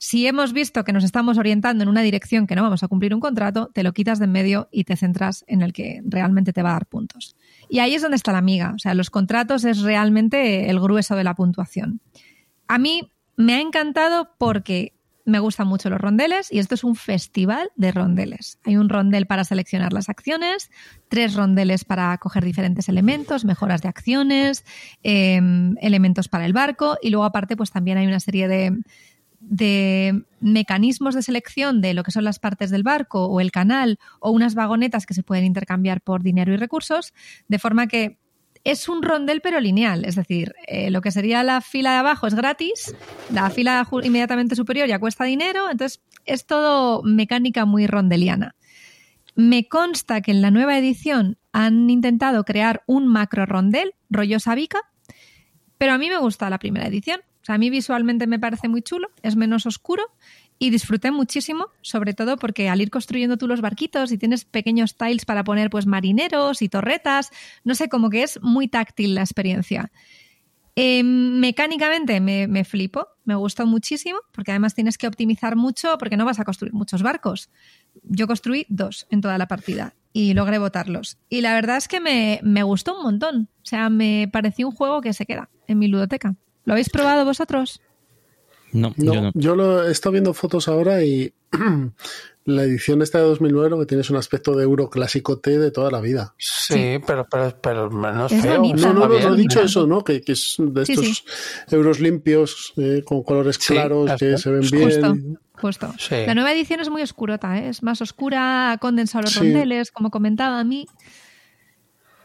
[0.03, 3.13] si hemos visto que nos estamos orientando en una dirección que no vamos a cumplir
[3.15, 6.55] un contrato, te lo quitas de en medio y te centras en el que realmente
[6.55, 7.37] te va a dar puntos.
[7.69, 8.73] Y ahí es donde está la amiga.
[8.75, 12.01] O sea, los contratos es realmente el grueso de la puntuación.
[12.67, 14.95] A mí me ha encantado porque
[15.27, 18.59] me gustan mucho los rondeles y esto es un festival de rondeles.
[18.65, 20.71] Hay un rondel para seleccionar las acciones,
[21.11, 24.65] tres rondeles para coger diferentes elementos, mejoras de acciones,
[25.03, 28.79] em, elementos para el barco y luego aparte pues también hay una serie de,
[29.41, 33.99] de mecanismos de selección de lo que son las partes del barco o el canal
[34.21, 37.15] o unas vagonetas que se pueden intercambiar por dinero y recursos,
[37.49, 38.19] de forma que
[38.65, 42.27] es un rondel pero lineal, es decir, eh, lo que sería la fila de abajo
[42.27, 42.95] es gratis,
[43.33, 48.55] la fila inmediatamente superior ya cuesta dinero, entonces es todo mecánica muy rondeliana.
[49.35, 54.83] Me consta que en la nueva edición han intentado crear un macro rondel, rollo Sabica,
[55.79, 57.23] pero a mí me gusta la primera edición.
[57.43, 60.05] O sea, a mí visualmente me parece muy chulo, es menos oscuro
[60.59, 64.95] y disfruté muchísimo, sobre todo porque al ir construyendo tú los barquitos y tienes pequeños
[64.95, 67.31] tiles para poner pues marineros y torretas,
[67.65, 69.91] no sé, como que es muy táctil la experiencia.
[70.77, 76.17] Em, mecánicamente me, me, flipo, me gustó muchísimo, porque además tienes que optimizar mucho porque
[76.17, 77.51] no vas a construir muchos barcos.
[78.03, 81.19] Yo construí dos en toda la partida y logré botarlos.
[81.29, 83.49] Y la verdad es que me, me gustó un montón.
[83.63, 86.37] O sea, me pareció un juego que se queda en mi ludoteca.
[86.65, 87.81] ¿Lo habéis probado vosotros?
[88.73, 89.31] No, yo no.
[89.35, 91.33] Yo lo he estado viendo fotos ahora y
[92.45, 95.59] la edición esta de 2009 lo que tiene es un aspecto de euro clásico T
[95.59, 96.35] de toda la vida.
[96.39, 98.63] Sí, Pero, pero, pero no es, feo.
[98.63, 100.05] no, no, no, he dicho eso, ¿no?
[100.05, 101.25] Que, que es de estos
[101.71, 105.39] euros limpios, eh, con colores claros, que se ven bien.
[105.61, 105.93] Justo.
[106.11, 107.69] La nueva edición es muy oscurota, ¿eh?
[107.69, 110.87] es más oscura, condensa los rondeles, como comentaba a mí.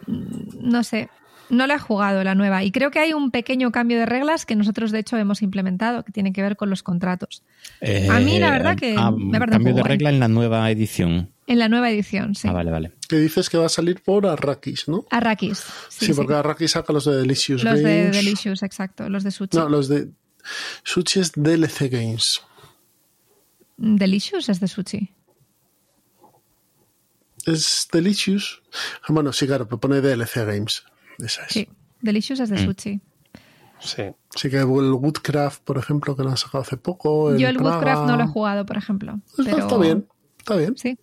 [0.07, 1.09] Mm, no sé,
[1.49, 4.45] no la he jugado la nueva y creo que hay un pequeño cambio de reglas
[4.45, 7.43] que nosotros de hecho hemos implementado que tiene que ver con los contratos.
[7.81, 11.31] a mí la verdad que ah, me parece cambio de regla en la nueva edición.
[11.47, 12.47] En la nueva edición, sí.
[12.47, 12.91] Ah, vale, vale.
[13.07, 15.05] Que dices que va a salir por Arrakis, ¿no?
[15.11, 15.63] Arrakis.
[15.89, 17.83] Sí, porque Arrakis saca los de Delicious los Games.
[17.83, 19.09] Los de Delicious, exacto.
[19.09, 19.55] Los de Sushi.
[19.55, 20.09] No, los de
[20.83, 22.41] Sushi es DLC Games.
[23.77, 25.11] Delicious es de Sushi.
[27.45, 28.63] Es Delicious.
[29.07, 30.83] Bueno, sí, claro, pero pone DLC Games.
[31.19, 31.53] Esa es.
[31.53, 31.69] Sí,
[32.01, 32.65] Delicious es de Mm.
[32.65, 33.01] Sushi.
[33.79, 34.03] Sí.
[34.35, 37.35] Sí que el Woodcraft, por ejemplo, que lo han sacado hace poco.
[37.35, 37.75] Yo el Praga.
[37.75, 39.19] Woodcraft no lo he jugado, por ejemplo.
[39.37, 39.57] Está, pero...
[39.59, 40.07] está bien,
[40.39, 40.77] está bien.
[40.77, 40.97] Sí.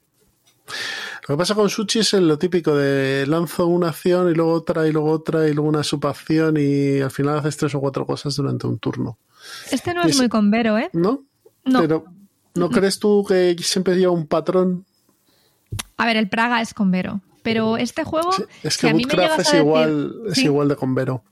[1.28, 4.88] Lo que pasa con Sushi es lo típico de lanzo una acción y luego otra
[4.88, 8.34] y luego otra y luego una subacción y al final haces tres o cuatro cosas
[8.36, 9.18] durante un turno.
[9.70, 10.88] Este no es Es- muy convero, ¿eh?
[10.92, 11.24] ¿No?
[11.64, 11.80] No.
[11.80, 12.04] Pero
[12.54, 14.84] ¿no crees tú que siempre lleva un patrón?
[15.96, 17.20] A ver, el Praga es convero.
[17.42, 20.14] Pero este juego, Sí, es si que a mí me Woodcraft es a decir- igual,
[20.28, 20.44] es Sí.
[20.44, 21.24] igual de convero.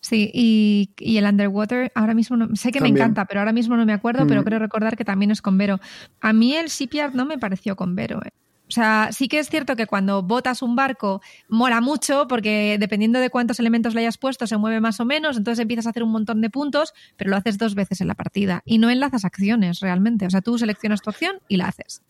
[0.00, 3.76] Sí, y, y el Underwater, ahora mismo no, sé que me encanta, pero ahora mismo
[3.76, 4.44] no me acuerdo, pero Mm.
[4.44, 5.78] creo recordar que también es con Vero.
[6.20, 8.20] A mí el Shipyard no me pareció con Vero.
[8.24, 8.30] eh.
[8.68, 13.20] O sea, sí que es cierto que cuando botas un barco mola mucho porque dependiendo
[13.20, 16.02] de cuántos elementos le hayas puesto se mueve más o menos, entonces empiezas a hacer
[16.02, 19.24] un montón de puntos, pero lo haces dos veces en la partida y no enlazas
[19.26, 20.24] acciones realmente.
[20.26, 22.00] O sea, tú seleccionas tu acción y la haces.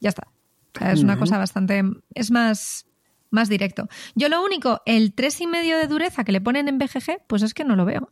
[0.00, 0.28] Ya está.
[0.74, 1.82] O sea, es una cosa bastante...
[2.14, 2.86] Es más,
[3.30, 3.88] más directo.
[4.14, 7.42] Yo lo único, el tres y medio de dureza que le ponen en BGG, pues
[7.42, 8.10] es que no lo veo.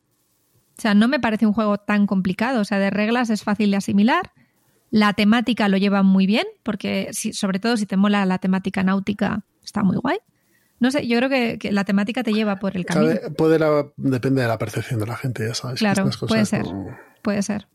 [0.78, 2.60] O sea, no me parece un juego tan complicado.
[2.60, 4.32] O sea, de reglas es fácil de asimilar.
[4.90, 8.82] La temática lo lleva muy bien, porque si, sobre todo si te mola la temática
[8.82, 10.18] náutica, está muy guay.
[10.80, 13.12] No sé, yo creo que, que la temática te lleva por el camino.
[13.36, 15.78] Puede la- depende de la percepción de la gente, ya sabes.
[15.78, 16.64] Claro, puede ser.
[17.22, 17.68] Puede ser.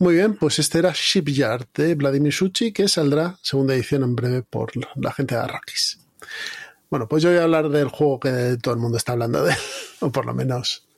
[0.00, 4.42] Muy bien, pues este era Shipyard de Vladimir Suchi, que saldrá segunda edición en breve
[4.42, 6.00] por la gente de Arrakis.
[6.88, 9.52] Bueno, pues yo voy a hablar del juego que todo el mundo está hablando de
[9.52, 9.58] él,
[10.00, 10.88] o por lo menos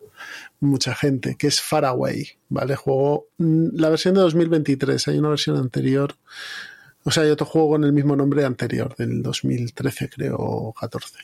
[0.61, 2.77] mucha gente, que es Faraway, ¿vale?
[2.77, 6.15] Juego, mm, la versión de 2023, hay una versión anterior,
[7.03, 11.17] o sea, hay otro juego con el mismo nombre anterior, del 2013 creo, o 14.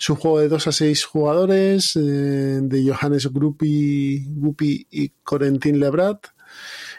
[0.00, 5.78] Es un juego de 2 a 6 jugadores, eh, de Johannes Gruppi, Guppy y Corentin
[5.78, 6.28] Lebrat,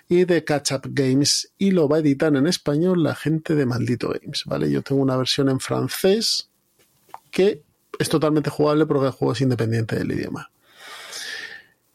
[0.10, 3.66] y de Catch Up Games y lo va a editar en español la gente de
[3.66, 4.70] Maldito Games, ¿vale?
[4.70, 6.50] Yo tengo una versión en francés
[7.32, 7.64] que
[7.98, 10.52] es totalmente jugable porque el juego es independiente del idioma.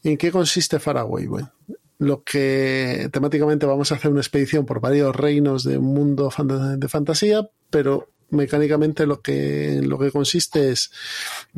[0.03, 1.27] ¿En qué consiste Faraway?
[1.27, 1.53] Bueno,
[1.99, 6.31] lo que temáticamente vamos a hacer una expedición por varios reinos de un mundo
[6.77, 10.91] de fantasía, pero mecánicamente lo que, lo que consiste es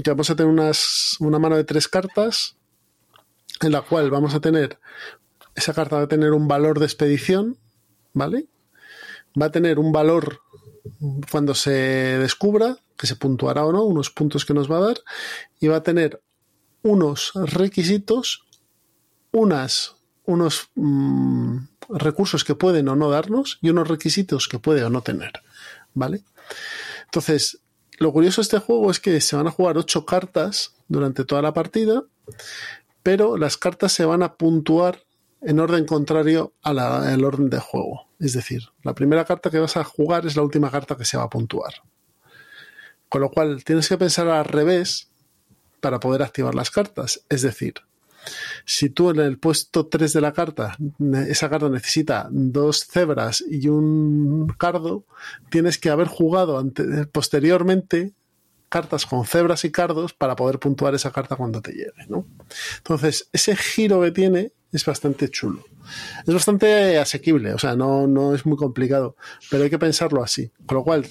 [0.03, 2.57] que vamos a tener unas, una mano de tres cartas
[3.61, 4.79] en la cual vamos a tener
[5.55, 7.59] esa carta va a tener un valor de expedición,
[8.13, 8.47] ¿vale?
[9.41, 10.41] Va a tener un valor
[11.31, 15.01] cuando se descubra, que se puntuará o no, unos puntos que nos va a dar,
[15.61, 16.23] y va a tener
[16.83, 18.45] unos requisitos,
[19.33, 21.59] unas, unos mm,
[21.91, 25.33] recursos que pueden o no darnos y unos requisitos que puede o no tener,
[25.95, 26.23] ¿vale?
[27.05, 27.61] Entonces,
[27.99, 31.43] lo curioso de este juego es que se van a jugar ocho cartas durante toda
[31.43, 32.03] la partida,
[33.03, 35.03] pero las cartas se van a puntuar
[35.43, 38.09] en orden contrario al orden de juego.
[38.19, 41.17] Es decir, la primera carta que vas a jugar es la última carta que se
[41.17, 41.73] va a puntuar.
[43.09, 45.09] Con lo cual tienes que pensar al revés
[45.81, 47.25] para poder activar las cartas.
[47.29, 47.75] Es decir,
[48.67, 50.77] si tú en el puesto 3 de la carta,
[51.27, 55.05] esa carta necesita dos cebras y un cardo,
[55.49, 58.13] tienes que haber jugado ante- posteriormente
[58.71, 62.07] cartas con cebras y cardos para poder puntuar esa carta cuando te llegue.
[62.09, 62.25] ¿no?
[62.79, 65.65] Entonces, ese giro que tiene es bastante chulo.
[66.27, 69.17] Es bastante asequible, o sea, no, no es muy complicado,
[69.51, 70.53] pero hay que pensarlo así.
[70.65, 71.07] Con lo cual,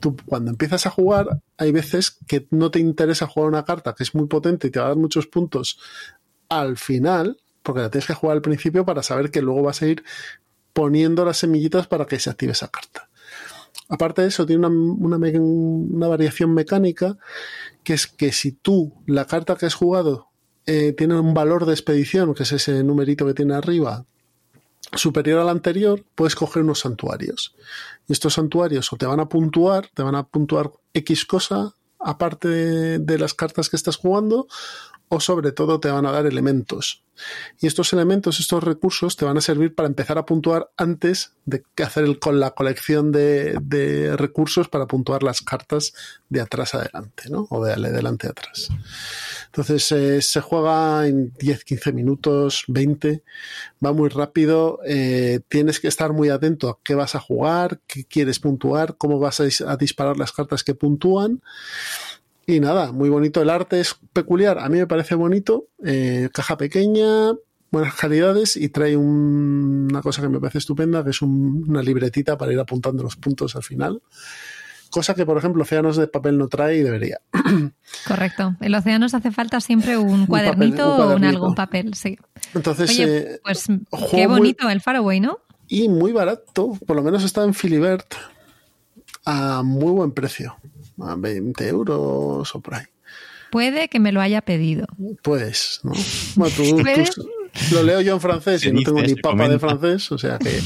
[0.00, 4.04] tú cuando empiezas a jugar, hay veces que no te interesa jugar una carta que
[4.04, 5.78] es muy potente y te va a dar muchos puntos
[6.48, 9.86] al final, porque la tienes que jugar al principio para saber que luego vas a
[9.86, 10.02] ir
[10.72, 13.10] poniendo las semillitas para que se active esa carta.
[13.92, 17.18] Aparte de eso, tiene una, variación mecánica
[17.84, 20.28] que es que si tú la carta que has jugado
[20.64, 24.06] eh, tiene un valor de expedición, que es ese numerito que tiene arriba,
[24.94, 27.54] superior al anterior, puedes coger unos santuarios.
[28.08, 32.48] Y estos santuarios o te van a puntuar, te van a puntuar X cosa, aparte
[32.98, 34.46] de las cartas que estás jugando,
[35.14, 37.04] o sobre todo te van a dar elementos.
[37.60, 41.62] Y estos elementos, estos recursos, te van a servir para empezar a puntuar antes de
[41.84, 45.92] hacer con la colección de, recursos para puntuar las cartas
[46.30, 47.46] de atrás adelante, ¿no?
[47.50, 48.70] O de adelante atrás.
[49.46, 53.22] Entonces eh, se juega en 10, 15 minutos, 20,
[53.84, 58.06] va muy rápido, eh, tienes que estar muy atento a qué vas a jugar, qué
[58.06, 61.42] quieres puntuar, cómo vas a, a disparar las cartas que puntúan.
[62.46, 63.40] Y nada, muy bonito.
[63.40, 65.68] El arte es peculiar, a mí me parece bonito.
[65.84, 67.32] eh, caja pequeña,
[67.70, 72.52] buenas calidades y trae una cosa que me parece estupenda, que es una libretita para
[72.52, 74.02] ir apuntando los puntos al final.
[74.90, 77.18] Cosa que, por ejemplo, Océanos de papel no trae y debería.
[78.06, 78.56] Correcto.
[78.60, 82.18] En Océanos hace falta siempre un cuadernito, o un algún papel, sí.
[82.54, 83.68] Entonces, eh, pues
[84.10, 85.38] qué bonito el Faraway, ¿no?
[85.66, 88.14] Y muy barato, por lo menos está en Filibert
[89.24, 90.56] a muy buen precio,
[91.06, 92.86] a 20 euros o por ahí.
[93.50, 94.86] Puede que me lo haya pedido.
[95.22, 95.92] Puedes, ¿no?
[96.36, 96.82] Bueno, tú,
[97.72, 100.58] lo leo yo en francés y no tengo ni papa de francés, o sea que...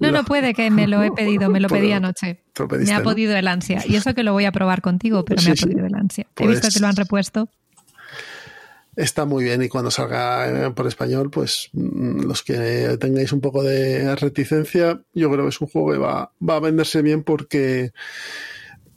[0.00, 2.40] No, no puede que me lo he pedido, me lo pedí anoche.
[2.80, 3.82] me ha podido el ansia.
[3.86, 6.26] Y eso que lo voy a probar contigo, pero me ha podido el ansia.
[6.36, 7.48] He visto que lo han repuesto.
[8.96, 13.62] Está muy bien y cuando salga por español, pues mm, los que tengáis un poco
[13.62, 17.92] de reticencia, yo creo que es un juego que va, va a venderse bien porque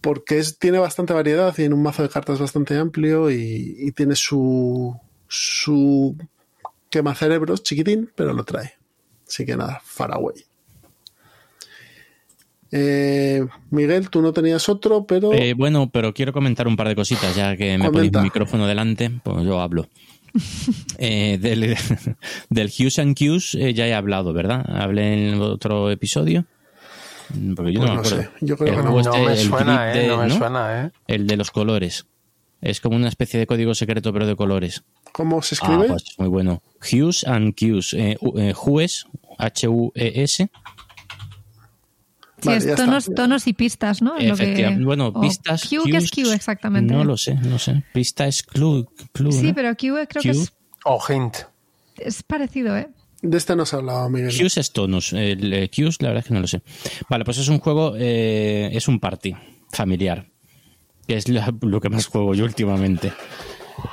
[0.08, 4.16] porque es, tiene bastante variedad y en un mazo de cartas bastante amplio y, tiene
[4.16, 4.98] su,
[5.28, 6.16] su
[6.90, 8.76] quema cerebros chiquitín, pero lo trae.
[9.28, 10.46] Así que nada, Faraway.
[12.72, 15.34] Eh, Miguel, tú no tenías otro, pero.
[15.34, 18.66] Eh, bueno, pero quiero comentar un par de cositas, ya que me ponéis el micrófono
[18.66, 19.90] delante, pues yo hablo.
[21.00, 21.76] Eh, del,
[22.50, 24.64] del Hughes and Q's ya he hablado, ¿verdad?
[24.70, 26.46] Hablé en otro episodio.
[27.56, 28.38] Porque yo no pues me acuerdo.
[28.41, 30.91] Yo creo que no, este, me suena, eh, no me suena, eh.
[31.08, 32.06] El de los colores.
[32.62, 34.84] Es como una especie de código secreto, pero de colores.
[35.12, 35.86] ¿Cómo se escribe?
[35.86, 36.62] Ah, pues muy bueno.
[36.82, 37.94] Hues and Qs.
[37.94, 38.18] Eh,
[39.38, 40.49] H-U-E-S.
[42.40, 44.16] Sí, es tonos, tonos, y pistas, ¿no?
[44.18, 44.86] Efectivamente.
[44.86, 45.68] Bueno, pistas.
[45.68, 46.94] Q, ¿qué es Q exactamente?
[46.94, 47.84] No lo sé, no sé.
[47.94, 48.88] Pista es clue.
[49.32, 50.54] sí, pero Q creo que es.
[50.86, 51.38] O hint.
[51.98, 52.90] Es parecido, ¿eh?
[53.28, 54.32] De este no se hablaba, Miguel.
[54.32, 55.12] Q's es tonus.
[55.12, 56.62] El eh, Q's, la verdad es que no lo sé.
[57.10, 59.36] Vale, pues es un juego, eh, es un party
[59.72, 60.30] familiar.
[61.06, 63.12] Que es lo, que más juego yo últimamente.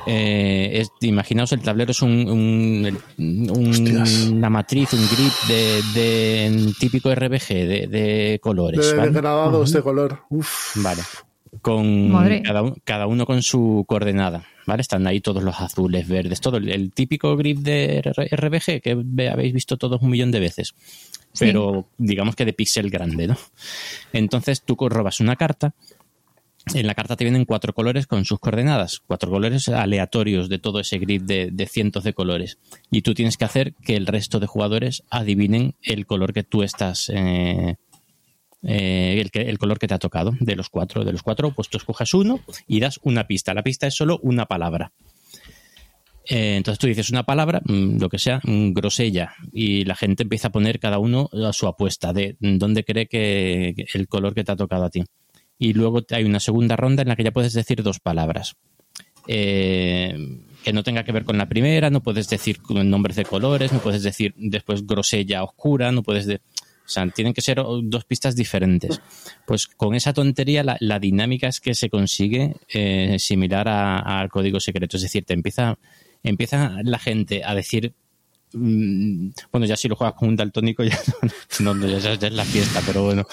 [0.06, 8.38] Eh, imaginaos, el tablero es un, una matriz, un grip de, de típico RBG de,
[8.40, 8.94] colores.
[8.94, 10.20] De gradados de color.
[10.76, 11.02] Vale.
[11.64, 12.12] Con
[12.42, 14.44] cada, cada, uno con su coordenada.
[14.66, 14.82] ¿vale?
[14.82, 19.76] Están ahí todos los azules, verdes, todo el, típico grip de RBG que habéis visto
[19.76, 20.74] todos un millón de veces,
[21.38, 23.36] pero digamos que de píxel grande, ¿no?
[24.12, 25.74] Entonces tú robas una carta,
[26.72, 30.80] en la carta te vienen cuatro colores con sus coordenadas, cuatro colores aleatorios de todo
[30.80, 32.58] ese grid de, cientos de colores,
[32.90, 36.62] y tú tienes que hacer que el resto de jugadores adivinen el color que tú
[36.62, 37.76] estás eh,
[38.66, 41.04] eh, el, color que te ha tocado de los cuatro.
[41.04, 43.54] De los cuatro, pues tú escoges uno y das una pista.
[43.54, 44.92] La pista es solo una palabra.
[46.26, 50.22] Eh, entonces tú dices una palabra, mm, lo que sea, mm, grosella, y la gente
[50.22, 54.42] empieza a poner cada uno a su apuesta de dónde cree que el color que
[54.42, 55.04] te ha tocado a ti.
[55.58, 58.56] Y luego hay una segunda ronda en la que ya puedes decir dos palabras.
[59.26, 60.16] Eh,
[60.64, 63.80] que no tenga que ver con la primera, no puedes decir nombres de colores, no
[63.80, 66.40] puedes decir después grosella oscura, no puedes decir
[66.84, 69.00] o sea, tienen que ser dos pistas diferentes.
[69.46, 74.98] Pues con esa tontería la, dinámica es que se consigue eh, similar al código secreto.
[74.98, 75.78] Es decir, te empieza,
[76.22, 77.94] empieza la gente a decir
[78.52, 80.98] mm, bueno, ya si lo juegas con un daltónico ya,
[81.60, 83.24] no, ya, es la fiesta, pero bueno,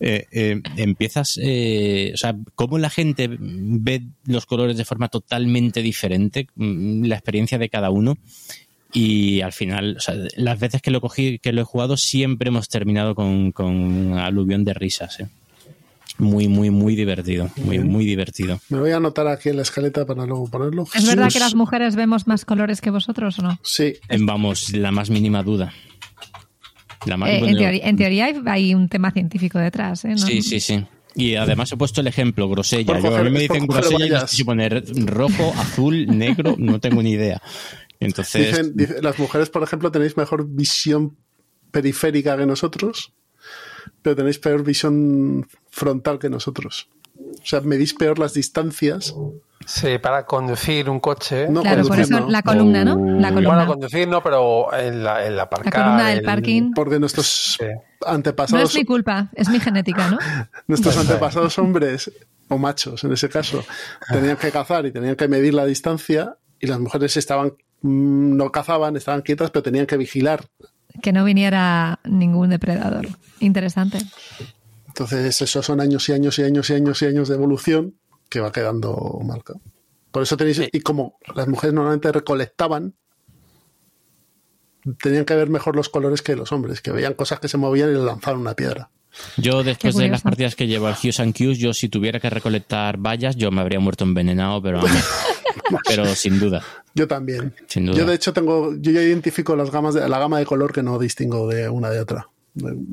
[0.00, 6.48] eh, eh, empiezas, o sea, cómo la gente ve los colores de forma totalmente diferente,
[6.56, 8.16] mm, la experiencia de cada uno,
[8.92, 12.48] y al final, o sea, las veces que lo cogí, que lo he jugado, siempre
[12.48, 15.20] hemos terminado con, con aluvión de risas.
[15.20, 15.28] ¿eh?
[16.18, 17.50] Muy, muy, muy divertido.
[17.56, 18.60] Muy, muy divertido.
[18.68, 20.86] Me voy a anotar aquí en la escaleta para luego ponerlo.
[20.94, 23.58] ¿Es verdad que las mujeres vemos más colores que vosotros o no?
[23.62, 23.94] Sí.
[24.18, 25.72] Vamos, la más mínima duda.
[27.06, 30.04] Eh, en, teoría, hay un tema científico detrás.
[30.04, 30.18] ¿eh?
[30.18, 30.84] Sí, sí, sí.
[31.14, 33.00] Y además he puesto el ejemplo, grosella.
[33.00, 36.78] Yo, a mí me dicen grosella y no sé si poner rojo, azul, negro, no
[36.78, 37.40] tengo ni idea.
[38.00, 38.74] Entonces.
[38.74, 41.16] Dicen, las mujeres, por ejemplo, tenéis mejor visión
[41.70, 43.12] periférica que nosotros,
[44.02, 46.88] pero tenéis peor visión frontal que nosotros.
[47.18, 49.14] O sea, medís peor las distancias.
[49.66, 51.48] Sí, para conducir un coche.
[51.48, 52.96] No, claro, por eso la columna, ¿no?
[52.96, 53.56] La columna.
[53.56, 56.72] Bueno, conducir no, pero en la, en la La columna del parking.
[56.74, 57.58] Porque nuestros
[58.06, 58.62] antepasados.
[58.62, 60.18] No es mi culpa, es mi genética, ¿no?
[60.66, 62.10] nuestros antepasados hombres,
[62.48, 63.62] o machos en ese caso,
[64.08, 68.96] tenían que cazar y tenían que medir la distancia y las mujeres estaban no cazaban,
[68.96, 70.46] estaban quietas, pero tenían que vigilar.
[71.02, 73.08] Que no viniera ningún depredador.
[73.38, 73.98] Interesante.
[74.88, 77.94] Entonces, esos son años y años y años y años y años de evolución
[78.28, 79.54] que va quedando marca.
[80.10, 82.94] Por eso tenéis, y como las mujeres normalmente recolectaban,
[85.02, 87.90] tenían que ver mejor los colores que los hombres, que veían cosas que se movían
[87.90, 88.90] y le lanzaban una piedra.
[89.36, 92.30] Yo, después de las partidas que llevo al Hughes and Q's, yo si tuviera que
[92.30, 94.80] recolectar vallas, yo me habría muerto envenenado, pero
[95.88, 96.62] pero sin duda.
[96.94, 97.54] Yo también.
[97.68, 100.82] Yo de hecho tengo, yo ya identifico las gamas de, la gama de color que
[100.82, 102.28] no distingo de una de otra.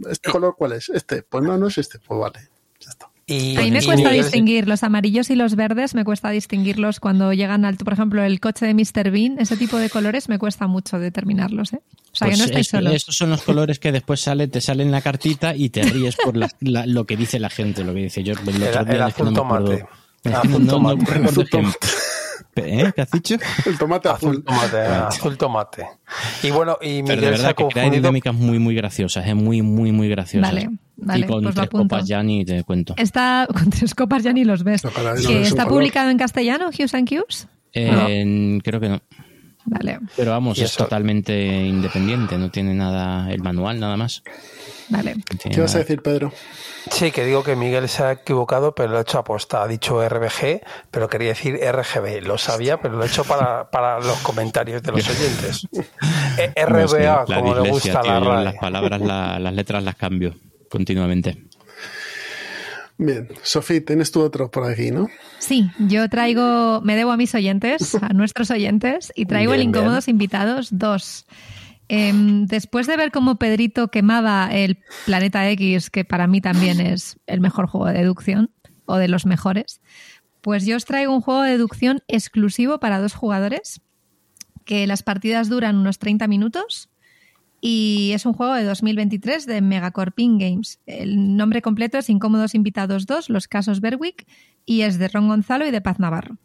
[0.09, 0.89] ¿Este color cuál es?
[0.89, 1.23] Este.
[1.23, 1.99] Pues no, no es este.
[1.99, 2.39] Pues vale.
[2.79, 3.09] Ya está.
[3.29, 7.33] Y, a mí me cuesta distinguir los amarillos y los verdes, me cuesta distinguirlos cuando
[7.33, 9.11] llegan al, por ejemplo, el coche de Mr.
[9.11, 11.81] Bean, ese tipo de colores me cuesta mucho determinarlos, ¿eh?
[12.13, 14.87] O sea, que no pues estáis Estos son los colores que después sale, te salen
[14.87, 18.23] en la cartita y te ríes por lo que dice la gente, lo que dice
[18.23, 18.33] yo.
[18.33, 19.85] El, el, azul tomate.
[22.65, 22.91] ¿Eh?
[22.95, 23.35] ¿Qué has dicho?
[23.65, 24.43] El tomate azul.
[24.43, 25.87] tomate, azul tomate.
[26.43, 29.35] Y bueno, y Pero de verdad que crea dinámicas muy, muy graciosas, es ¿eh?
[29.35, 30.51] muy, muy, muy graciosas.
[30.51, 32.93] Vale, vale, y con pues tres copas ya ni te cuento.
[32.97, 34.83] Está, con tres copas ya ni los ves.
[35.29, 37.47] ¿Está publicado en castellano, Hughes and Hughes?
[37.73, 39.01] Eh, creo que no.
[39.69, 39.99] Vale.
[40.15, 44.23] Pero vamos, es totalmente independiente, no tiene nada, el manual nada más.
[44.89, 45.15] Vale.
[45.51, 46.31] ¿Qué vas a decir, Pedro?
[46.89, 49.61] Sí, que digo que Miguel se ha equivocado, pero lo ha hecho aposta.
[49.61, 52.25] Ha dicho RBG, pero quería decir RGB.
[52.25, 55.67] Lo sabía, pero lo he hecho para, para los comentarios de los oyentes.
[56.55, 58.43] RBA, como le gusta la RAE.
[58.45, 60.33] Las palabras, las letras las cambio
[60.69, 61.43] continuamente.
[62.97, 65.07] Bien, Sofía, tienes tú otro por aquí, ¿no?
[65.39, 70.07] Sí, yo traigo, me debo a mis oyentes, a nuestros oyentes, y traigo el Incómodos
[70.07, 71.25] Invitados 2.
[71.89, 77.17] Em, después de ver cómo Pedrito quemaba el Planeta X, que para mí también es
[77.27, 78.49] el mejor juego de deducción,
[78.87, 79.81] o de los mejores,
[80.41, 83.81] pues yo os traigo un juego de deducción exclusivo para dos jugadores,
[84.65, 86.89] que las partidas duran unos 30 minutos
[87.59, 90.79] y es un juego de 2023 de Megacorp Games.
[90.85, 94.27] El nombre completo es Incómodos Invitados 2, Los Casos Berwick,
[94.65, 96.37] y es de Ron Gonzalo y de Paz Navarro.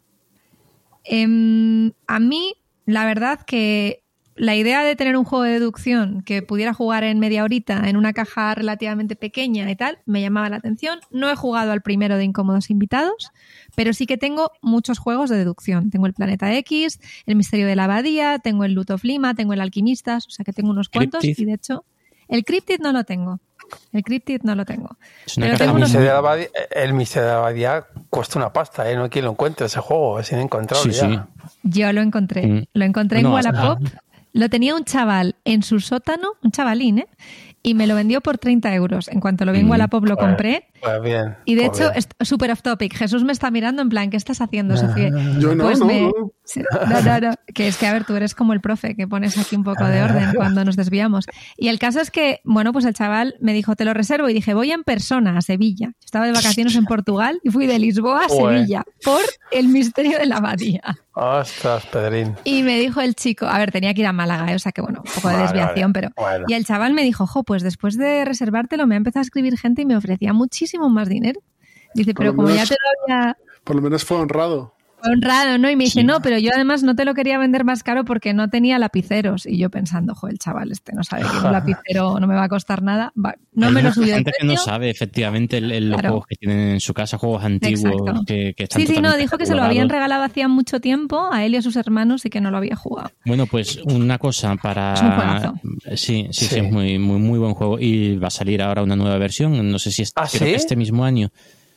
[1.03, 4.03] Em, a mí, la verdad que
[4.35, 7.97] la idea de tener un juego de deducción que pudiera jugar en media horita en
[7.97, 10.99] una caja relativamente pequeña y tal, me llamaba la atención.
[11.11, 13.31] No he jugado al primero de Incómodos Invitados,
[13.75, 15.89] pero sí que tengo muchos juegos de deducción.
[15.89, 19.53] Tengo el Planeta X, el Misterio de la Abadía, tengo el Loot of Lima, tengo
[19.53, 21.85] el Alquimistas, o sea que tengo unos cuantos y de hecho
[22.27, 23.39] el Cryptid no lo tengo.
[23.91, 24.97] El Cryptid no lo tengo.
[25.37, 28.95] el, misterio de la abadía, el Misterio de la Abadía cuesta una pasta, ¿eh?
[28.95, 30.93] No hay quien lo encuentre ese juego, es inencontrable.
[30.93, 31.19] Sí,
[31.63, 32.45] Yo lo encontré.
[32.45, 32.65] Mm.
[32.73, 33.79] Lo encontré en Wallapop.
[34.35, 37.07] Lo tenía un chaval en su sótano, un chavalín, ¿eh?
[37.63, 39.07] Y me lo vendió por 30 euros.
[39.07, 39.69] En cuanto lo vi en.
[39.69, 40.67] Wallapop lo compré.
[40.81, 42.93] Pues bien, y de pues hecho, súper off topic.
[42.93, 45.09] Jesús me está mirando en plan, ¿qué estás haciendo, Sofía?
[45.39, 46.01] Yo no, pues no, me...
[46.01, 46.11] no.
[46.55, 49.55] No, no, Que es que, a ver, tú eres como el profe, que pones aquí
[49.55, 51.25] un poco de orden cuando nos desviamos.
[51.57, 54.33] Y el caso es que, bueno, pues el chaval me dijo, te lo reservo, y
[54.33, 55.93] dije, voy en persona a Sevilla.
[56.03, 59.21] estaba de vacaciones en Portugal y fui de Lisboa a Sevilla por
[59.51, 60.81] el misterio de la abadía.
[61.13, 62.35] Ostras, Pedrín.
[62.43, 64.55] Y me dijo el chico, a ver, tenía que ir a Málaga, ¿eh?
[64.55, 66.09] o sea que bueno, un poco de desviación, pero...
[66.47, 69.57] Y el chaval me dijo, jo, pues después de reservártelo me ha empezado a escribir
[69.57, 71.39] gente y me ofrecía muchísimo más dinero.
[71.93, 73.37] Dice, pero como ya te lo había...
[73.63, 74.73] Por lo menos fue honrado
[75.03, 75.69] honrado, ¿no?
[75.69, 78.33] Y me dice, no, pero yo además no te lo quería vender más caro porque
[78.33, 79.45] no tenía lapiceros.
[79.45, 82.43] Y yo pensando, jo, el chaval este no sabe que un lapicero no me va
[82.43, 83.11] a costar nada.
[83.53, 86.93] no me lo subió gente que no sabe efectivamente los juegos que tienen en su
[86.93, 90.47] casa, juegos antiguos que, están Sí, sí, no, dijo que se lo habían regalado hacía
[90.47, 93.11] mucho tiempo a él y a sus hermanos y que no lo había jugado.
[93.25, 95.53] Bueno, pues una cosa para...
[95.95, 97.79] sí, sí, sí, es muy, muy, muy buen juego.
[97.79, 101.05] Y va a salir ahora una nueva versión, no sé si es, ¿Ah, este mismo
[101.05, 101.31] año.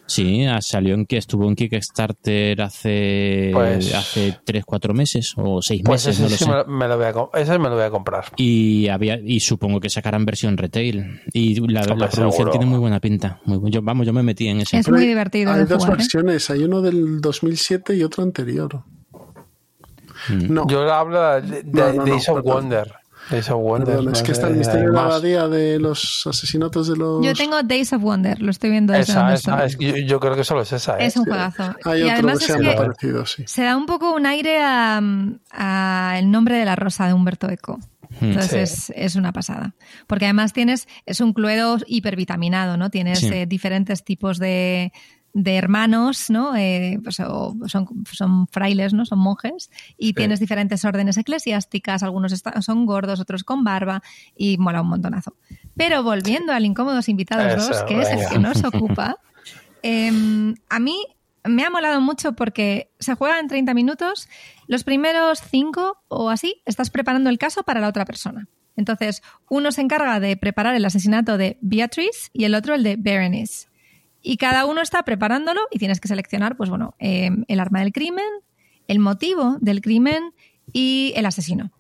[0.07, 5.83] Sí, salió en que estuvo en Kickstarter hace pues, hace 3 4 meses o 6
[5.85, 6.71] pues meses, ese no lo sé.
[6.71, 8.25] Me lo voy a, ese me lo voy a comprar.
[8.37, 13.01] Y había y supongo que sacarán versión retail y la, la producción tiene muy buena
[13.01, 13.41] pinta.
[13.45, 14.79] Muy, yo, vamos, yo me metí en ese.
[14.79, 15.53] Es muy divertido.
[15.53, 16.03] Hay dos jugar, ¿eh?
[16.03, 18.85] versiones, hay uno del 2007 y otro anterior.
[20.29, 20.53] Mm.
[20.53, 20.67] No.
[20.69, 22.95] Yo hablo de, de, no, no, Days of Wonder.
[23.31, 24.01] Days of Wonder.
[24.13, 27.25] es que está el misterio de la abadía de los asesinatos de los.
[27.25, 30.37] Yo tengo Days of Wonder, lo estoy viendo desde esa, esa es, yo, yo, creo
[30.37, 30.99] que solo es esa.
[30.99, 31.07] ¿eh?
[31.07, 31.75] Es un juegazo.
[31.85, 33.45] Hay y otro además que se llama parecido, sí.
[33.47, 35.01] Se da un poco un aire a,
[35.51, 37.79] a, El nombre de la rosa de Humberto Eco.
[38.21, 38.27] Hmm.
[38.27, 38.93] Entonces sí.
[38.95, 39.75] es, es, una pasada.
[40.07, 42.91] Porque además tienes, es un cluedo hipervitaminado, ¿no?
[42.91, 43.29] Tienes sí.
[43.33, 44.93] eh, diferentes tipos de,
[45.37, 46.57] de hermanos, ¿no?
[46.57, 49.05] Eh, pues, son, son, frailes, ¿no?
[49.05, 50.15] Son monjes y sí.
[50.15, 54.03] tienes diferentes órdenes eclesiásticas, algunos son gordos, otros con barba
[54.35, 55.37] y mola un montonazo.
[55.77, 58.11] Pero volviendo al Incómodos Invitados 2, que venga.
[58.11, 59.19] es el que nos ocupa,
[59.83, 60.97] eh, a mí
[61.45, 64.31] me ha molado mucho porque se juega en 30 minutos,
[64.69, 68.49] los primeros 5 o así estás preparando el caso para la otra persona.
[68.75, 72.97] Entonces, uno se encarga de preparar el asesinato de Beatrice y el otro el de
[72.97, 73.69] Berenice.
[74.29, 77.93] Y cada uno está preparándolo y tienes que seleccionar, pues bueno, eh, el arma del
[77.93, 78.27] crimen,
[78.89, 80.35] el motivo del crimen
[80.73, 81.71] y el asesino.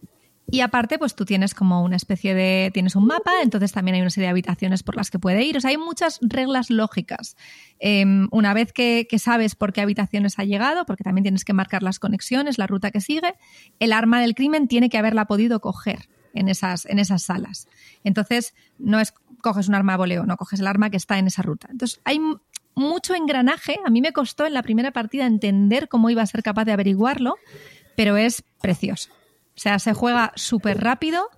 [0.48, 2.70] Y aparte, pues tú tienes como una especie de.
[2.72, 5.56] Tienes un mapa, entonces también hay una serie de habitaciones por las que puede ir.
[5.56, 7.36] O sea, hay muchas reglas lógicas.
[7.80, 11.82] Em, una vez que, sabes por qué habitaciones ha llegado, porque también tienes que marcar
[11.82, 13.34] las conexiones, la ruta que sigue,
[13.80, 17.66] el arma del crimen tiene que haberla podido coger en esas, en esas salas.
[18.04, 21.26] Entonces, no es coges un arma de voleo, no coges el arma que está en
[21.26, 21.68] esa ruta.
[21.70, 22.20] Entonces, hay
[22.74, 23.78] mucho engranaje.
[23.84, 26.72] A mí me costó en la primera partida entender cómo iba a ser capaz de
[26.72, 27.36] averiguarlo,
[27.96, 29.10] pero es precioso.
[29.56, 31.28] O sea, se juega súper rápido.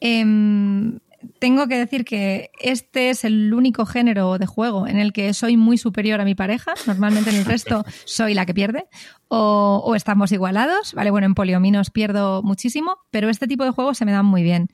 [0.00, 0.98] Em,
[1.38, 5.56] tengo que decir que este es el único género de juego en el que soy
[5.56, 6.72] muy superior a mi pareja.
[6.86, 8.86] Normalmente en el resto soy la que pierde.
[9.28, 10.94] O, estamos igualados.
[10.94, 14.42] Vale, bueno, en poliominos pierdo muchísimo, pero este tipo de juegos se me dan muy
[14.42, 14.68] bien.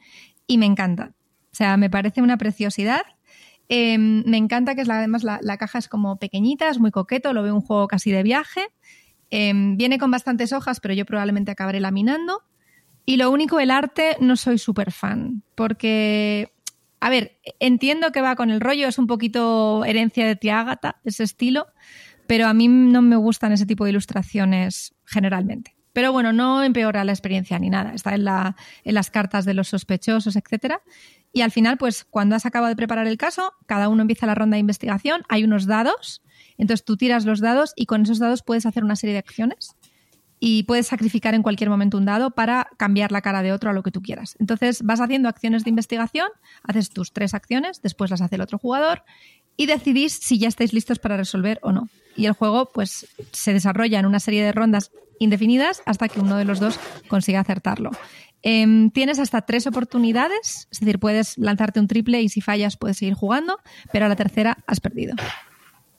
[0.47, 1.13] Y me encanta.
[1.55, 3.03] O sea, me parece una preciosidad.
[3.69, 7.33] Em, me encanta que es la, además la, caja es como pequeñita, es muy coqueto,
[7.33, 8.67] lo veo un juego casi de viaje.
[9.31, 12.43] Em, viene con bastantes hojas, pero yo probablemente acabaré laminando.
[13.07, 16.53] Y lo único, el arte, no soy súper fan, porque,
[16.99, 21.23] a ver, entiendo que va con el rollo, es un poquito herencia de Tiágata, ese
[21.23, 21.69] estilo,
[22.27, 25.74] pero a mí no me gustan ese tipo de ilustraciones generalmente.
[25.95, 29.69] Pero bueno, no empeora la experiencia ni nada, está en, la, las cartas de los
[29.69, 30.83] sospechosos, etcétera.
[31.33, 34.35] Y al final, pues cuando has acabado de preparar el caso, cada uno empieza la
[34.35, 36.21] ronda de investigación, hay unos dados,
[36.59, 39.77] entonces tú tiras los dados y con esos dados puedes hacer una serie de acciones
[40.41, 43.73] y puedes sacrificar en cualquier momento un dado para cambiar la cara de otro a
[43.73, 44.37] lo que tú quieras.
[44.41, 46.29] Entonces vas haciendo acciones de investigación,
[46.65, 49.05] haces tus tres acciones, después las hace el otro jugador
[49.57, 51.89] y decidís si ya estáis listos para resolver o no.
[52.17, 56.37] Y el juego pues se desarrolla en una serie de rondas indefinidas hasta que uno
[56.37, 56.79] de los dos
[57.09, 57.91] consiga acertarlo.
[58.43, 62.99] Em, tienes hasta tres oportunidades, es decir, puedes lanzarte un triple y si fallas puedes
[62.99, 63.59] seguir jugando,
[63.91, 65.15] pero a la tercera has perdido.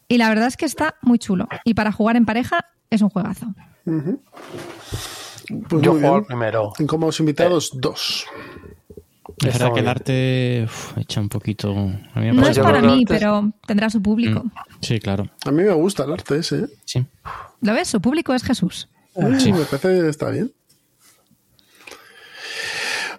[0.07, 1.47] Y la verdad es que está muy chulo.
[1.63, 2.59] Y para jugar en pareja
[2.91, 3.47] es un juegazo.
[3.83, 6.73] Pues Yo juego primero.
[6.87, 8.25] Como invitados, eh, dos.
[9.43, 10.67] Es verdad que el arte
[10.97, 11.73] echa un poquito.
[11.73, 14.43] no es para mí, pero tendrá su público.
[14.43, 14.51] Mm,
[14.81, 15.27] sí, claro.
[15.45, 16.59] A mí me gusta el arte ese.
[16.59, 16.67] ¿eh?
[16.85, 17.05] Sí.
[17.61, 17.87] ¿Lo ves?
[17.87, 18.87] Su público es Jesús.
[19.39, 20.53] Sí, me parece que está bien.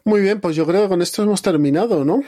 [0.04, 2.22] Muy bien, pues yo creo que con esto hemos terminado, ¿no?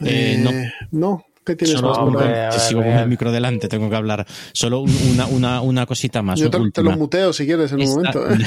[0.00, 0.50] Eh, no.
[0.90, 4.26] No, ¿Qué tienes Solo, más sigo con el micro delante, tengo que hablar.
[4.52, 6.40] Solo una, una, una cosita más.
[6.40, 8.28] Yo te, lo muteo si quieres en un momento.
[8.28, 8.38] ¿eh?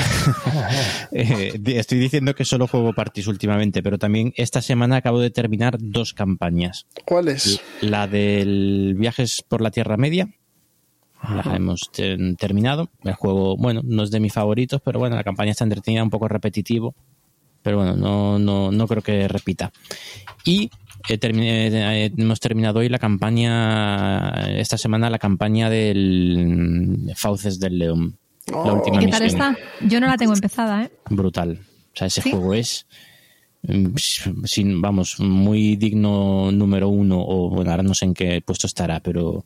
[1.11, 5.77] Eh, estoy diciendo que solo juego parties últimamente, pero también esta semana acabo de terminar
[5.79, 6.87] dos campañas.
[7.05, 7.61] ¿Cuáles?
[7.81, 10.27] La del Viajes por la Tierra Media.
[11.21, 11.91] La hemos
[12.37, 12.89] terminado.
[13.03, 16.09] El juego, bueno, no es de mis favoritos, pero bueno, la campaña está entretenida, un
[16.09, 16.95] poco repetitivo.
[17.61, 19.71] Pero bueno, no, no, no creo que repita.
[20.45, 20.69] Y
[21.07, 24.29] eh, hemos terminado hoy la campaña,
[24.59, 28.17] esta semana la campaña del Fauces del León.
[28.53, 28.81] Oh.
[28.83, 29.57] ¿Qué tal está?
[29.81, 30.91] Yo no la tengo empezada, ¿eh?
[31.09, 31.59] Brutal.
[31.93, 32.85] O sea, ese juego es
[33.63, 33.95] mm,
[34.45, 38.99] sin, vamos, muy digno número uno, o bueno, ahora no sé en qué puesto estará,
[38.99, 39.45] pero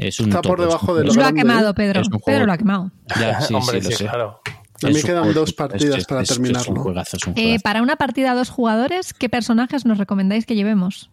[0.00, 2.02] es un Está por debajo de lo ha quemado, Pedro.
[2.24, 2.90] Pedro lo ha quemado.
[3.18, 4.04] Ya, sí, sí, lo sé.
[4.04, 4.40] Claro.
[4.82, 6.94] A mí quedan dos partidas para terminarlo.
[7.36, 11.10] Eh, para una partida a dos jugadores, ¿qué personajes nos recomendáis que llevemos?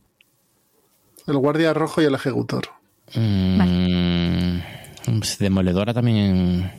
[1.27, 2.69] El guardia rojo y el ejecutor.
[3.13, 4.59] Mm,
[5.19, 6.71] pues demoledora también.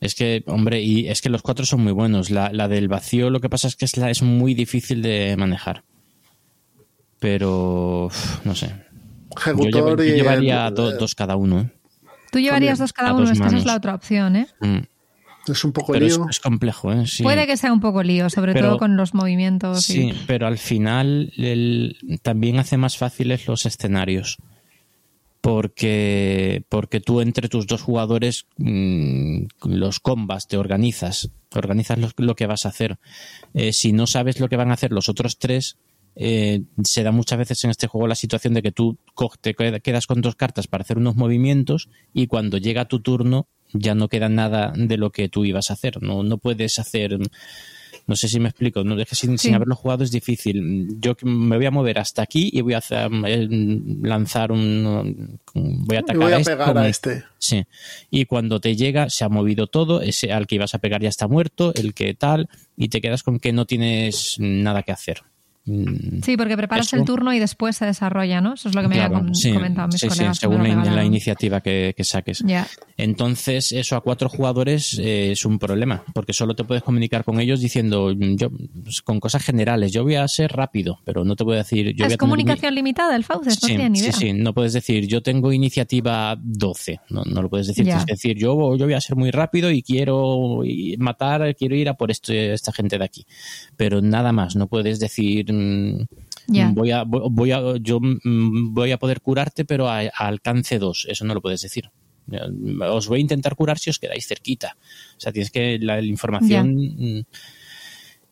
[0.00, 2.30] Es que, hombre, y es que los cuatro son muy buenos.
[2.30, 5.84] La, del vacío, lo que pasa es que es, la, es muy difícil de manejar.
[7.20, 8.08] Pero,
[8.44, 8.74] no sé.
[9.36, 11.70] Ejecutor yo, llevaría dos cada uno.
[12.30, 14.46] Tú llevarías dos cada uno, es que esa es la otra opción, ¿eh?
[14.60, 14.78] Mm.
[15.48, 16.26] Es un poco lío.
[16.30, 17.04] Es, complejo, ¿eh?
[17.22, 19.84] Puede que sea un poco lío, sobre todo con los movimientos.
[19.84, 21.32] Sí, pero al final
[22.22, 24.38] también hace más fáciles los escenarios.
[25.40, 32.46] Porque, porque tú entre tus dos jugadores mm, los combas, te organizas, organizas lo, que
[32.46, 32.98] vas a hacer.
[33.52, 35.78] Eh, si no sabes lo que van a hacer los otros tres,
[36.14, 38.98] eh, se da muchas veces en este juego la situación de que tú
[39.40, 43.94] te quedas con dos cartas para hacer unos movimientos y cuando llega tu turno ya
[43.94, 46.02] no queda nada de lo que tú ibas a hacer.
[46.02, 47.18] No, no puedes hacer.
[48.06, 48.84] No sé si me explico.
[48.84, 51.00] No, es que sin, haberlo jugado es difícil.
[51.00, 53.48] Yo me voy a mover hasta aquí y voy a hacer, eh,
[54.02, 55.38] lanzar un.
[55.54, 57.24] Voy a atacar voy a, este pegar a este.
[57.38, 57.64] Sí.
[58.10, 60.02] Y cuando te llega, se ha movido todo.
[60.02, 61.72] Ese al que ibas a pegar ya está muerto.
[61.74, 62.48] El que tal.
[62.76, 65.22] Y te quedas con que no tienes nada que hacer.
[65.64, 68.54] Mm, sí, porque preparas el turno y después se desarrolla, ¿no?
[68.54, 70.36] Eso es lo que me había comentado mis sí, colegas.
[70.36, 72.44] Sí, según la, iniciativa que, saques.
[72.96, 77.38] Entonces, eso a cuatro jugadores eh, es un problema, porque solo te puedes comunicar con
[77.38, 78.50] ellos diciendo, mm, yo,
[78.82, 81.94] pues, con cosas generales, yo voy a ser rápido, pero no te puedo decir...
[81.94, 83.62] Yo ¿Es comunicación limitada el Fauces?
[83.62, 84.12] No tiene ni idea.
[84.12, 87.88] Sí, sí, no puedes decir, yo tengo iniciativa 12, no, no lo puedes decir.
[87.88, 90.62] Es decir, yo, yo voy a ser muy rápido y quiero
[90.98, 93.26] matar, quiero ir a por este, esta gente de aquí.
[93.76, 98.98] Pero nada más, no puedes decir Mm, voy a, voy a, yo mm, voy a
[98.98, 101.06] poder curarte, pero a, alcance 2.
[101.10, 101.90] Eso no lo puedes decir.
[102.88, 104.76] Os voy a intentar curar si os quedáis cerquita.
[105.16, 106.76] O sea, tienes que la, información.
[106.76, 107.22] Mm,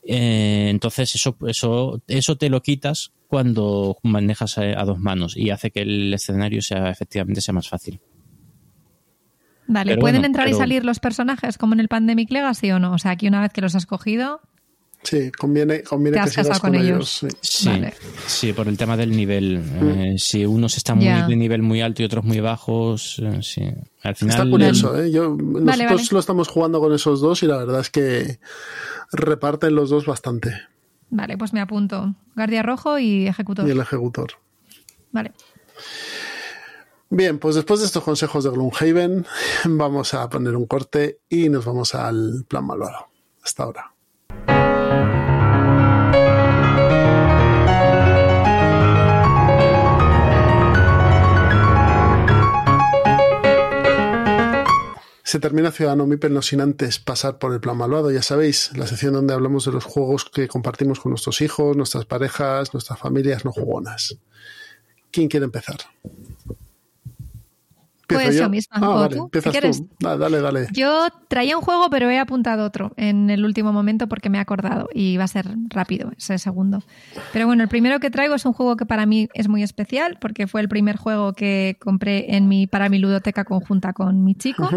[0.04, 5.70] eh, entonces, eso, eso, eso te lo quitas cuando manejas a, dos manos y hace
[5.70, 8.00] que el escenario sea efectivamente sea más fácil.
[9.68, 12.92] Vale, ¿pueden entrar y salir los personajes como en el Pandemic Legacy o no?
[12.92, 14.40] O sea, aquí una vez que los has cogido,
[15.02, 17.24] Sí, conviene, conviene que sigas con, ellos.
[17.40, 18.52] sí.
[18.52, 19.58] por el tema del nivel.
[19.58, 19.88] Mm.
[19.88, 23.62] Eh, si unos están muy de nivel muy alto y otros muy bajos, eh, sí.
[24.02, 25.10] Al final, Está curioso, ¿eh?
[25.10, 28.40] Yo, nosotros lo estamos jugando con esos dos y la verdad es que
[29.12, 30.54] reparten los dos bastante.
[31.08, 32.14] Vale, pues me apunto.
[32.36, 33.66] Guardia rojo y ejecutor.
[33.66, 34.32] Y el ejecutor.
[35.12, 35.32] Vale.
[37.08, 39.26] Bien, pues después de estos consejos de Gloomhaven,
[39.64, 43.08] vamos a poner un corte y nos vamos al plan malvado.
[43.42, 43.89] Hasta ahora.
[55.30, 58.88] Se termina Ciudadano Mipel no sin antes pasar por el plan malvado, ya sabéis, la
[58.88, 63.44] sección donde hablamos de los juegos que compartimos con nuestros hijos, nuestras parejas, nuestras familias
[63.44, 64.18] no jugonas.
[65.12, 65.76] ¿Quién quiere empezar?
[68.08, 68.78] Pues yo, misma.
[68.82, 69.30] Ah, tú,
[70.00, 70.66] Dale, dale.
[70.72, 74.40] Yo traía un juego, pero he apuntado otro en el último momento porque me he
[74.40, 76.82] acordado y va a ser rápido ese segundo.
[77.32, 80.18] Pero bueno, el primero que traigo es un juego que para mí es muy especial
[80.20, 84.34] porque fue el primer juego que compré en mi, para mi ludoteca conjunta con mi
[84.34, 84.68] chico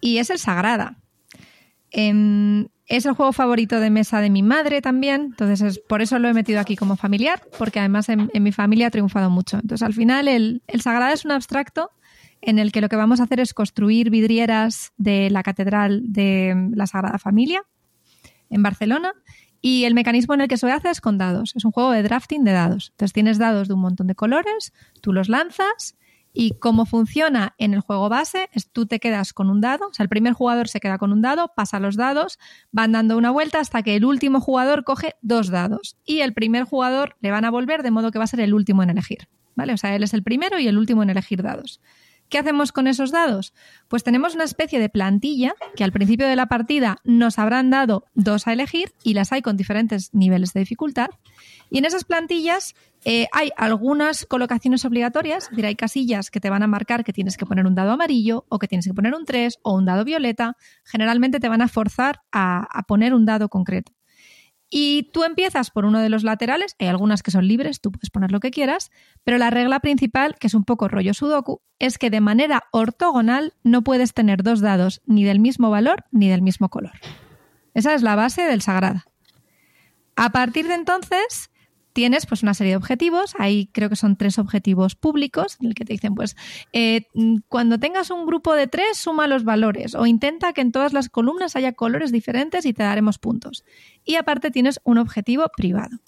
[0.00, 0.98] y es el Sagrada.
[1.90, 6.28] Em, es el juego favorito de mesa de mi madre también, entonces por eso lo
[6.28, 9.56] he metido aquí como familiar, porque además en, mi familia ha triunfado mucho.
[9.56, 11.90] Entonces al final el, el Sagrada es un abstracto
[12.40, 16.70] en el que lo que vamos a hacer es construir vidrieras de la Catedral de
[16.74, 17.62] la Sagrada Familia
[18.48, 19.12] en Barcelona.
[19.62, 21.52] Y el mecanismo en el que se hace es con dados.
[21.54, 22.92] Es un juego de drafting de dados.
[22.92, 24.72] Entonces tienes dados de un montón de colores,
[25.02, 25.96] tú los lanzas
[26.32, 29.94] y cómo funciona en el juego base es tú te quedas con un dado, o
[29.94, 32.38] sea, el primer jugador se queda con un dado, pasa los dados,
[32.70, 36.64] van dando una vuelta hasta que el último jugador coge dos dados y el primer
[36.64, 39.28] jugador le van a volver de modo que va a ser el último en elegir,
[39.54, 39.72] ¿vale?
[39.72, 41.80] O sea, él es el primero y el último en elegir dados.
[42.30, 43.52] ¿Qué hacemos con esos dados?
[43.88, 48.04] Pues tenemos una especie de plantilla que al principio de la partida nos habrán dado
[48.14, 51.10] dos a elegir y las hay con diferentes niveles de dificultad.
[51.70, 56.50] Y en esas plantillas eh, hay algunas colocaciones obligatorias, es decir, hay casillas que te
[56.50, 59.12] van a marcar que tienes que poner un dado amarillo o que tienes que poner
[59.12, 60.56] un 3 o un dado violeta.
[60.84, 63.92] Generalmente te van a forzar a poner un dado concreto.
[64.72, 68.08] Y tú empiezas por uno de los laterales, hay algunas que son libres, tú puedes
[68.08, 68.92] poner lo que quieras,
[69.24, 73.54] pero la regla principal, que es un poco rollo sudoku, es que de manera ortogonal
[73.64, 76.92] no puedes tener dos dados ni del mismo valor ni del mismo color.
[77.74, 79.06] Esa es la base del Sagrada.
[80.14, 81.50] A partir de entonces,
[81.92, 85.74] tienes pues una serie de objetivos, ahí creo que son tres objetivos públicos, en el
[85.74, 86.36] que te dicen pues
[86.72, 87.06] eh,
[87.48, 91.08] cuando tengas un grupo de tres suma los valores o intenta que en todas las
[91.08, 93.64] columnas haya colores diferentes y te daremos puntos.
[94.04, 95.98] Y aparte tienes un objetivo privado.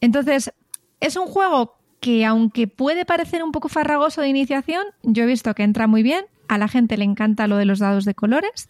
[0.00, 0.52] Entonces,
[1.00, 5.54] es un juego que aunque puede parecer un poco farragoso de iniciación, yo he visto
[5.54, 8.68] que entra muy bien, a la gente le encanta lo de los dados de colores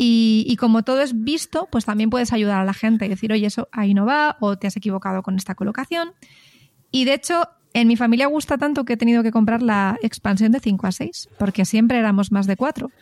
[0.00, 3.46] y, como todo es visto, pues también puedes ayudar a la gente y decir, oye,
[3.46, 6.12] eso ahí no va o te has equivocado con esta colocación.
[6.92, 10.52] Y de hecho, en mi familia gusta tanto que he tenido que comprar la expansión
[10.52, 12.92] de 5 a 6, porque siempre éramos más de 4.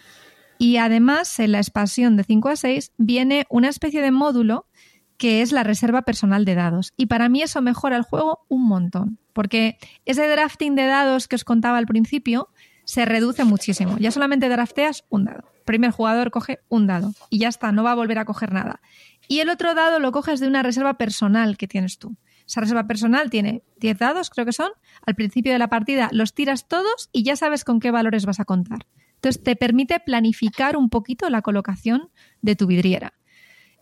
[0.59, 4.66] Y además, en la expansión de 5 a 6 viene una especie de módulo
[5.18, 6.93] que es la reserva personal de dados.
[6.97, 11.36] Y para mí eso mejora el juego un montón, porque ese drafting de dados que
[11.36, 12.48] os contaba al principio
[12.86, 13.98] se reduce muchísimo.
[13.98, 17.92] Ya solamente drafteas un dado primer jugador coge un dado y ya está, no va
[17.92, 18.80] a volver a coger nada.
[19.28, 22.16] Y el otro dado lo coges de una reserva personal que tienes tú.
[22.46, 24.70] Esa reserva personal tiene 10 dados, creo que son.
[25.04, 28.40] Al principio de la partida los tiras todos y ya sabes con qué valores vas
[28.40, 28.86] a contar.
[29.16, 32.10] Entonces te permite planificar un poquito la colocación
[32.40, 33.14] de tu vidriera.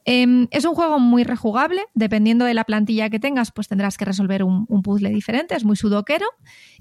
[0.07, 4.05] Em, es un juego muy rejugable, dependiendo de la plantilla que tengas, pues tendrás que
[4.05, 6.27] resolver un, puzzle diferente, es muy sudoquero.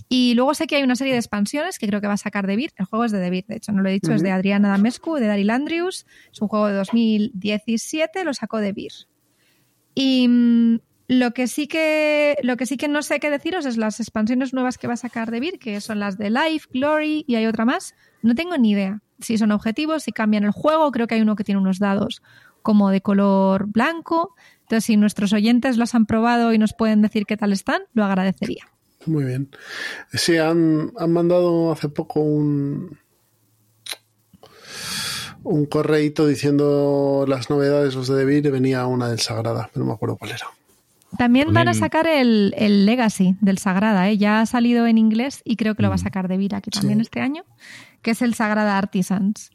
[0.10, 2.48] Y luego sé que hay una serie de expansiones que creo que va a sacar
[2.48, 4.70] de El juego es de Debir, de hecho, no lo he dicho, es de Adriana
[4.70, 6.06] Damescu, de Daryl Andrews.
[6.32, 8.74] Es un juego de 2017, lo sacó de
[9.96, 13.78] Y mm, Lo que sí que lo que sí que no sé qué deciros es
[13.78, 17.24] las expansiones nuevas que va a sacar de Vir, que son las de Life, Glory
[17.26, 17.96] y hay otra más.
[18.22, 20.92] No tengo ni idea si son objetivos, si cambian el juego.
[20.92, 22.22] Creo que hay uno que tiene unos dados
[22.64, 24.36] como de color blanco.
[24.62, 28.04] Entonces, si nuestros oyentes los han probado y nos pueden decir qué tal están, lo
[28.04, 28.68] agradecería.
[29.06, 29.50] Muy bien.
[30.14, 32.98] Sí, han, han mandado hace poco un,
[35.44, 39.92] un correíto diciendo las novedades los de Debir y venía una del Sagrada, pero no
[39.92, 40.48] me acuerdo cuál era.
[41.18, 44.18] También van a sacar el, el Legacy del Sagrada, ¿eh?
[44.18, 46.02] ya ha salido en inglés y creo que lo va a mm.
[46.02, 47.44] sacar Debir aquí también este año,
[48.02, 49.52] que es el Sagrada Artisans.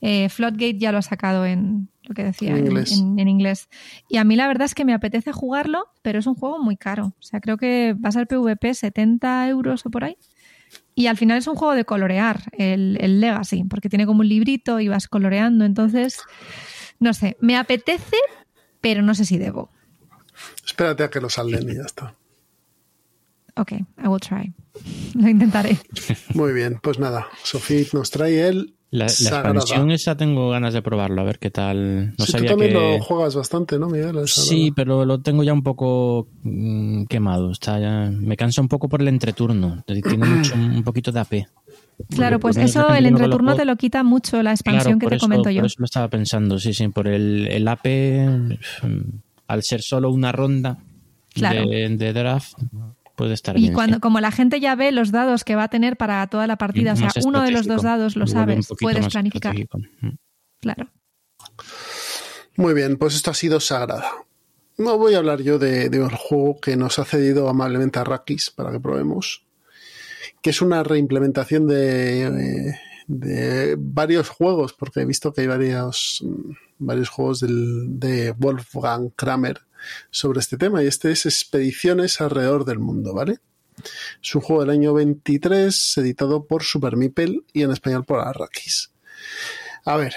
[0.00, 2.92] Eh, Floodgate ya lo ha sacado en lo que decía en inglés.
[2.92, 3.68] En, inglés.
[4.08, 6.76] Y a mí la verdad es que me apetece jugarlo, pero es un juego muy
[6.76, 7.14] caro.
[7.18, 10.16] O sea, creo que va a ser PvP 70 euros o por ahí.
[10.94, 14.28] Y al final es un juego de colorear, el, el Legacy, porque tiene como un
[14.28, 15.64] librito y vas coloreando.
[15.64, 16.18] Entonces,
[16.98, 18.16] no sé, me apetece,
[18.80, 19.70] pero no sé si debo.
[20.66, 22.14] Espérate a que lo salden y ya está.
[23.56, 24.52] Ok, I will try.
[25.14, 25.76] Lo intentaré.
[26.34, 31.22] Muy bien, pues nada, Sofía nos trae el la, expansión esa tengo ganas de probarlo,
[31.22, 32.08] a ver qué tal.
[32.18, 34.28] No tú también lo juegas bastante, ¿no, Miguel?
[34.28, 37.52] Sí, pero lo tengo ya un poco mm, quemado.
[37.52, 38.10] Está ya...
[38.10, 39.82] Me cansa un poco por el entreturno.
[39.86, 41.32] Tiene mucho, un poquito de AP.
[42.10, 45.62] Claro, pues eso, el entreturno te lo quita mucho la expansión que te comento yo.
[45.62, 46.88] Por eso lo estaba pensando, sí, sí.
[46.88, 47.86] Por el, el AP,
[49.46, 50.76] al ser solo una ronda
[51.34, 52.58] de, de draft,
[53.16, 55.96] puede estar y cuando como la gente ya ve los dados que va a tener
[55.96, 59.54] para toda la partida, o sea, uno de los dos dados lo sabes, puedes planificar.
[59.56, 60.16] Mm.
[60.60, 60.88] Claro.
[62.56, 64.10] Muy bien, pues esto ha sido Sagrada.
[64.78, 68.50] No voy a hablar yo de, un juego que nos ha cedido amablemente a Rakis
[68.50, 69.44] para que probemos,
[70.40, 72.74] que es una reimplementación de,
[73.06, 76.24] de varios juegos, porque he visto que hay varios,
[76.78, 79.60] varios juegos del, de Wolfgang Kramer
[80.10, 83.38] sobre este tema y este es Expediciones alrededor del mundo, ¿vale?
[84.22, 88.92] Es un juego del año 23 editado por Super Meeple y en español por Arrakis.
[89.84, 90.14] A ver,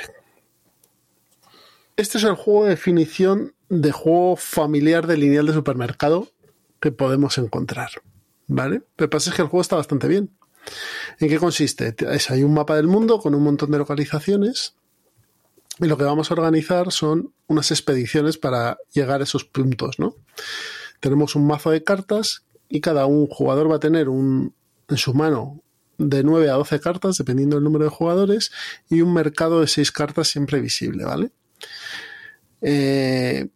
[1.98, 6.30] este es el juego de definición de juego familiar de lineal de supermercado
[6.80, 7.90] que podemos encontrar,
[8.48, 8.84] ¿vale?
[8.98, 10.30] Lo que pasa es que el juego está bastante bien.
[11.20, 11.96] ¿En qué consiste?
[12.30, 14.76] hay un mapa del mundo con un montón de localizaciones
[15.80, 20.16] y lo que vamos a organizar son unas expediciones para llegar a esos puntos, ¿no?
[21.00, 24.54] Tenemos un mazo de cartas y cada un jugador va a tener un,
[24.88, 25.62] en su mano
[25.98, 28.52] de 9 a 12 cartas, dependiendo del número de jugadores,
[28.90, 31.32] y un mercado de 6 cartas siempre visible, ¿vale?
[32.62, 33.48] Eh,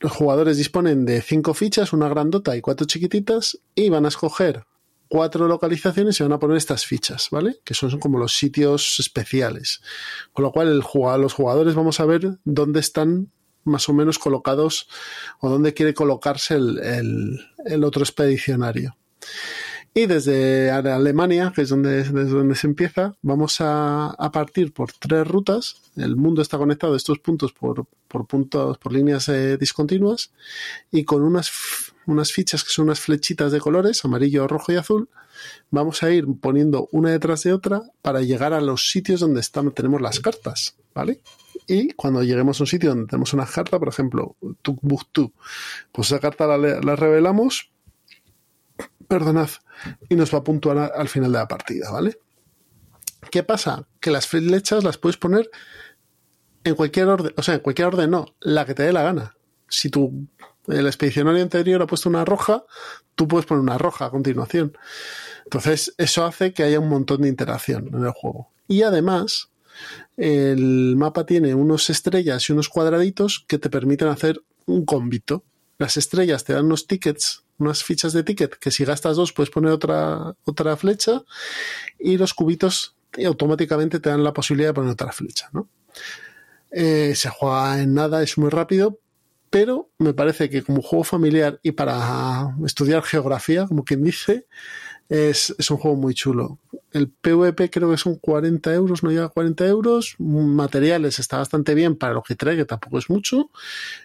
[0.00, 4.64] los jugadores disponen de 5 fichas, una grandota y 4 chiquititas, y van a escoger
[5.08, 7.58] cuatro localizaciones se van a poner estas fichas, ¿vale?
[7.64, 9.80] Que son, como los sitios especiales.
[10.32, 13.30] Con lo cual, los jugadores vamos a ver dónde están
[13.64, 14.88] más o menos colocados
[15.40, 18.96] o dónde quiere colocarse el, el otro expedicionario.
[19.98, 25.26] Y desde Alemania, que es donde, desde donde se empieza, vamos a, partir por tres
[25.26, 25.80] rutas.
[25.96, 27.86] El mundo está conectado a estos puntos por,
[28.28, 30.32] puntos, por líneas eh, discontinuas
[30.90, 31.50] y con unas,
[32.06, 35.08] unas fichas que son unas flechitas de colores, amarillo, rojo y azul.
[35.70, 39.42] Vamos a ir poniendo una detrás de otra para llegar a los sitios donde
[39.74, 41.20] tenemos las cartas, ¿vale?
[41.66, 45.32] Y cuando lleguemos a un sitio donde tenemos una carta, por ejemplo, Tukbuktu,
[45.92, 47.70] pues esa carta la, la revelamos
[49.06, 49.48] perdonad,
[50.08, 52.18] y nos va a puntuar al final de la partida, ¿vale?
[53.30, 53.86] ¿Qué pasa?
[54.00, 55.50] Que las flechas las puedes poner
[56.64, 59.36] en cualquier orden, o sea, en cualquier orden no, la que te dé la gana.
[59.68, 60.28] Si tu
[60.68, 62.64] el expedicionario anterior ha puesto una roja,
[63.14, 64.76] tú puedes poner una roja a continuación.
[65.44, 68.50] Entonces, eso hace que haya un montón de interacción en el juego.
[68.68, 69.50] Y además,
[70.16, 75.44] el mapa tiene unos estrellas y unos cuadraditos que te permiten hacer un combito.
[75.78, 79.50] Las estrellas te dan unos tickets unas fichas de ticket que si gastas dos puedes
[79.50, 81.22] poner otra, otra flecha
[81.98, 85.48] y los cubitos automáticamente te dan la posibilidad de poner otra flecha.
[85.52, 85.68] ¿no?
[86.70, 88.98] Eh, se juega en nada, es muy rápido,
[89.50, 94.46] pero me parece que como juego familiar y para estudiar geografía, como quien dice,
[95.08, 96.58] es, es, un juego muy chulo.
[96.90, 100.16] El PvP creo que son 40 euros, no llega a 40 euros.
[100.18, 103.50] Materiales está bastante bien para lo que trae, que tampoco es mucho.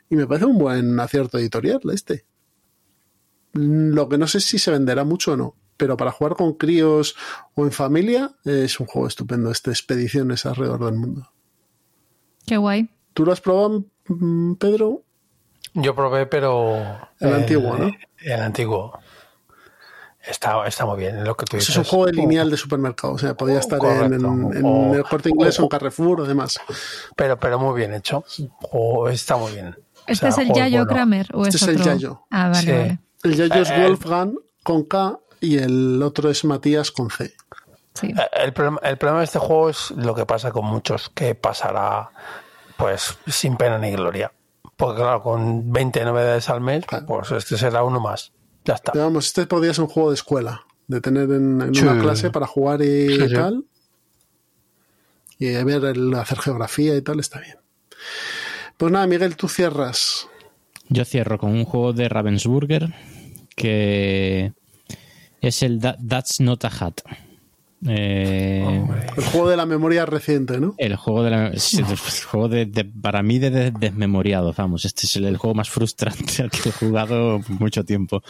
[0.10, 2.26] Y me parece un buen acierto editorial este.
[3.54, 7.16] Lo que no sé si se venderá mucho o no, pero para jugar con críos
[7.56, 11.32] o en familia es un juego estupendo, este Expediciones alrededor del mundo.
[12.46, 12.90] Qué guay.
[13.14, 15.04] ¿Tú lo has probado, mm, Pedro?
[15.74, 17.00] Yo probé, pero...
[17.20, 17.92] El antiguo, ¿no?
[18.20, 19.00] El antiguo.
[20.24, 21.70] Está, está muy bien, lo que tú dices.
[21.70, 25.60] Es un juego de lineal de supermercado, o sea, podía estar en, el corte inglés
[25.60, 26.60] o en Carrefour o demás.
[27.16, 28.24] Pero, pero muy bien hecho.
[28.72, 29.76] O está muy bien.
[30.06, 32.26] ¿Este es el Yayo Kramer o este es, el Yayo.
[32.30, 33.00] Ah, vale, vale.
[33.24, 37.34] El Yayo es eh, Wolfgang con K y el otro es Matías con C.
[37.94, 38.08] Sí.
[38.08, 41.34] Eh, el, problema, el problema de este juego es lo que pasa con muchos, que
[41.34, 42.12] pasará
[42.78, 44.32] pues sin pena ni gloria.
[44.82, 48.34] Porque claro, con 20 novedades al mes, pues este será uno más.
[48.66, 48.92] Ya está.
[48.96, 52.82] vamos, este podría ser un juego de escuela, de tener en, una clase para jugar
[52.82, 53.66] y tal.
[55.38, 57.58] Y ver el hacer geografía y tal, está bien.
[58.78, 60.28] Pues nada, Miguel, tú cierras.
[60.90, 62.92] Yo cierro con un juego de Ravensburger
[63.56, 64.52] que
[65.42, 67.02] es el That's Not a Hat.
[67.88, 68.84] Eh,
[69.18, 70.76] el juego de la memoria reciente, ¿no?
[70.78, 71.60] El juego de la el
[72.26, 74.86] juego de, para mí de, desmemoriado, vamos.
[74.86, 78.22] Este es el, juego más frustrante al que he jugado mucho tiempo.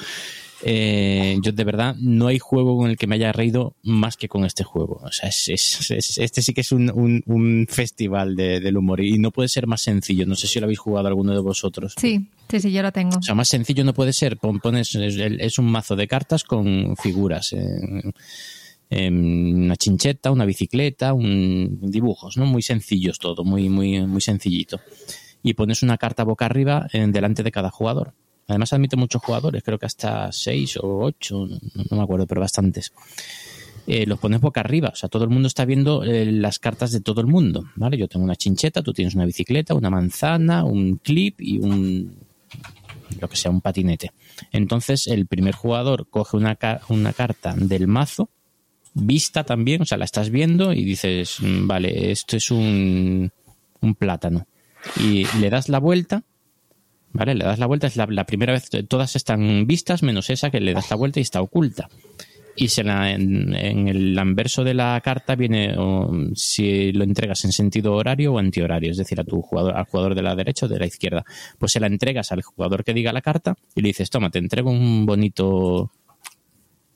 [0.64, 4.30] Eh, yo de verdad no hay juego con el que me haya reído más que
[4.30, 5.02] con este juego.
[5.04, 9.82] O sea, este sí que es un, festival del humor y no puede ser más
[9.82, 10.26] sencillo.
[10.26, 11.96] No sé si lo habéis jugado alguno de vosotros.
[11.98, 13.18] Sí, sí, sí, yo lo tengo.
[13.18, 14.38] O sea, más sencillo no puede ser.
[14.38, 17.54] Pones, es, un mazo de cartas con figuras.
[17.54, 18.12] Eh,
[18.92, 22.46] una chincheta, una bicicleta, un dibujos, ¿no?
[22.46, 24.80] Muy sencillos todo, muy, muy, muy sencillito.
[25.44, 28.14] Y pones una carta boca arriba en delante de cada jugador.
[28.48, 32.92] Además admite muchos jugadores, creo que hasta seis o ocho, no, me acuerdo, pero bastantes.
[33.88, 36.92] Eh, los pones boca arriba, o sea, todo el mundo está viendo eh, las cartas
[36.92, 37.98] de todo el mundo, ¿vale?
[37.98, 42.16] Yo tengo una chincheta, tú tienes una bicicleta, una manzana, un clip y un,
[43.20, 44.12] lo que sea, un patinete.
[44.52, 46.58] Entonces, el primer jugador coge una,
[46.90, 48.30] una carta del mazo,
[48.94, 53.32] vista también, o sea, la estás viendo y dices, mm, vale, esto es un,
[53.82, 54.48] un plátano.
[55.00, 56.24] Y le das la vuelta,
[57.14, 57.36] ¿vale?
[57.36, 60.74] Le das la vuelta, es la, primera vez, todas están vistas, menos esa que le
[60.74, 61.90] das la vuelta y está oculta.
[62.56, 65.74] Y se en, el anverso de la carta viene
[66.36, 70.16] si lo entregas en sentido horario o antihorario, es decir, a tu jugador, al jugador
[70.16, 71.24] de la derecha o de la izquierda.
[71.58, 74.40] Pues se la entregas al jugador que diga la carta y le dices, toma, te
[74.40, 75.92] entrego un bonito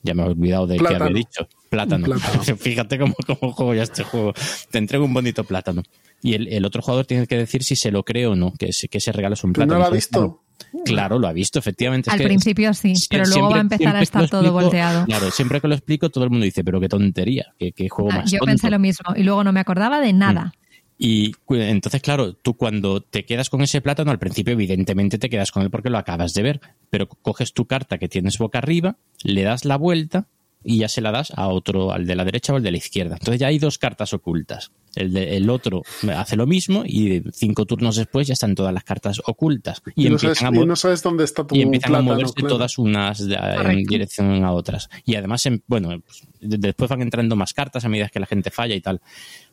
[0.06, 1.48] ya me he olvidado de qué había dicho.
[1.68, 2.06] Plátano.
[2.58, 4.32] Fíjate cómo, cómo, juego ya este juego.
[4.70, 5.82] Te entrego un bonito plátano.
[6.22, 8.98] Y el, otro jugador tiene que decir si se lo cree o no, que, que
[8.98, 9.74] ese regalo es un plátano.
[9.74, 10.42] ¿No lo ha visto?
[10.84, 12.10] Claro, lo ha visto, efectivamente.
[12.10, 15.04] Al principio sí, pero luego va a empezar a estar todo volteado.
[15.04, 18.18] Claro, siempre que lo explico, todo el mundo dice, pero qué tontería, qué, juego ah,
[18.18, 20.54] más Yo pensé lo mismo y luego no me acordaba de nada.
[20.98, 25.52] Y entonces, claro, tú cuando te quedas con ese plátano, al principio evidentemente te quedas
[25.52, 28.96] con él porque lo acabas de ver, pero coges tu carta que tienes boca arriba,
[29.22, 30.28] le das la vuelta
[30.68, 32.78] y ya se la das a otro, al de la derecha o al de la
[32.78, 33.16] izquierda.
[33.20, 34.72] Entonces ya hay dos cartas ocultas.
[34.96, 35.82] El, de, el otro
[36.16, 39.82] hace lo mismo y cinco turnos después ya están todas las cartas ocultas.
[39.94, 43.84] Y, no, sabes, no sabes, dónde está tu Y empiezan a moverse todas unas en
[43.84, 44.88] dirección a otras.
[45.04, 48.74] Y además, bueno, pues, después van entrando más cartas a medida que la gente falla
[48.74, 49.00] y tal.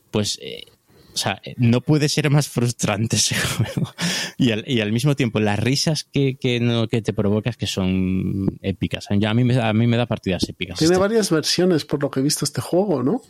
[0.10, 0.66] Pues eh,
[1.14, 3.94] o sea, no puede ser más frustrante ese juego.
[4.38, 7.68] Y al, y al mismo tiempo, las risas que, que, no, que te provocas que
[7.68, 9.08] son épicas.
[9.12, 10.80] Ya a, mí me, a mí me da partidas épicas.
[10.80, 11.02] Tiene este.
[11.02, 13.22] varias versiones, por lo que he visto, este juego, ¿no?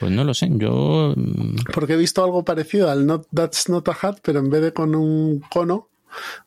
[0.00, 1.14] Pues no lo sé, yo...
[1.72, 4.72] Porque he visto algo parecido al Not That's Not a Hat, pero en vez de
[4.72, 5.88] con un cono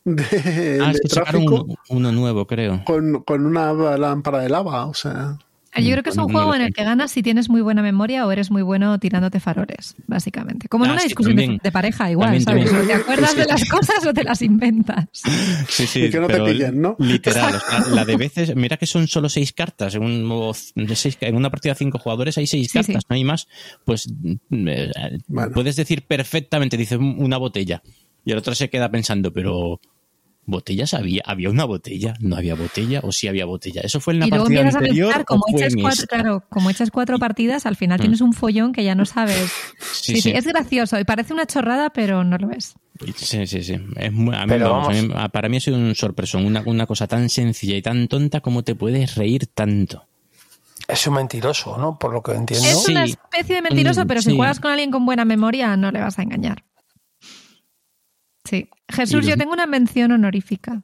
[0.04, 1.66] de, ah, tráfico...
[1.90, 2.84] uno, nuevo, creo.
[2.86, 5.38] Con, con una lámpara de lava, o sea...
[5.76, 8.26] Yo creo que es un juego en el que ganas si tienes muy buena memoria
[8.26, 10.68] o eres muy bueno tirándote faroles, básicamente.
[10.68, 12.70] Como en ah, una discusión de, pareja, igual, ¿sabes?
[12.88, 15.08] ¿Te acuerdas de las cosas o te las inventas?
[15.68, 16.04] Sí, sí.
[16.08, 16.96] Y que no te pillen, ¿no?
[17.00, 17.60] Literal.
[17.92, 19.96] la, de veces, mira que son solo seis cartas.
[19.96, 23.48] En, en una partida de cinco jugadores hay seis cartas, no hay más.
[23.84, 24.08] Pues
[24.52, 24.92] eh,
[25.54, 27.82] puedes decir perfectamente, dices una botella.
[28.26, 29.80] Y el otro se queda pensando, pero
[30.50, 31.22] ¿Botellas había?
[31.26, 32.14] ¿Había una botella?
[32.22, 33.02] ¿No había botella?
[33.04, 33.82] ¿O sí había botella?
[33.82, 35.26] ¿Eso fue en la partida anterior?
[35.26, 38.02] como, echas cuatro, claro, como echas cuatro partidas, al final mm.
[38.02, 39.52] tienes un follón que ya no sabes.
[40.08, 42.76] Sí, sí, es gracioso y parece una chorrada, pero no lo es.
[43.18, 43.78] Sí, sí, sí.
[43.98, 44.12] Es
[45.32, 46.46] para mí ha sido un sorpresón.
[46.46, 50.08] Una, una cosa tan sencilla y tan tonta como te puedes reír tanto.
[50.88, 52.00] Es un mentiroso, ¿no?
[52.00, 52.66] Por lo que entiendo.
[52.66, 55.92] Es una especie de mentiroso, mm, pero si juegas con alguien con buena memoria, no
[55.92, 56.64] le vas a engañar.
[58.48, 58.70] Sí.
[58.88, 60.82] Jesús, yo tengo una mención honorífica.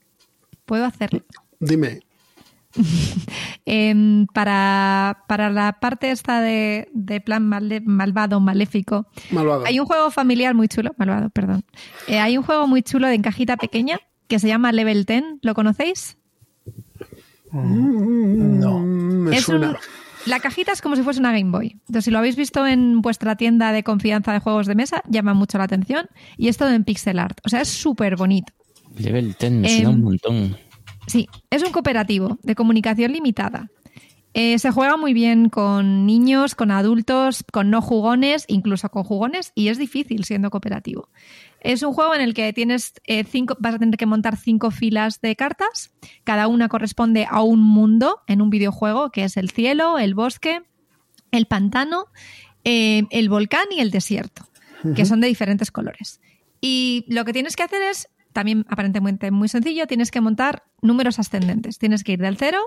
[0.65, 1.23] ¿Puedo hacerlo?
[1.59, 2.01] Dime.
[3.65, 6.89] Em, para, la parte esta de,
[7.23, 7.47] plan
[7.85, 9.65] malvado, maléfico, malvado.
[9.65, 11.63] hay un juego familiar muy chulo, malvado, perdón.
[12.07, 15.53] Eh, hay un juego muy chulo de encajita pequeña que se llama Level 10, ¿lo
[15.53, 16.17] conocéis?
[17.51, 19.77] Mm, no, me suena.
[20.25, 21.71] La cajita es como si fuese una Game Boy.
[21.81, 25.33] Entonces, si lo habéis visto en vuestra tienda de confianza de juegos de mesa, llama
[25.33, 26.07] mucho la atención.
[26.37, 27.39] Y es todo en pixel art.
[27.45, 28.53] O sea, es súper bonito.
[28.97, 30.57] Level 10 me suena un em, montón.
[31.07, 33.69] Sí, es un cooperativo de comunicación limitada.
[34.33, 39.51] Eh, se juega muy bien con niños, con adultos, con no jugones, incluso con jugones,
[39.53, 41.09] y es difícil siendo cooperativo.
[41.63, 44.69] Es un juego en el que tienes eh, cinco, vas a tener que montar cinco
[44.69, 45.91] filas de cartas.
[46.23, 50.61] Cada una corresponde a un mundo en un videojuego, que es el cielo, el bosque,
[51.31, 52.05] el pantano,
[52.65, 54.45] eh, el volcán y el desierto,
[54.95, 56.19] que son de diferentes colores.
[56.59, 61.17] Y lo que tienes que hacer es, también aparentemente muy sencillo, tienes que montar números
[61.19, 61.77] ascendentes.
[61.77, 62.59] Tienes que ir del 0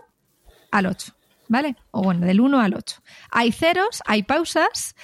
[0.70, 1.14] al 8.
[1.48, 1.77] ¿vale?
[1.90, 3.02] O bueno, del 1 al 8.
[3.31, 4.94] Hay ceros, hay pausas,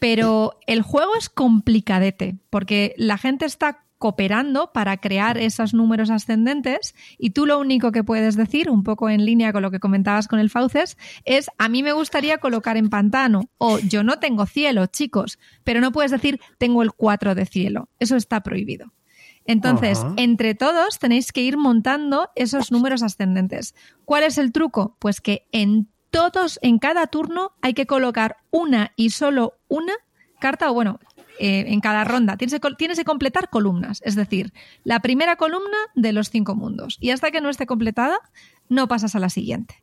[0.00, 6.94] pero el juego es complicadete, porque la gente está cooperando para crear esos números ascendentes
[7.18, 10.26] y tú lo único que puedes decir, un poco en línea con lo que comentabas
[10.26, 10.96] con el Fauces,
[11.26, 15.82] es a mí me gustaría colocar en pantano o yo no tengo cielo, chicos, pero
[15.82, 18.90] no puedes decir tengo el 4 de cielo, eso está prohibido.
[19.44, 23.74] Entonces, entre todos tenéis que ir montando esos números ascendentes.
[24.04, 24.96] ¿Cuál es el truco?
[24.98, 29.94] Pues que en todos, en cada turno, hay que colocar una y solo una
[30.38, 31.00] carta, o bueno,
[31.38, 32.36] eh, en cada ronda.
[32.36, 34.52] Tienes que, tienes que completar columnas, es decir,
[34.84, 36.98] la primera columna de los cinco mundos.
[37.00, 38.18] Y hasta que no esté completada,
[38.68, 39.82] no pasas a la siguiente.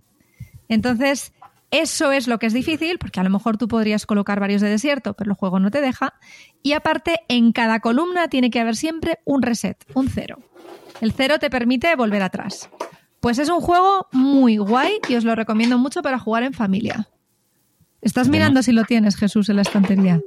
[0.68, 1.34] Entonces,
[1.72, 4.70] eso es lo que es difícil, porque a lo mejor tú podrías colocar varios de
[4.70, 6.14] desierto, pero el juego no te deja.
[6.62, 10.40] Y aparte, en cada columna tiene que haber siempre un reset, un cero.
[11.02, 12.70] El cero te permite volver atrás.
[13.20, 17.10] Pues es un juego muy guay y os lo recomiendo mucho para jugar en familia.
[18.02, 20.22] Estás mirando si lo tienes, Jesús, en la estantería.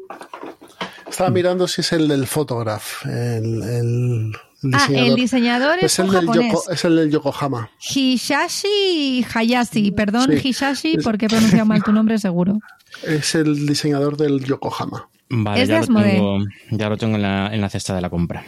[1.09, 4.33] Estaba mirando si es el del Photograph, el
[4.75, 6.29] Ah, el diseñador es, el del
[6.71, 7.71] es el del Yokohama.
[7.79, 9.91] Hishashi Hayashi.
[9.91, 12.59] Perdón, Hishashi, porque he pronunciado mal tu nombre seguro.
[13.03, 15.09] Es el diseñador del Yokohama.
[15.33, 16.39] Vale, ya, lo tengo,
[16.71, 18.45] ya lo tengo en la, en la, cesta de la compra.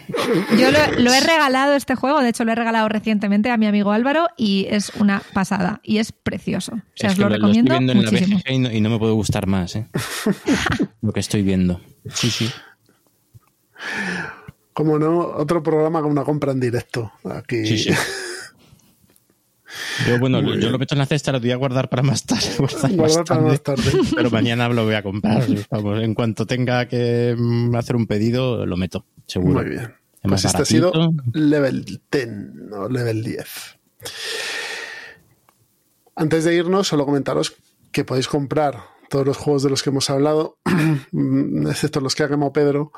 [0.58, 3.92] Yo lo, he regalado este juego, de hecho lo he regalado recientemente a mi amigo
[3.92, 6.72] Álvaro y es una pasada y es precioso.
[6.74, 8.40] O sea, os lo, recomiendo muchísimo.
[8.48, 9.86] y, no, y no, me puede gustar más, ¿eh?
[11.02, 11.80] lo que estoy viendo.
[12.12, 12.50] Sí, sí.
[14.72, 17.12] Como no, otro programa con una compra en directo.
[17.24, 17.64] Aquí.
[17.64, 17.90] Sí, sí.
[20.06, 22.46] Yo, bueno, yo lo meto en la cesta, lo voy a guardar para más tarde.
[22.58, 23.90] Guardar, para más tarde.
[24.14, 25.44] Pero mañana lo voy a comprar.
[25.70, 29.60] Vamos, en cuanto tenga que mm, hacer un pedido, lo meto, seguro.
[29.60, 29.94] Muy bien.
[30.22, 30.92] Pues este ha sido
[31.32, 32.28] level 10
[32.72, 33.46] o level 10.
[36.14, 37.54] Antes de irnos, solo comentaros
[37.90, 40.56] que podéis comprar todos los juegos de los que hemos hablado,
[41.68, 42.92] excepto los que ha quemado Pedro,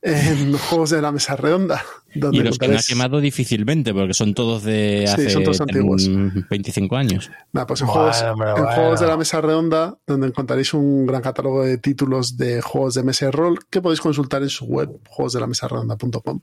[0.00, 1.84] en juegos de la mesa redonda.
[2.14, 6.08] y los que ha quemado difícilmente, porque son todos de hace sí, son todos antiguos.
[6.48, 7.30] 25 años.
[7.68, 12.62] pues en, juegos, de la mesa redonda, donde encontraréis un gran catálogo de títulos de
[12.62, 16.40] juegos de mesa de rol que podéis consultar en su web, juegosdelamesaredonda.com.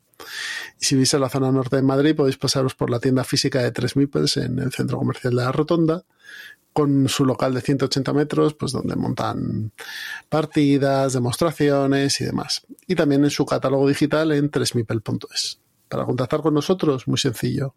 [0.80, 3.64] Y si vivís en la zona norte de Madrid, podéis pasaros por la tienda física
[3.64, 6.04] de 3 Mipels en el centro comercial de la Rotonda
[6.78, 9.72] con su local de 180 metros, pues donde montan
[10.30, 12.68] partidas, demostraciones y demás.
[12.86, 15.60] Y también en su catálogo digital en 3mipel.es.
[15.90, 17.74] Para contactar con nosotros, muy sencillo.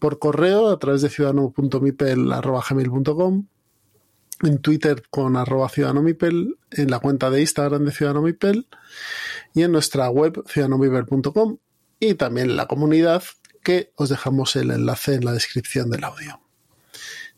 [0.00, 3.46] Por correo a través de ciudadano.mipel.com,
[4.42, 8.66] en Twitter con arroba ciudadanomipel, en la cuenta de Instagram de Ciudadanomipel
[9.54, 11.58] y en nuestra web ciudadanomipel.com
[12.00, 13.22] y también en la comunidad
[13.62, 16.40] que os dejamos el enlace en la descripción del audio.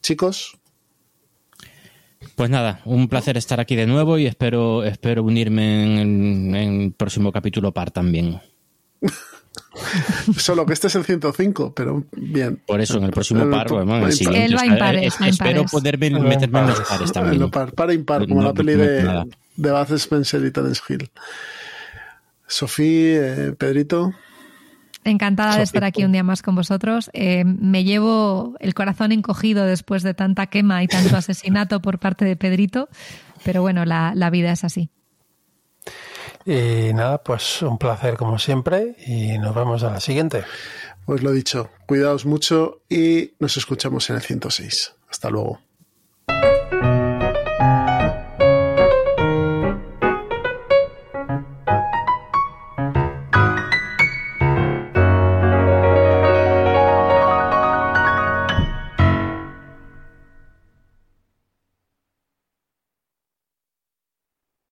[0.01, 0.57] Chicos,
[2.35, 7.32] pues nada, un placer estar aquí de nuevo y espero, espero unirme en, el próximo
[7.32, 8.40] capítulo par también.
[10.36, 12.61] Solo que este es el 105, pero bien.
[12.66, 15.07] Por eso, en el próximo par, bueno, en el siguiente.
[15.27, 17.51] espero poder meterme en los pares también.
[17.51, 19.24] par, par impar, como la peli de,
[19.57, 21.11] de Baz Spencer y Terence Hill.
[22.47, 24.12] Sofía, eh, Pedrito.
[25.09, 27.10] Encantada de estar aquí un día más con vosotros.
[27.12, 32.24] Eh, me llevo el corazón encogido después de tanta quema y tanto asesinato por parte
[32.24, 32.89] de Pedrito,
[33.44, 34.90] pero bueno, la, la vida es así.
[36.44, 40.44] Y nada, pues un placer como siempre y nos vemos a la siguiente.
[41.05, 44.94] Pues lo dicho, cuidaos mucho y nos escuchamos en el 106.
[45.09, 45.60] Hasta luego.